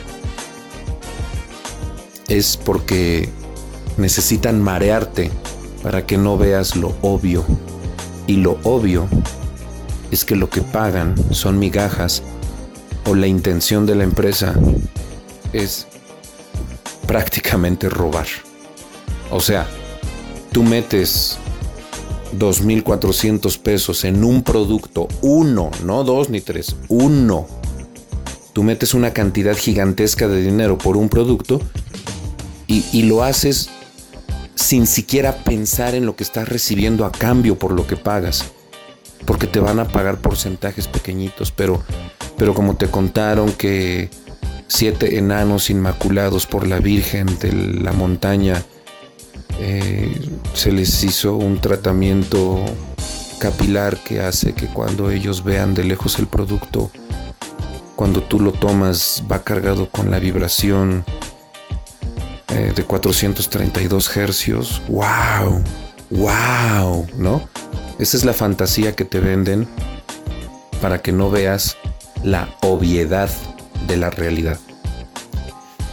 es 2.27 2.57
porque 2.57 3.29
necesitan 3.97 4.61
marearte 4.61 5.31
para 5.83 6.05
que 6.05 6.17
no 6.17 6.37
veas 6.37 6.75
lo 6.75 6.95
obvio. 7.01 7.45
Y 8.27 8.37
lo 8.37 8.57
obvio 8.63 9.07
es 10.09 10.25
que 10.25 10.35
lo 10.35 10.49
que 10.49 10.61
pagan 10.61 11.15
son 11.31 11.59
migajas 11.59 12.23
o 13.05 13.15
la 13.15 13.27
intención 13.27 13.85
de 13.85 13.95
la 13.95 14.03
empresa 14.03 14.55
es 15.53 15.87
prácticamente 17.07 17.89
robar. 17.89 18.27
O 19.31 19.39
sea, 19.39 19.67
tú 20.51 20.63
metes 20.63 21.37
2.400 22.37 23.59
pesos 23.59 24.03
en 24.03 24.23
un 24.23 24.43
producto, 24.43 25.07
uno, 25.21 25.71
no 25.83 26.03
dos 26.03 26.29
ni 26.29 26.41
tres, 26.41 26.75
uno. 26.89 27.47
Tú 28.53 28.63
metes 28.63 28.93
una 28.93 29.11
cantidad 29.11 29.55
gigantesca 29.55 30.27
de 30.27 30.41
dinero 30.41 30.77
por 30.77 30.97
un 30.97 31.09
producto 31.09 31.61
y, 32.67 32.85
y 32.93 33.03
lo 33.03 33.23
haces 33.23 33.69
sin 34.55 34.87
siquiera 34.87 35.43
pensar 35.43 35.93
en 35.93 36.05
lo 36.05 36.15
que 36.15 36.23
estás 36.23 36.47
recibiendo 36.47 37.05
a 37.05 37.11
cambio 37.11 37.59
por 37.59 37.71
lo 37.71 37.85
que 37.85 37.97
pagas. 37.97 38.45
Porque 39.25 39.47
te 39.47 39.59
van 39.59 39.79
a 39.79 39.87
pagar 39.87 40.19
porcentajes 40.21 40.87
pequeñitos, 40.87 41.51
pero, 41.51 41.83
pero 42.37 42.53
como 42.53 42.75
te 42.75 42.87
contaron 42.87 43.51
que 43.51 44.09
siete 44.67 45.17
enanos 45.17 45.69
inmaculados 45.69 46.45
por 46.45 46.67
la 46.67 46.79
Virgen 46.79 47.27
de 47.39 47.53
la 47.53 47.93
montaña, 47.93 48.63
eh, 49.59 50.29
se 50.53 50.71
les 50.71 51.03
hizo 51.03 51.35
un 51.35 51.59
tratamiento 51.61 52.63
capilar 53.39 53.97
que 53.97 54.21
hace 54.21 54.53
que 54.53 54.67
cuando 54.67 55.11
ellos 55.11 55.43
vean 55.43 55.73
de 55.73 55.83
lejos 55.83 56.19
el 56.19 56.27
producto, 56.27 56.91
cuando 57.95 58.21
tú 58.21 58.39
lo 58.39 58.51
tomas 58.51 59.23
va 59.31 59.43
cargado 59.43 59.89
con 59.89 60.11
la 60.11 60.19
vibración 60.19 61.05
eh, 62.49 62.73
de 62.75 62.83
432 62.83 64.17
hercios. 64.17 64.81
¡Wow! 64.87 65.63
¡Wow! 66.09 67.07
¿No? 67.17 67.47
Esa 67.99 68.17
es 68.17 68.25
la 68.25 68.33
fantasía 68.33 68.95
que 68.95 69.05
te 69.05 69.19
venden 69.19 69.67
para 70.81 71.01
que 71.01 71.11
no 71.11 71.29
veas 71.29 71.77
la 72.25 72.49
obviedad 72.63 73.29
de 73.87 73.97
la 73.97 74.09
realidad. 74.09 74.59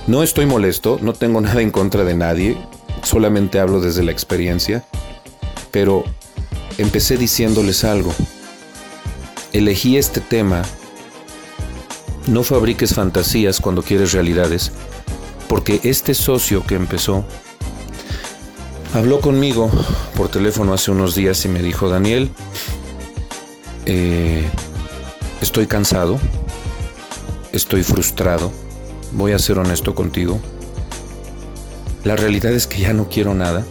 No 0.06 0.22
estoy 0.22 0.46
molesto, 0.46 0.98
no 1.02 1.12
tengo 1.12 1.40
nada 1.42 1.60
en 1.60 1.70
contra 1.70 2.04
de 2.04 2.14
nadie, 2.14 2.56
solamente 3.02 3.60
hablo 3.60 3.80
desde 3.80 4.02
la 4.02 4.12
experiencia, 4.12 4.82
pero 5.70 6.04
empecé 6.78 7.16
diciéndoles 7.16 7.84
algo. 7.84 8.12
elegí 9.52 9.98
este 9.98 10.20
tema, 10.20 10.62
no 12.26 12.42
fabriques 12.42 12.94
fantasías 12.94 13.60
cuando 13.60 13.82
quieres 13.82 14.12
realidades, 14.12 14.72
porque 15.48 15.80
este 15.84 16.14
socio 16.14 16.64
que 16.66 16.76
empezó 16.76 17.26
habló 18.94 19.20
conmigo 19.20 19.70
por 20.16 20.28
teléfono 20.28 20.72
hace 20.72 20.90
unos 20.90 21.14
días 21.14 21.44
y 21.44 21.48
me 21.48 21.62
dijo, 21.62 21.90
Daniel, 21.90 22.30
eh, 23.84 24.48
estoy 25.42 25.66
cansado, 25.66 26.20
estoy 27.52 27.82
frustrado, 27.82 28.52
voy 29.10 29.32
a 29.32 29.38
ser 29.40 29.58
honesto 29.58 29.94
contigo. 29.94 30.40
La 32.04 32.14
realidad 32.14 32.52
es 32.52 32.68
que 32.68 32.80
ya 32.80 32.92
no 32.92 33.08
quiero 33.08 33.34
nada. 33.34 33.64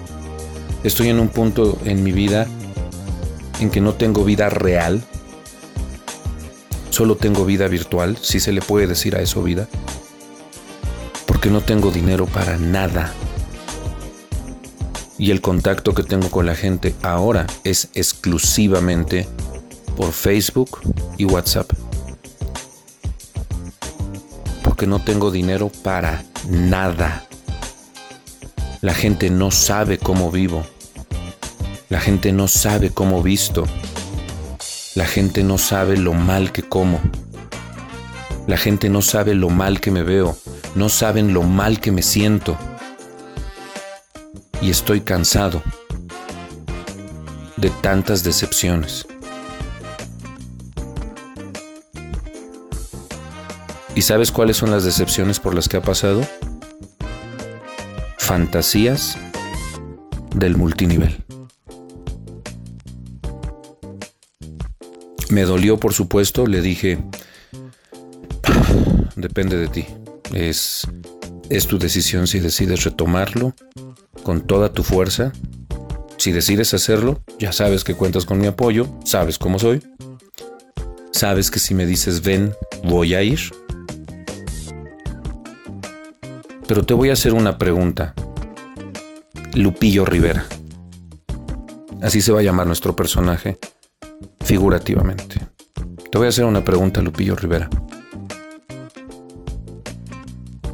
Estoy 0.84 1.10
en 1.10 1.20
un 1.20 1.30
punto 1.30 1.80
en 1.86 2.04
mi 2.04 2.12
vida 2.12 2.46
en 3.62 3.70
que 3.70 3.80
no 3.80 3.94
tengo 3.94 4.26
vida 4.26 4.50
real. 4.50 5.02
Solo 6.90 7.16
tengo 7.16 7.46
vida 7.46 7.68
virtual, 7.70 8.18
si 8.22 8.42
se 8.42 8.52
le 8.52 8.62
puede 8.62 8.88
decir 8.88 9.16
a 9.16 9.22
eso 9.22 9.42
vida. 9.42 9.68
Porque 11.26 11.50
no 11.50 11.62
tengo 11.62 11.90
dinero 11.90 12.26
para 12.26 12.58
nada. 12.58 13.14
Y 15.18 15.32
el 15.32 15.40
contacto 15.40 15.94
que 15.94 16.04
tengo 16.04 16.30
con 16.32 16.46
la 16.46 16.56
gente 16.56 16.94
ahora 17.02 17.48
es 17.64 17.90
exclusivamente 17.94 19.28
por 19.96 20.12
Facebook 20.12 20.80
y 21.18 21.26
WhatsApp. 21.26 21.72
Porque 24.64 24.88
no 24.88 25.04
tengo 25.04 25.32
dinero 25.32 25.72
para 25.84 26.24
nada. 26.50 27.26
La 28.82 28.94
gente 28.94 29.30
no 29.30 29.52
sabe 29.52 29.98
cómo 29.98 30.32
vivo. 30.32 30.64
La 31.89 32.00
gente 32.00 32.32
no 32.32 32.48
sabe 32.48 32.89
cómo 32.89 33.22
visto. 33.22 33.66
La 34.96 35.06
gente 35.06 35.44
no 35.44 35.58
sabe 35.58 35.98
lo 35.98 36.14
mal 36.14 36.52
que 36.52 36.64
como. 36.64 37.00
La 38.48 38.58
gente 38.58 38.89
no 38.89 39.02
sabe 39.02 39.36
lo 39.36 39.50
mal 39.50 39.80
que 39.80 39.92
me 39.92 40.04
veo. 40.04 40.38
No 40.76 40.89
saben 40.89 41.34
lo 41.34 41.44
mal 41.44 41.80
que 41.80 41.92
me 41.92 42.02
siento. 42.02 42.58
Y 44.62 44.70
estoy 44.70 45.02
cansado 45.02 45.62
de 47.58 47.70
tantas 47.70 48.24
decepciones. 48.24 49.06
¿Y 53.96 54.02
sabes 54.02 54.32
cuáles 54.32 54.58
son 54.58 54.72
las 54.72 54.84
decepciones 54.84 55.39
por 55.39 55.54
las 55.54 55.68
que 55.68 55.78
ha 55.78 55.82
pasado? 55.82 56.22
fantasías 58.32 59.18
del 60.34 60.56
multinivel. 60.56 61.22
Me 65.30 65.42
dolió, 65.42 65.78
por 65.78 65.92
supuesto, 65.92 66.48
le 66.48 66.62
dije, 66.62 66.98
depende 69.18 69.58
de 69.58 69.68
ti. 69.68 69.86
Es, 70.34 70.88
es 71.50 71.68
tu 71.68 71.78
decisión 71.78 72.26
si 72.26 72.39
decides 72.39 72.86
retomarlo 72.86 73.54
con 74.24 74.48
toda 74.48 74.72
tu 74.72 74.84
fuerza. 74.84 75.34
Si 76.16 76.32
decides 76.32 76.74
hacerlo, 76.74 77.22
ya 77.38 77.52
sabes 77.52 77.84
que 77.84 77.96
cuentas 77.96 78.24
con 78.24 78.38
mi 78.38 78.48
apoyo, 78.48 78.88
sabes 79.04 79.38
cómo 79.38 79.60
soy. 79.60 79.84
Sabes 81.12 81.52
que 81.52 81.60
si 81.60 81.74
me 81.74 81.86
dices 81.86 82.22
ven, 82.22 82.54
voy 82.86 83.14
a 83.14 83.24
ir. 83.24 83.42
Pero 86.72 86.86
te 86.86 86.94
voy 86.94 87.10
a 87.10 87.14
hacer 87.14 87.34
una 87.34 87.58
pregunta. 87.58 88.14
Lupillo 89.56 90.06
Rivera. 90.06 90.46
Así 92.02 92.22
se 92.22 92.32
va 92.32 92.40
a 92.40 92.44
llamar 92.44 92.66
nuestro 92.66 92.96
personaje, 92.96 93.60
figurativamente. 94.40 95.42
Te 96.10 96.18
voy 96.18 96.28
a 96.28 96.30
hacer 96.30 96.46
una 96.46 96.64
pregunta, 96.64 97.02
Lupillo 97.02 97.36
Rivera. 97.36 97.70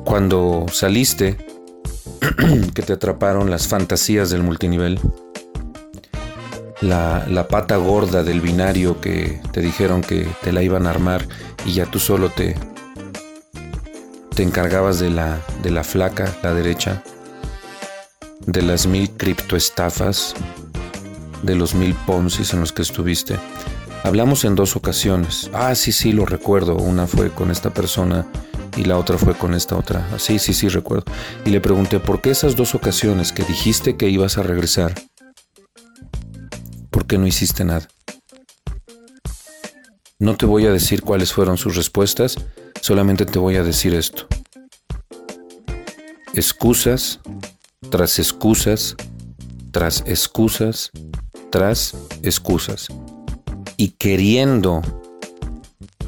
Cuando 0.05 0.67
saliste, 0.71 1.35
que 2.75 2.83
te 2.83 2.93
atraparon 2.93 3.49
las 3.49 3.67
fantasías 3.67 4.29
del 4.29 4.43
multinivel, 4.43 4.99
la, 6.81 7.25
la, 7.27 7.47
pata 7.47 7.77
gorda 7.77 8.23
del 8.23 8.39
binario 8.39 9.01
que 9.01 9.41
te 9.51 9.61
dijeron 9.61 10.01
que 10.01 10.27
te 10.43 10.51
la 10.51 10.61
iban 10.61 10.85
a 10.85 10.91
armar 10.91 11.27
y 11.65 11.73
ya 11.73 11.87
tú 11.87 11.97
solo 11.97 12.29
te, 12.29 12.55
te 14.37 14.43
encargabas 14.43 14.99
de 14.99 15.09
la, 15.09 15.41
de 15.63 15.71
la 15.71 15.83
flaca, 15.83 16.31
la 16.43 16.53
derecha, 16.53 17.01
de 18.45 18.61
las 18.61 18.85
mil 18.85 19.09
criptoestafas, 19.09 20.35
de 21.41 21.55
los 21.55 21.73
mil 21.73 21.95
poncis 22.05 22.53
en 22.53 22.59
los 22.59 22.71
que 22.71 22.83
estuviste. 22.83 23.39
Hablamos 24.03 24.45
en 24.45 24.53
dos 24.53 24.75
ocasiones. 24.75 25.49
Ah, 25.53 25.73
sí, 25.73 25.91
sí, 25.91 26.11
lo 26.11 26.27
recuerdo. 26.27 26.75
Una 26.75 27.07
fue 27.07 27.31
con 27.31 27.49
esta 27.49 27.73
persona 27.73 28.27
y 28.75 28.83
la 28.83 28.99
otra 28.99 29.17
fue 29.17 29.33
con 29.33 29.55
esta 29.55 29.75
otra. 29.75 30.07
Ah, 30.13 30.19
sí, 30.19 30.37
sí, 30.37 30.53
sí, 30.53 30.67
recuerdo. 30.67 31.11
Y 31.43 31.49
le 31.49 31.59
pregunté, 31.59 31.99
¿por 31.99 32.21
qué 32.21 32.29
esas 32.29 32.55
dos 32.55 32.75
ocasiones 32.75 33.31
que 33.31 33.41
dijiste 33.41 33.97
que 33.97 34.07
ibas 34.07 34.37
a 34.37 34.43
regresar? 34.43 34.93
¿Por 36.91 37.07
qué 37.07 37.17
no 37.17 37.25
hiciste 37.25 37.65
nada? 37.65 37.87
No 40.19 40.37
te 40.37 40.45
voy 40.45 40.67
a 40.67 40.71
decir 40.71 41.01
cuáles 41.01 41.33
fueron 41.33 41.57
sus 41.57 41.75
respuestas, 41.75 42.37
Solamente 42.87 43.25
te 43.25 43.37
voy 43.37 43.57
a 43.57 43.63
decir 43.63 43.93
esto. 43.93 44.27
Excusas 46.33 47.19
tras 47.89 48.17
excusas, 48.17 48.95
tras 49.71 50.05
excusas, 50.07 50.91
tras 51.49 51.97
excusas. 52.23 52.87
Y 53.75 53.89
queriendo 53.89 54.81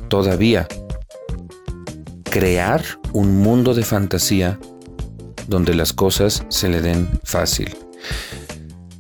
todavía 0.07 0.69
crear 2.23 2.82
un 3.11 3.39
mundo 3.39 3.73
de 3.73 3.84
fantasía 3.84 4.57
donde 5.49 5.75
las 5.75 5.91
cosas 5.91 6.45
se 6.47 6.69
le 6.69 6.82
den 6.82 7.09
fácil. 7.25 7.75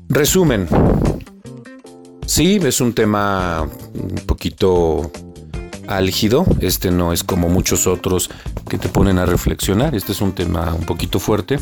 Resumen. 0.09 0.67
Sí, 2.25 2.59
es 2.61 2.81
un 2.81 2.91
tema 2.91 3.69
un 3.93 4.15
poquito 4.25 5.13
álgido. 5.89 6.45
Este 6.61 6.91
no 6.91 7.11
es 7.11 7.23
como 7.23 7.49
muchos 7.49 7.87
otros 7.87 8.29
que 8.69 8.77
te 8.77 8.87
ponen 8.87 9.17
a 9.17 9.25
reflexionar. 9.25 9.95
Este 9.95 10.11
es 10.11 10.21
un 10.21 10.33
tema 10.33 10.73
un 10.73 10.85
poquito 10.85 11.19
fuerte, 11.19 11.59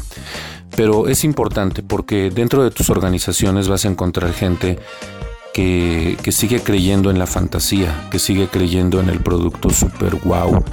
pero 0.75 1.07
es 1.07 1.23
importante 1.23 1.81
porque 1.81 2.29
dentro 2.29 2.63
de 2.63 2.71
tus 2.71 2.89
organizaciones 2.89 3.67
vas 3.67 3.85
a 3.85 3.87
encontrar 3.87 4.33
gente 4.33 4.77
que, 5.53 6.17
que 6.21 6.31
sigue 6.31 6.59
creyendo 6.59 7.09
en 7.09 7.17
la 7.17 7.25
fantasía, 7.25 8.07
que 8.11 8.19
sigue 8.19 8.47
creyendo 8.47 8.99
en 8.99 9.09
el 9.09 9.21
producto 9.21 9.69
super 9.69 10.15
wow 10.23 10.63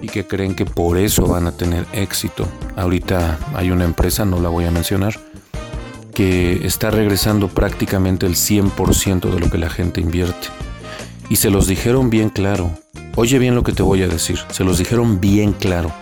y 0.00 0.08
que 0.08 0.26
creen 0.26 0.54
que 0.54 0.64
por 0.64 0.96
eso 0.96 1.26
van 1.26 1.46
a 1.46 1.52
tener 1.52 1.86
éxito. 1.92 2.46
Ahorita 2.76 3.38
hay 3.54 3.70
una 3.70 3.84
empresa, 3.84 4.24
no 4.24 4.40
la 4.40 4.48
voy 4.48 4.64
a 4.64 4.70
mencionar, 4.70 5.18
que 6.14 6.66
está 6.66 6.90
regresando 6.90 7.48
prácticamente 7.48 8.26
el 8.26 8.34
100% 8.34 9.30
de 9.30 9.40
lo 9.40 9.50
que 9.50 9.58
la 9.58 9.68
gente 9.68 10.00
invierte. 10.00 10.48
Y 11.30 11.36
se 11.36 11.48
los 11.48 11.66
dijeron 11.68 12.10
bien 12.10 12.28
claro. 12.28 12.70
Oye 13.14 13.38
bien 13.38 13.54
lo 13.54 13.62
que 13.62 13.72
te 13.72 13.82
voy 13.82 14.02
a 14.02 14.08
decir. 14.08 14.38
Se 14.50 14.64
los 14.64 14.78
dijeron 14.78 15.20
bien 15.20 15.52
claro. 15.52 15.92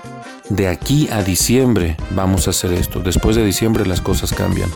De 0.49 0.69
aquí 0.69 1.07
a 1.13 1.23
diciembre 1.23 1.99
vamos 2.11 2.47
a 2.47 2.51
hacer 2.51 2.73
esto. 2.73 3.01
Después 3.01 3.37
de 3.37 3.45
diciembre 3.45 3.87
las 3.87 4.01
cosas 4.01 4.33
cambian. 4.33 4.71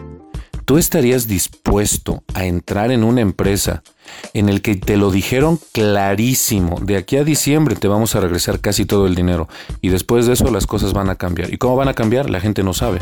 ¿Tú 0.66 0.76
estarías 0.76 1.26
dispuesto 1.26 2.22
a 2.34 2.44
entrar 2.44 2.92
en 2.92 3.02
una 3.02 3.22
empresa 3.22 3.82
en 4.34 4.50
el 4.50 4.60
que 4.60 4.76
te 4.76 4.98
lo 4.98 5.10
dijeron 5.10 5.58
clarísimo? 5.72 6.78
De 6.80 6.98
aquí 6.98 7.16
a 7.16 7.24
diciembre 7.24 7.74
te 7.74 7.88
vamos 7.88 8.14
a 8.14 8.20
regresar 8.20 8.60
casi 8.60 8.84
todo 8.84 9.06
el 9.06 9.14
dinero 9.14 9.48
y 9.80 9.88
después 9.88 10.26
de 10.26 10.34
eso 10.34 10.50
las 10.50 10.66
cosas 10.66 10.92
van 10.92 11.08
a 11.08 11.16
cambiar. 11.16 11.52
¿Y 11.52 11.56
cómo 11.56 11.76
van 11.76 11.88
a 11.88 11.94
cambiar? 11.94 12.28
La 12.28 12.40
gente 12.40 12.62
no 12.62 12.74
sabe. 12.74 13.00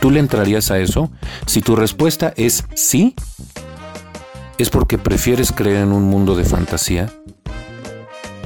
¿Tú 0.00 0.10
le 0.10 0.20
entrarías 0.20 0.70
a 0.70 0.78
eso? 0.78 1.10
Si 1.46 1.60
tu 1.60 1.76
respuesta 1.76 2.32
es 2.36 2.64
sí, 2.74 3.14
es 4.58 4.70
porque 4.70 4.98
prefieres 4.98 5.52
creer 5.52 5.78
en 5.78 5.92
un 5.92 6.04
mundo 6.04 6.36
de 6.36 6.44
fantasía 6.44 7.12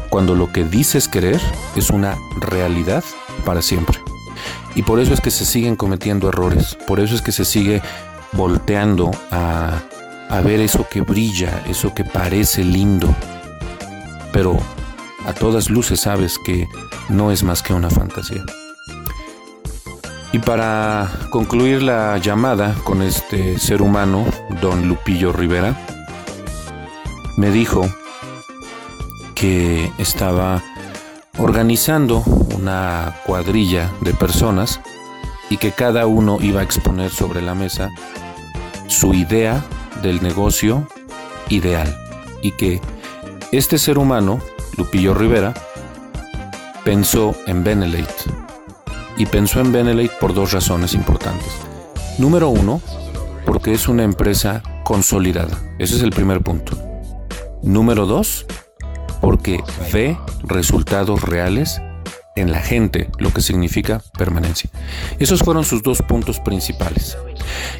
cuando 0.08 0.34
lo 0.34 0.52
que 0.52 0.64
dices 0.64 1.08
creer 1.08 1.40
es 1.74 1.90
una 1.90 2.16
realidad 2.40 3.04
para 3.44 3.62
siempre. 3.62 3.98
Y 4.74 4.82
por 4.82 5.00
eso 5.00 5.12
es 5.12 5.20
que 5.20 5.30
se 5.30 5.44
siguen 5.44 5.76
cometiendo 5.76 6.28
errores, 6.28 6.76
por 6.86 7.00
eso 7.00 7.14
es 7.14 7.22
que 7.22 7.32
se 7.32 7.44
sigue 7.44 7.82
volteando 8.32 9.10
a, 9.30 9.80
a 10.28 10.40
ver 10.40 10.60
eso 10.60 10.86
que 10.90 11.00
brilla, 11.00 11.62
eso 11.66 11.94
que 11.94 12.04
parece 12.04 12.64
lindo. 12.64 13.14
Pero 14.32 14.58
a 15.26 15.32
todas 15.32 15.70
luces 15.70 16.00
sabes 16.00 16.38
que 16.38 16.68
no 17.08 17.30
es 17.30 17.42
más 17.42 17.62
que 17.62 17.72
una 17.72 17.90
fantasía. 17.90 18.44
Y 20.32 20.38
para 20.38 21.10
concluir 21.30 21.82
la 21.82 22.18
llamada 22.18 22.74
con 22.84 23.00
este 23.00 23.58
ser 23.58 23.80
humano, 23.80 24.26
don 24.60 24.88
Lupillo 24.88 25.32
Rivera, 25.32 25.74
me 27.36 27.50
dijo 27.50 27.86
que 29.34 29.92
estaba 29.98 30.62
organizando 31.38 32.22
una 32.56 33.16
cuadrilla 33.26 33.92
de 34.00 34.14
personas 34.14 34.80
y 35.50 35.58
que 35.58 35.72
cada 35.72 36.06
uno 36.06 36.38
iba 36.40 36.60
a 36.60 36.64
exponer 36.64 37.10
sobre 37.10 37.42
la 37.42 37.54
mesa 37.54 37.90
su 38.88 39.14
idea 39.14 39.64
del 40.02 40.22
negocio 40.22 40.86
ideal 41.48 41.94
y 42.42 42.52
que 42.52 42.80
Este 43.52 43.78
ser 43.78 43.96
humano, 43.96 44.40
Lupillo 44.76 45.14
Rivera, 45.14 45.54
pensó 46.84 47.34
en 47.46 47.62
Benelate. 47.62 48.12
Y 49.16 49.26
pensó 49.26 49.60
en 49.60 49.72
Benelate 49.72 50.12
por 50.20 50.34
dos 50.34 50.52
razones 50.52 50.94
importantes. 50.94 51.48
Número 52.18 52.48
uno, 52.48 52.82
porque 53.46 53.72
es 53.72 53.86
una 53.86 54.02
empresa 54.02 54.62
consolidada. 54.82 55.56
Ese 55.78 55.94
es 55.94 56.02
el 56.02 56.10
primer 56.10 56.42
punto. 56.42 56.85
Número 57.62 58.06
dos, 58.06 58.46
porque 59.20 59.62
ve 59.92 60.16
resultados 60.44 61.22
reales 61.22 61.80
en 62.36 62.52
la 62.52 62.60
gente, 62.60 63.10
lo 63.18 63.32
que 63.32 63.40
significa 63.40 64.02
permanencia. 64.16 64.70
Esos 65.18 65.40
fueron 65.40 65.64
sus 65.64 65.82
dos 65.82 66.02
puntos 66.02 66.38
principales. 66.38 67.16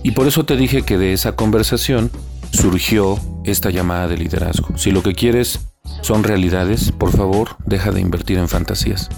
Y 0.02 0.12
por 0.12 0.26
eso 0.26 0.44
te 0.44 0.56
dije 0.56 0.82
que 0.82 0.98
de 0.98 1.12
esa 1.12 1.36
conversación 1.36 2.10
surgió 2.52 3.18
esta 3.44 3.70
llamada 3.70 4.08
de 4.08 4.16
liderazgo. 4.16 4.76
Si 4.76 4.90
lo 4.90 5.02
que 5.02 5.14
quieres 5.14 5.60
son 6.00 6.24
realidades, 6.24 6.90
por 6.90 7.10
favor, 7.10 7.56
deja 7.66 7.92
de 7.92 8.00
invertir 8.00 8.38
en 8.38 8.48
fantasías. 8.48 9.10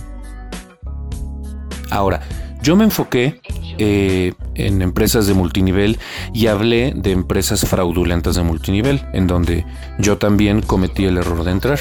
Ahora, 1.90 2.20
yo 2.62 2.76
me 2.76 2.84
enfoqué 2.84 3.40
eh, 3.78 4.34
en 4.54 4.82
empresas 4.82 5.26
de 5.26 5.34
multinivel 5.34 5.98
y 6.32 6.48
hablé 6.48 6.92
de 6.94 7.12
empresas 7.12 7.66
fraudulentas 7.66 8.36
de 8.36 8.42
multinivel, 8.42 9.04
en 9.12 9.26
donde 9.26 9.64
yo 9.98 10.18
también 10.18 10.62
cometí 10.62 11.04
el 11.04 11.16
error 11.16 11.44
de 11.44 11.50
entrar. 11.50 11.78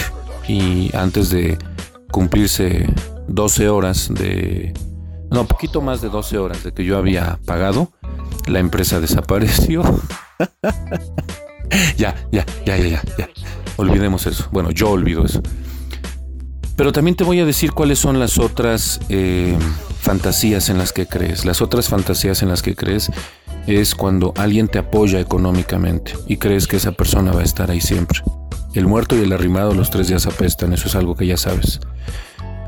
Y 0.48 0.96
antes 0.96 1.30
de 1.30 1.58
cumplirse 2.12 2.88
12 3.28 3.70
horas 3.70 4.10
de... 4.14 4.74
No, 5.32 5.46
poquito 5.46 5.82
más 5.82 6.02
de 6.02 6.10
12 6.10 6.38
horas 6.38 6.64
de 6.64 6.74
que 6.74 6.86
yo 6.86 6.98
había 6.98 7.38
pagado, 7.46 7.92
la 8.48 8.60
empresa 8.60 9.00
desapareció. 9.00 9.84
ya, 11.98 12.16
ya, 12.32 12.46
ya, 12.66 12.78
ya, 12.78 13.02
ya, 13.18 13.30
Olvidemos 13.76 14.26
eso. 14.26 14.48
Bueno, 14.52 14.72
yo 14.72 14.90
olvido 14.90 15.26
eso. 15.26 15.42
Pero 16.78 16.92
también 16.92 17.16
te 17.16 17.24
voy 17.24 17.40
a 17.40 17.46
decir 17.46 17.72
cuáles 17.74 17.98
son 17.98 18.20
las 18.20 18.38
otras 18.38 19.00
eh, 19.10 19.58
fantasías 20.00 20.70
en 20.70 20.78
las 20.78 20.94
que 20.94 21.08
crees. 21.08 21.44
Las 21.44 21.62
otras 21.62 21.90
fantasías 21.90 22.44
en 22.44 22.50
las 22.50 22.62
que 22.62 22.76
crees 22.76 23.12
es 23.66 23.96
cuando 23.96 24.32
alguien 24.38 24.68
te 24.68 24.78
apoya 24.78 25.20
económicamente 25.20 26.14
y 26.28 26.38
crees 26.38 26.68
que 26.68 26.78
esa 26.78 26.92
persona 26.92 27.32
va 27.32 27.42
a 27.42 27.44
estar 27.44 27.72
ahí 27.72 27.82
siempre. 27.82 28.22
El 28.76 28.86
muerto 28.86 29.18
y 29.18 29.22
el 29.22 29.34
arrimado 29.34 29.74
los 29.74 29.90
tres 29.90 30.08
días 30.08 30.28
apestan, 30.28 30.72
eso 30.72 30.88
es 30.88 30.96
algo 30.96 31.16
que 31.16 31.26
ya 31.26 31.36
sabes. 31.36 31.80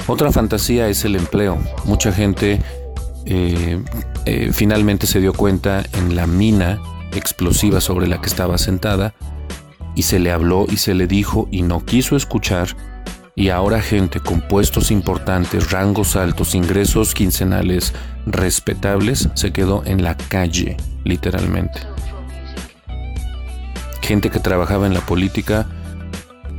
Otra 0.07 0.31
fantasía 0.31 0.89
es 0.89 1.05
el 1.05 1.15
empleo. 1.15 1.59
Mucha 1.85 2.11
gente 2.11 2.59
eh, 3.25 3.79
eh, 4.25 4.49
finalmente 4.51 5.05
se 5.05 5.19
dio 5.19 5.33
cuenta 5.33 5.83
en 5.93 6.15
la 6.15 6.25
mina 6.25 6.81
explosiva 7.13 7.79
sobre 7.79 8.07
la 8.07 8.19
que 8.19 8.27
estaba 8.27 8.57
sentada 8.57 9.13
y 9.93 10.01
se 10.01 10.17
le 10.17 10.31
habló 10.31 10.65
y 10.67 10.77
se 10.77 10.95
le 10.95 11.05
dijo 11.05 11.47
y 11.51 11.61
no 11.61 11.85
quiso 11.85 12.15
escuchar 12.15 12.75
y 13.39 13.51
ahora 13.51 13.81
gente 13.81 14.19
con 14.19 14.41
puestos 14.41 14.91
importantes, 14.91 15.71
rangos 15.71 16.17
altos, 16.17 16.55
ingresos 16.55 17.13
quincenales 17.13 17.93
respetables 18.25 19.29
se 19.33 19.53
quedó 19.53 19.81
en 19.85 20.03
la 20.03 20.17
calle, 20.17 20.75
literalmente. 21.05 21.79
Gente 24.01 24.29
que 24.29 24.41
trabajaba 24.41 24.87
en 24.87 24.93
la 24.93 24.99
política 24.99 25.67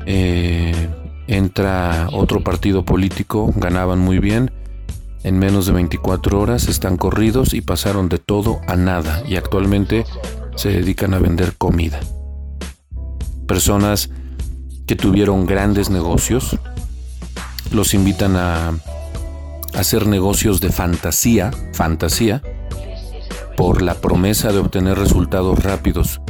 eh, 0.06 0.88
entra 1.26 2.08
otro 2.12 2.42
partido 2.42 2.82
político, 2.86 3.52
ganaban 3.56 3.98
muy 3.98 4.18
bien, 4.18 4.50
en 5.22 5.38
menos 5.38 5.66
de 5.66 5.72
24 5.72 6.40
horas 6.40 6.66
están 6.66 6.96
corridos 6.96 7.52
y 7.52 7.60
pasaron 7.60 8.08
de 8.08 8.16
todo 8.16 8.62
a 8.66 8.76
nada 8.76 9.22
y 9.28 9.36
actualmente 9.36 10.06
se 10.56 10.70
dedican 10.70 11.12
a 11.12 11.18
vender 11.18 11.58
comida. 11.58 12.00
Personas 13.46 14.08
que 14.90 14.96
tuvieron 14.96 15.46
grandes 15.46 15.88
negocios 15.88 16.58
los 17.70 17.94
invitan 17.94 18.34
a 18.34 18.74
hacer 19.72 20.08
negocios 20.08 20.60
de 20.60 20.70
fantasía, 20.70 21.52
fantasía, 21.72 22.42
por 23.56 23.82
la 23.82 23.94
promesa 23.94 24.50
de 24.50 24.58
obtener 24.58 24.98
resultados 24.98 25.62
rápidos, 25.62 26.20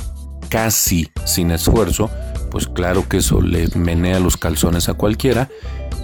casi 0.51 1.09
sin 1.25 1.53
esfuerzo, 1.53 2.11
pues 2.51 2.67
claro 2.67 3.09
que 3.09 3.17
eso 3.17 3.41
le 3.41 3.69
menea 3.77 4.21
los 4.21 4.37
calzones 4.37 4.91
a 4.91 4.93
cualquiera. 4.93 5.49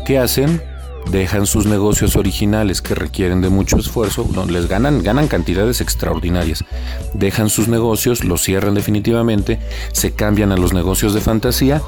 ¿Qué 0.06 0.18
hacen? 0.18 0.62
Dejan 1.10 1.44
sus 1.44 1.66
negocios 1.66 2.16
originales 2.16 2.80
que 2.80 2.94
requieren 2.94 3.42
de 3.42 3.50
mucho 3.50 3.76
esfuerzo, 3.76 4.26
les 4.48 4.66
ganan, 4.66 5.02
ganan 5.02 5.28
cantidades 5.28 5.82
extraordinarias. 5.82 6.64
Dejan 7.12 7.50
sus 7.50 7.68
negocios, 7.68 8.24
los 8.24 8.42
cierran 8.42 8.72
definitivamente, 8.72 9.60
se 9.92 10.12
cambian 10.14 10.52
a 10.52 10.56
los 10.56 10.72
negocios 10.72 11.12
de 11.12 11.20
fantasía 11.20 11.82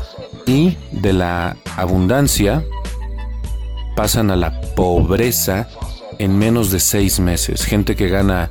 y 0.47 0.76
de 0.93 1.12
la 1.12 1.57
abundancia 1.76 2.64
pasan 3.97 4.30
a 4.30 4.36
la 4.36 4.61
pobreza 4.74 5.68
en 6.18 6.39
menos 6.39 6.70
de 6.70 6.80
seis 6.80 7.20
meses. 7.20 7.64
Gente 7.64 7.97
que 7.97 8.09
gana 8.09 8.51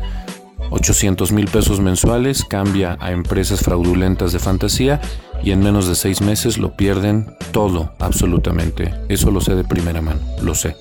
800 0.72 1.32
mil 1.32 1.48
pesos 1.48 1.80
mensuales 1.80 2.44
cambia 2.44 2.98
a 3.00 3.12
empresas 3.12 3.62
fraudulentas 3.62 4.34
de 4.34 4.40
fantasía 4.40 5.00
y 5.44 5.52
en 5.52 5.62
menos 5.62 5.88
de 5.88 5.96
seis 5.96 6.22
meses 6.22 6.58
lo 6.58 6.76
pierden 6.76 7.36
todo, 7.52 7.94
absolutamente. 8.00 8.94
Eso 9.10 9.32
lo 9.32 9.42
sé 9.42 9.56
de 9.56 9.64
primera 9.64 10.02
mano, 10.02 10.20
lo 10.42 10.56
sé. 10.56 10.76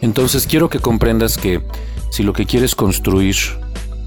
Entonces 0.00 0.46
quiero 0.46 0.68
que 0.68 0.78
comprendas 0.78 1.36
que 1.36 1.62
si 2.10 2.22
lo 2.22 2.32
que 2.32 2.46
quieres 2.46 2.74
construir, 2.74 3.36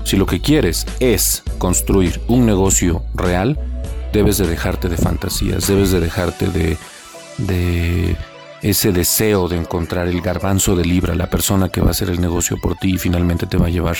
si 0.04 0.18
lo 0.18 0.26
que 0.26 0.42
quieres 0.42 0.86
es 1.00 1.44
construir 1.58 2.22
un 2.28 2.46
negocio 2.46 3.04
real, 3.14 3.60
debes 4.14 4.38
de 4.38 4.48
dejarte 4.48 4.88
de 4.88 4.98
fantasías, 4.98 5.68
debes 5.68 5.92
de 5.92 6.00
dejarte 6.00 6.48
de, 6.48 6.78
de 7.40 8.16
ese 8.62 8.94
deseo 8.94 9.50
de 9.50 9.58
encontrar 9.58 10.08
el 10.08 10.22
garbanzo 10.22 10.76
de 10.76 10.86
libra, 10.86 11.16
la 11.16 11.30
persona 11.30 11.70
que 11.70 11.82
va 11.82 11.88
a 11.88 11.92
hacer 11.92 12.10
el 12.10 12.22
negocio 12.22 12.58
por 12.62 12.78
ti 12.78 12.94
y 12.94 12.98
finalmente 12.98 13.48
te 13.48 13.58
va 13.58 13.68
a 13.68 13.72
llevar 13.72 13.98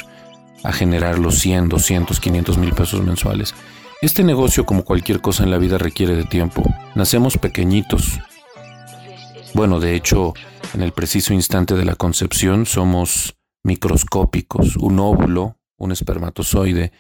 a 0.64 0.72
generar 0.72 1.20
los 1.20 1.40
100, 1.40 1.68
200, 1.68 2.20
500 2.20 2.58
mil 2.58 2.74
pesos 2.74 3.02
mensuales. 3.02 3.54
Este 4.02 4.24
negocio, 4.24 4.66
como 4.66 4.86
cualquier 4.86 5.20
cosa 5.20 5.44
en 5.44 5.52
la 5.52 5.58
vida, 5.58 5.78
requiere 5.78 6.16
de 6.16 6.26
tiempo. 6.26 6.64
Nacemos 6.96 7.38
pequeñitos. 7.38 8.20
Bueno, 9.54 9.80
de 9.80 9.96
hecho, 9.96 10.34
en 10.74 10.82
el 10.82 10.94
preciso 10.94 11.34
instante 11.34 11.74
de 11.74 11.86
la 11.86 11.96
concepción 11.96 12.66
somos 12.66 13.36
microscópicos. 13.64 14.78
Un 14.78 15.00
óvulo, 15.00 15.58
un 15.78 15.92
espermatozoide, 15.92 16.92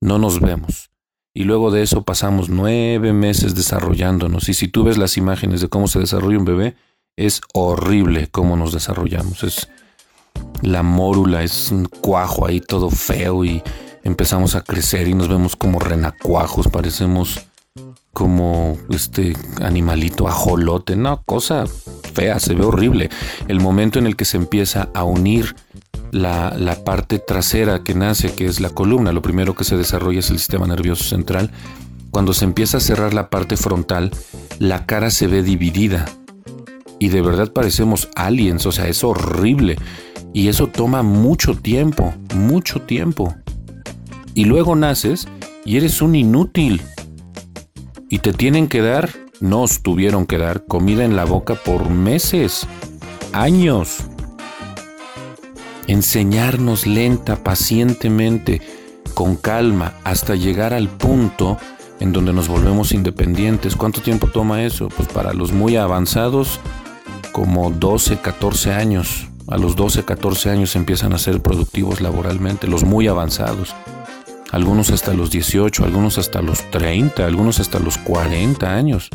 no 0.00 0.18
nos 0.18 0.40
vemos. 0.40 0.90
Y 1.34 1.44
luego 1.44 1.70
de 1.70 1.82
eso 1.82 2.02
pasamos 2.02 2.48
nueve 2.48 3.12
meses 3.12 3.54
desarrollándonos. 3.54 4.48
Y 4.48 4.54
si 4.54 4.68
tú 4.68 4.84
ves 4.84 4.98
las 4.98 5.16
imágenes 5.16 5.60
de 5.60 5.68
cómo 5.68 5.86
se 5.86 6.00
desarrolla 6.00 6.38
un 6.38 6.44
bebé, 6.44 6.76
es 7.16 7.40
horrible 7.52 8.28
cómo 8.28 8.56
nos 8.56 8.72
desarrollamos. 8.72 9.42
Es 9.44 9.68
la 10.62 10.82
mórula 10.82 11.42
es 11.42 11.70
un 11.70 11.86
cuajo 11.86 12.46
ahí 12.46 12.60
todo 12.60 12.90
feo 12.90 13.44
y 13.44 13.62
empezamos 14.02 14.54
a 14.54 14.62
crecer 14.62 15.08
y 15.08 15.14
nos 15.14 15.28
vemos 15.28 15.56
como 15.56 15.78
renacuajos, 15.78 16.68
parecemos 16.68 17.40
como 18.12 18.76
este 18.90 19.36
animalito 19.62 20.26
ajolote, 20.26 20.96
no, 20.96 21.22
cosa 21.22 21.64
fea, 22.14 22.40
se 22.40 22.54
ve 22.54 22.64
horrible. 22.64 23.10
El 23.46 23.60
momento 23.60 23.98
en 23.98 24.06
el 24.06 24.16
que 24.16 24.24
se 24.24 24.36
empieza 24.36 24.88
a 24.94 25.04
unir 25.04 25.54
la, 26.12 26.54
la, 26.56 26.84
parte 26.84 27.18
trasera 27.18 27.82
que 27.82 27.94
nace, 27.94 28.32
que 28.32 28.46
es 28.46 28.60
la 28.60 28.70
columna, 28.70 29.12
lo 29.12 29.22
primero 29.22 29.54
que 29.54 29.64
se 29.64 29.76
desarrolla 29.76 30.20
es 30.20 30.30
el 30.30 30.38
sistema 30.38 30.66
nervioso 30.66 31.04
central. 31.04 31.50
Cuando 32.10 32.32
se 32.32 32.44
empieza 32.44 32.78
a 32.78 32.80
cerrar 32.80 33.14
la 33.14 33.30
parte 33.30 33.56
frontal, 33.56 34.10
la 34.58 34.86
cara 34.86 35.10
se 35.10 35.26
ve 35.26 35.42
dividida 35.42 36.06
y 36.98 37.08
de 37.08 37.22
verdad 37.22 37.52
parecemos 37.52 38.08
aliens, 38.16 38.66
o 38.66 38.72
sea, 38.72 38.88
es 38.88 39.04
horrible. 39.04 39.76
Y 40.32 40.48
eso 40.48 40.66
toma 40.66 41.02
mucho 41.02 41.54
tiempo, 41.54 42.12
mucho 42.34 42.82
tiempo. 42.82 43.34
Y 44.34 44.44
luego 44.44 44.76
naces 44.76 45.28
y 45.64 45.76
eres 45.76 46.02
un 46.02 46.14
inútil. 46.14 46.82
Y 48.10 48.18
te 48.18 48.32
tienen 48.32 48.68
que 48.68 48.80
dar, 48.80 49.10
nos 49.40 49.82
tuvieron 49.82 50.26
que 50.26 50.38
dar 50.38 50.64
comida 50.64 51.04
en 51.04 51.16
la 51.16 51.24
boca 51.24 51.54
por 51.54 51.88
meses, 51.88 52.66
años. 53.32 53.98
Enseñarnos 55.88 56.86
lenta, 56.86 57.42
pacientemente, 57.42 58.62
con 59.14 59.36
calma, 59.36 59.94
hasta 60.04 60.36
llegar 60.36 60.72
al 60.72 60.88
punto 60.88 61.58
en 61.98 62.12
donde 62.12 62.32
nos 62.32 62.46
volvemos 62.46 62.92
independientes. 62.92 63.74
¿Cuánto 63.74 64.00
tiempo 64.00 64.28
toma 64.28 64.62
eso? 64.62 64.88
Pues 64.88 65.08
para 65.08 65.32
los 65.32 65.50
muy 65.50 65.74
avanzados, 65.76 66.60
como 67.32 67.70
12, 67.70 68.18
14 68.18 68.72
años 68.72 69.28
a 69.48 69.56
los 69.56 69.76
12, 69.76 70.04
14 70.04 70.50
años 70.50 70.76
empiezan 70.76 71.14
a 71.14 71.18
ser 71.18 71.40
productivos 71.40 72.02
laboralmente, 72.02 72.66
los 72.66 72.84
muy 72.84 73.08
avanzados. 73.08 73.74
Algunos 74.52 74.90
hasta 74.90 75.14
los 75.14 75.30
18, 75.30 75.84
algunos 75.84 76.18
hasta 76.18 76.42
los 76.42 76.70
30, 76.70 77.24
algunos 77.24 77.58
hasta 77.58 77.78
los 77.78 77.96
40 77.96 78.74
años. 78.74 79.08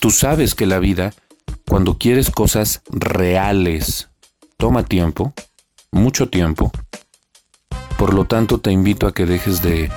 Tú 0.00 0.10
sabes 0.10 0.54
que 0.54 0.66
la 0.66 0.78
vida, 0.78 1.14
cuando 1.70 1.98
quieres 1.98 2.32
cosas 2.32 2.82
reales, 2.90 4.08
toma 4.56 4.84
tiempo, 4.84 5.34
mucho 5.92 6.28
tiempo. 6.28 6.72
Por 7.96 8.12
lo 8.12 8.24
tanto, 8.24 8.58
te 8.58 8.72
invito 8.72 9.06
a 9.06 9.14
que 9.14 9.24
dejes 9.24 9.62
de 9.62 9.88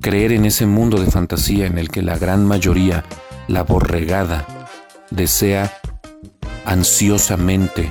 creer 0.00 0.32
en 0.32 0.44
ese 0.44 0.66
mundo 0.66 1.00
de 1.00 1.08
fantasía 1.08 1.66
en 1.66 1.78
el 1.78 1.90
que 1.90 2.02
la 2.02 2.18
gran 2.18 2.44
mayoría, 2.44 3.04
la 3.46 3.62
borregada, 3.62 4.68
desea 5.12 5.72
ansiosamente 6.64 7.88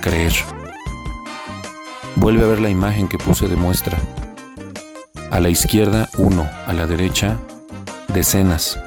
creer. 0.00 0.34
Vuelve 2.14 2.44
a 2.44 2.48
ver 2.50 2.60
la 2.60 2.70
imagen 2.70 3.08
que 3.08 3.18
puse 3.18 3.48
de 3.48 3.56
muestra. 3.56 3.98
A 5.32 5.40
la 5.40 5.48
izquierda, 5.48 6.08
uno, 6.18 6.48
a 6.68 6.72
la 6.72 6.86
derecha, 6.86 7.36
decenas. 8.14 8.78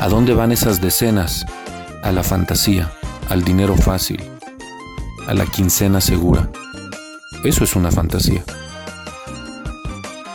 ¿A 0.00 0.08
dónde 0.08 0.32
van 0.32 0.52
esas 0.52 0.80
decenas? 0.80 1.44
A 2.02 2.12
la 2.12 2.22
fantasía, 2.22 2.92
al 3.28 3.42
dinero 3.42 3.76
fácil, 3.76 4.22
a 5.26 5.34
la 5.34 5.46
quincena 5.46 6.00
segura. 6.00 6.48
Eso 7.44 7.64
es 7.64 7.76
una 7.76 7.90
fantasía. 7.90 8.44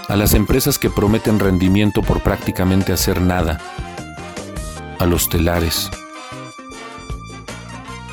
A 0.09 0.15
las 0.15 0.33
empresas 0.33 0.77
que 0.77 0.89
prometen 0.89 1.39
rendimiento 1.39 2.01
por 2.01 2.21
prácticamente 2.21 2.91
hacer 2.93 3.21
nada. 3.21 3.59
A 4.99 5.05
los 5.05 5.29
telares. 5.29 5.89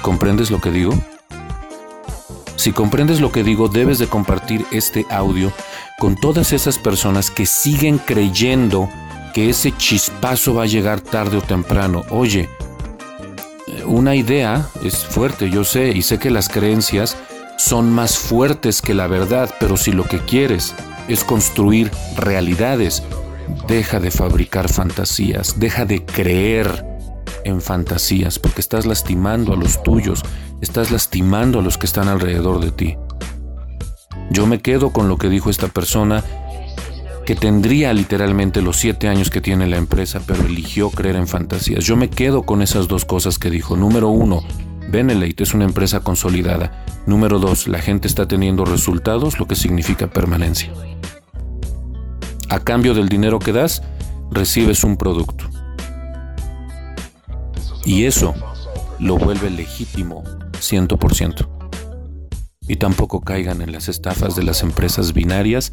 ¿Comprendes 0.00 0.50
lo 0.50 0.60
que 0.60 0.70
digo? 0.70 0.92
Si 2.56 2.72
comprendes 2.72 3.20
lo 3.20 3.32
que 3.32 3.42
digo, 3.42 3.68
debes 3.68 3.98
de 3.98 4.06
compartir 4.06 4.64
este 4.70 5.06
audio 5.10 5.52
con 5.98 6.14
todas 6.14 6.52
esas 6.52 6.78
personas 6.78 7.30
que 7.30 7.46
siguen 7.46 7.98
creyendo 7.98 8.88
que 9.34 9.50
ese 9.50 9.76
chispazo 9.76 10.54
va 10.54 10.62
a 10.62 10.66
llegar 10.66 11.00
tarde 11.00 11.36
o 11.36 11.42
temprano. 11.42 12.02
Oye, 12.10 12.48
una 13.90 14.14
idea 14.14 14.68
es 14.84 15.04
fuerte, 15.04 15.50
yo 15.50 15.64
sé, 15.64 15.88
y 15.88 16.02
sé 16.02 16.18
que 16.18 16.30
las 16.30 16.48
creencias 16.48 17.16
son 17.58 17.92
más 17.92 18.18
fuertes 18.18 18.80
que 18.80 18.94
la 18.94 19.08
verdad, 19.08 19.52
pero 19.58 19.76
si 19.76 19.92
lo 19.92 20.04
que 20.04 20.20
quieres 20.20 20.74
es 21.08 21.24
construir 21.24 21.90
realidades, 22.16 23.02
deja 23.66 23.98
de 23.98 24.12
fabricar 24.12 24.68
fantasías, 24.68 25.58
deja 25.58 25.84
de 25.84 26.04
creer 26.04 26.86
en 27.44 27.60
fantasías, 27.60 28.38
porque 28.38 28.60
estás 28.60 28.86
lastimando 28.86 29.52
a 29.52 29.56
los 29.56 29.82
tuyos, 29.82 30.22
estás 30.60 30.92
lastimando 30.92 31.58
a 31.58 31.62
los 31.62 31.76
que 31.76 31.86
están 31.86 32.08
alrededor 32.08 32.64
de 32.64 32.70
ti. 32.70 32.96
Yo 34.30 34.46
me 34.46 34.60
quedo 34.60 34.92
con 34.92 35.08
lo 35.08 35.18
que 35.18 35.28
dijo 35.28 35.50
esta 35.50 35.66
persona, 35.66 36.22
que 37.30 37.36
tendría 37.36 37.92
literalmente 37.92 38.60
los 38.60 38.76
siete 38.76 39.06
años 39.06 39.30
que 39.30 39.40
tiene 39.40 39.68
la 39.68 39.76
empresa, 39.76 40.20
pero 40.26 40.46
eligió 40.46 40.90
creer 40.90 41.14
en 41.14 41.28
fantasías. 41.28 41.84
Yo 41.84 41.94
me 41.94 42.10
quedo 42.10 42.42
con 42.42 42.60
esas 42.60 42.88
dos 42.88 43.04
cosas 43.04 43.38
que 43.38 43.50
dijo. 43.50 43.76
Número 43.76 44.08
uno, 44.08 44.42
Benelete 44.88 45.44
es 45.44 45.54
una 45.54 45.64
empresa 45.64 46.00
consolidada. 46.00 46.84
Número 47.06 47.38
dos, 47.38 47.68
la 47.68 47.78
gente 47.78 48.08
está 48.08 48.26
teniendo 48.26 48.64
resultados, 48.64 49.38
lo 49.38 49.46
que 49.46 49.54
significa 49.54 50.08
permanencia. 50.08 50.72
A 52.48 52.58
cambio 52.58 52.94
del 52.94 53.08
dinero 53.08 53.38
que 53.38 53.52
das, 53.52 53.80
recibes 54.32 54.82
un 54.82 54.96
producto. 54.96 55.48
Y 57.84 58.06
eso 58.06 58.34
lo 58.98 59.18
vuelve 59.18 59.50
legítimo 59.50 60.24
100%. 60.54 61.48
Y 62.66 62.74
tampoco 62.74 63.20
caigan 63.20 63.62
en 63.62 63.70
las 63.70 63.88
estafas 63.88 64.34
de 64.34 64.42
las 64.42 64.64
empresas 64.64 65.12
binarias 65.12 65.70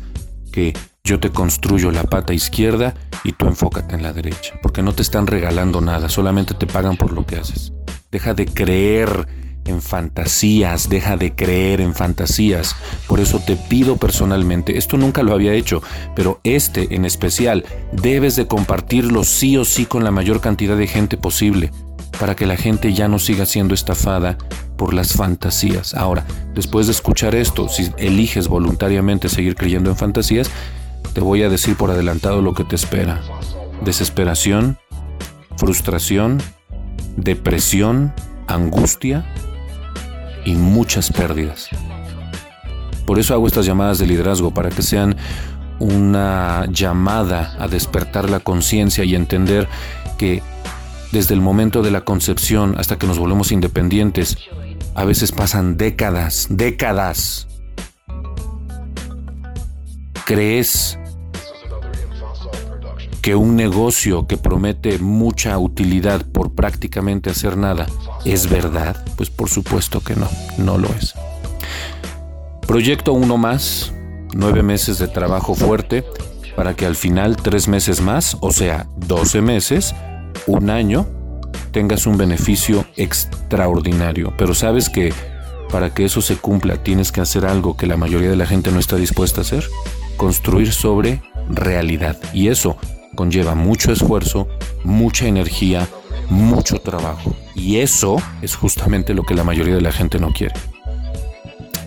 que 0.51 0.75
yo 1.07 1.21
te 1.21 1.29
construyo 1.29 1.89
la 1.89 2.03
pata 2.03 2.33
izquierda 2.33 2.93
y 3.23 3.31
tú 3.31 3.47
enfócate 3.47 3.95
en 3.95 4.03
la 4.03 4.11
derecha, 4.11 4.55
porque 4.61 4.83
no 4.83 4.93
te 4.93 5.01
están 5.01 5.25
regalando 5.25 5.79
nada, 5.79 6.09
solamente 6.09 6.53
te 6.53 6.67
pagan 6.67 6.97
por 6.97 7.13
lo 7.13 7.25
que 7.25 7.37
haces. 7.37 7.71
Deja 8.11 8.33
de 8.33 8.45
creer 8.45 9.25
en 9.63 9.81
fantasías, 9.81 10.89
deja 10.89 11.15
de 11.15 11.33
creer 11.33 11.79
en 11.79 11.95
fantasías. 11.95 12.75
Por 13.07 13.21
eso 13.21 13.39
te 13.39 13.55
pido 13.55 13.95
personalmente, 13.95 14.77
esto 14.77 14.97
nunca 14.97 15.23
lo 15.23 15.33
había 15.33 15.53
hecho, 15.53 15.81
pero 16.13 16.41
este 16.43 16.93
en 16.93 17.05
especial 17.05 17.63
debes 17.93 18.35
de 18.35 18.47
compartirlo 18.47 19.23
sí 19.23 19.57
o 19.57 19.63
sí 19.63 19.85
con 19.85 20.03
la 20.03 20.11
mayor 20.11 20.41
cantidad 20.41 20.75
de 20.75 20.87
gente 20.87 21.15
posible 21.15 21.71
para 22.19 22.35
que 22.35 22.45
la 22.45 22.57
gente 22.57 22.93
ya 22.93 23.07
no 23.07 23.17
siga 23.17 23.45
siendo 23.45 23.73
estafada 23.73 24.37
por 24.75 24.93
las 24.93 25.13
fantasías. 25.13 25.93
Ahora, 25.93 26.25
después 26.53 26.87
de 26.87 26.91
escuchar 26.91 27.33
esto, 27.33 27.69
si 27.69 27.91
eliges 27.97 28.49
voluntariamente 28.49 29.29
seguir 29.29 29.55
creyendo 29.55 29.89
en 29.89 29.95
fantasías, 29.95 30.49
te 31.13 31.21
voy 31.21 31.43
a 31.43 31.49
decir 31.49 31.75
por 31.75 31.91
adelantado 31.91 32.41
lo 32.41 32.53
que 32.53 32.63
te 32.63 32.75
espera. 32.75 33.21
Desesperación, 33.83 34.77
frustración, 35.57 36.41
depresión, 37.15 38.13
angustia 38.47 39.25
y 40.45 40.53
muchas 40.55 41.11
pérdidas. 41.11 41.69
Por 43.05 43.19
eso 43.19 43.33
hago 43.33 43.47
estas 43.47 43.65
llamadas 43.65 43.99
de 43.99 44.07
liderazgo, 44.07 44.53
para 44.53 44.69
que 44.69 44.81
sean 44.81 45.15
una 45.79 46.65
llamada 46.69 47.55
a 47.59 47.67
despertar 47.67 48.29
la 48.29 48.39
conciencia 48.39 49.03
y 49.03 49.15
entender 49.15 49.67
que 50.17 50.41
desde 51.11 51.33
el 51.33 51.41
momento 51.41 51.81
de 51.81 51.91
la 51.91 52.01
concepción 52.01 52.75
hasta 52.77 52.97
que 52.97 53.07
nos 53.07 53.17
volvemos 53.17 53.51
independientes, 53.51 54.37
a 54.93 55.05
veces 55.05 55.31
pasan 55.31 55.77
décadas, 55.77 56.47
décadas. 56.49 57.46
¿Crees 60.27 60.99
que 63.21 63.35
un 63.35 63.55
negocio 63.55 64.27
que 64.27 64.35
promete 64.35 64.99
mucha 64.99 65.57
utilidad 65.57 66.25
por 66.25 66.53
prácticamente 66.53 67.29
hacer 67.29 67.55
nada 67.55 67.85
es 68.25 68.49
verdad? 68.49 69.05
Pues 69.15 69.29
por 69.29 69.49
supuesto 69.49 70.01
que 70.01 70.17
no, 70.17 70.27
no 70.57 70.77
lo 70.77 70.89
es. 70.89 71.13
Proyecto 72.67 73.13
uno 73.13 73.37
más, 73.37 73.93
nueve 74.33 74.63
meses 74.63 74.99
de 74.99 75.07
trabajo 75.07 75.55
fuerte 75.55 76.03
para 76.57 76.75
que 76.75 76.85
al 76.85 76.97
final 76.97 77.37
tres 77.37 77.69
meses 77.69 78.01
más, 78.01 78.35
o 78.41 78.51
sea, 78.51 78.85
doce 78.97 79.41
meses, 79.41 79.95
un 80.45 80.69
año 80.69 81.07
tengas 81.71 82.05
un 82.05 82.17
beneficio 82.17 82.85
extraordinario. 82.97 84.33
Pero 84.37 84.53
sabes 84.53 84.89
que 84.89 85.13
para 85.71 85.93
que 85.93 86.03
eso 86.03 86.21
se 86.21 86.35
cumpla 86.35 86.83
tienes 86.83 87.13
que 87.13 87.21
hacer 87.21 87.45
algo 87.45 87.77
que 87.77 87.87
la 87.87 87.95
mayoría 87.95 88.29
de 88.29 88.35
la 88.35 88.45
gente 88.45 88.73
no 88.73 88.79
está 88.79 88.97
dispuesta 88.97 89.39
a 89.39 89.43
hacer. 89.43 89.63
Construir 90.17 90.73
sobre 90.73 91.21
realidad. 91.49 92.17
Y 92.33 92.49
eso 92.49 92.77
conlleva 93.15 93.55
mucho 93.55 93.91
esfuerzo, 93.91 94.47
mucha 94.83 95.27
energía, 95.27 95.87
mucho 96.29 96.79
trabajo. 96.79 97.35
Y 97.55 97.77
eso 97.77 98.21
es 98.41 98.55
justamente 98.55 99.13
lo 99.13 99.23
que 99.23 99.35
la 99.35 99.43
mayoría 99.43 99.75
de 99.75 99.81
la 99.81 99.91
gente 99.91 100.19
no 100.19 100.33
quiere. 100.33 100.55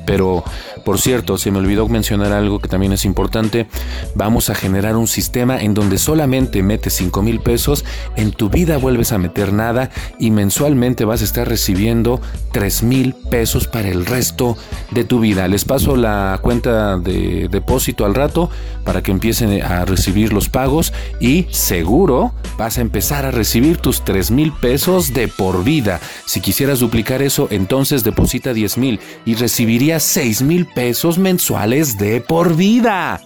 Pero 0.06 0.42
por 0.84 1.00
cierto, 1.00 1.38
se 1.38 1.50
me 1.50 1.58
olvidó 1.58 1.88
mencionar 1.88 2.32
algo 2.32 2.58
que 2.58 2.68
también 2.68 2.92
es 2.92 3.04
importante. 3.04 3.66
Vamos 4.14 4.50
a 4.50 4.54
generar 4.54 4.96
un 4.96 5.06
sistema 5.06 5.60
en 5.60 5.74
donde 5.74 5.98
solamente 5.98 6.62
metes 6.62 6.94
5 6.94 7.22
mil 7.22 7.40
pesos, 7.40 7.84
en 8.16 8.32
tu 8.32 8.48
vida 8.50 8.76
vuelves 8.76 9.12
a 9.12 9.18
meter 9.18 9.52
nada 9.52 9.90
y 10.18 10.30
mensualmente 10.30 11.04
vas 11.04 11.22
a 11.22 11.24
estar 11.24 11.48
recibiendo 11.48 12.20
3 12.52 12.82
mil 12.82 13.14
pesos 13.30 13.66
para 13.66 13.88
el 13.88 14.06
resto 14.06 14.56
de 14.90 15.04
tu 15.04 15.20
vida. 15.20 15.48
Les 15.48 15.64
paso 15.64 15.96
la 15.96 16.38
cuenta 16.42 16.98
de 16.98 17.48
depósito 17.48 18.04
al 18.04 18.14
rato 18.14 18.50
para 18.84 19.02
que 19.02 19.10
empiecen 19.10 19.62
a 19.62 19.84
recibir 19.84 20.32
los 20.32 20.48
pagos 20.48 20.92
y 21.20 21.46
seguro 21.50 22.32
vas 22.58 22.78
a 22.78 22.80
empezar 22.80 23.24
a 23.26 23.30
recibir 23.30 23.78
tus 23.78 24.04
3 24.04 24.30
mil 24.30 24.52
pesos 24.52 25.12
de 25.12 25.28
por 25.28 25.64
vida. 25.64 26.00
Si 26.26 26.40
quisieras 26.40 26.80
duplicar 26.80 27.22
eso, 27.22 27.48
entonces 27.50 28.04
deposita 28.04 28.52
10 28.52 28.78
mil 28.78 29.00
y 29.24 29.34
recibirías 29.34 30.02
6 30.02 30.42
mil 30.42 30.66
pesos 30.74 31.18
mensuales 31.18 31.98
de 31.98 32.20
por 32.20 32.56
vida. 32.56 33.20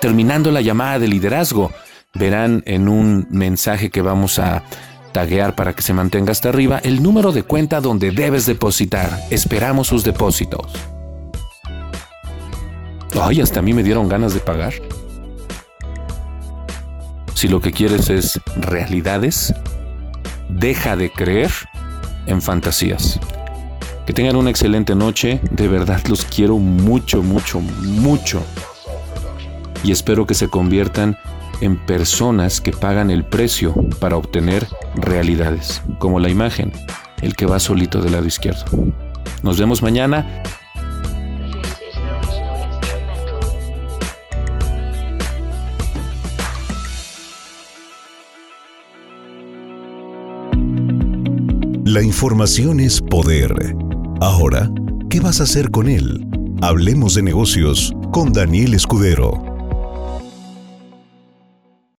Terminando 0.00 0.50
la 0.50 0.60
llamada 0.60 0.98
de 0.98 1.08
liderazgo, 1.08 1.72
verán 2.14 2.62
en 2.66 2.88
un 2.88 3.26
mensaje 3.30 3.90
que 3.90 4.02
vamos 4.02 4.38
a 4.38 4.62
taguear 5.12 5.54
para 5.54 5.72
que 5.74 5.82
se 5.82 5.94
mantenga 5.94 6.32
hasta 6.32 6.48
arriba 6.48 6.78
el 6.82 7.02
número 7.02 7.32
de 7.32 7.44
cuenta 7.44 7.80
donde 7.80 8.10
debes 8.10 8.46
depositar. 8.46 9.20
Esperamos 9.30 9.86
sus 9.86 10.04
depósitos. 10.04 10.72
Ay, 13.20 13.40
hasta 13.40 13.60
a 13.60 13.62
mí 13.62 13.72
me 13.72 13.82
dieron 13.82 14.08
ganas 14.08 14.34
de 14.34 14.40
pagar. 14.40 14.74
Si 17.34 17.48
lo 17.48 17.60
que 17.60 17.72
quieres 17.72 18.10
es 18.10 18.40
realidades, 18.56 19.54
deja 20.48 20.96
de 20.96 21.10
creer 21.10 21.50
en 22.26 22.42
fantasías. 22.42 23.20
Que 24.06 24.12
tengan 24.12 24.36
una 24.36 24.50
excelente 24.50 24.94
noche. 24.94 25.40
De 25.50 25.68
verdad 25.68 26.00
los 26.08 26.24
quiero 26.24 26.58
mucho, 26.58 27.22
mucho, 27.22 27.60
mucho. 27.60 28.42
Y 29.82 29.92
espero 29.92 30.26
que 30.26 30.34
se 30.34 30.48
conviertan 30.48 31.18
en 31.60 31.76
personas 31.76 32.60
que 32.60 32.72
pagan 32.72 33.10
el 33.10 33.24
precio 33.24 33.74
para 34.00 34.16
obtener 34.16 34.66
realidades, 34.96 35.82
como 35.98 36.20
la 36.20 36.28
imagen, 36.28 36.72
el 37.22 37.36
que 37.36 37.46
va 37.46 37.58
solito 37.58 38.00
del 38.02 38.12
lado 38.12 38.26
izquierdo. 38.26 38.64
Nos 39.42 39.58
vemos 39.58 39.82
mañana. 39.82 40.42
La 51.84 52.02
información 52.02 52.80
es 52.80 53.00
poder. 53.00 53.54
Ahora, 54.24 54.70
¿qué 55.10 55.20
vas 55.20 55.40
a 55.40 55.42
hacer 55.42 55.70
con 55.70 55.86
él? 55.86 56.26
Hablemos 56.62 57.14
de 57.14 57.22
negocios 57.22 57.92
con 58.10 58.32
Daniel 58.32 58.72
Escudero. 58.72 59.53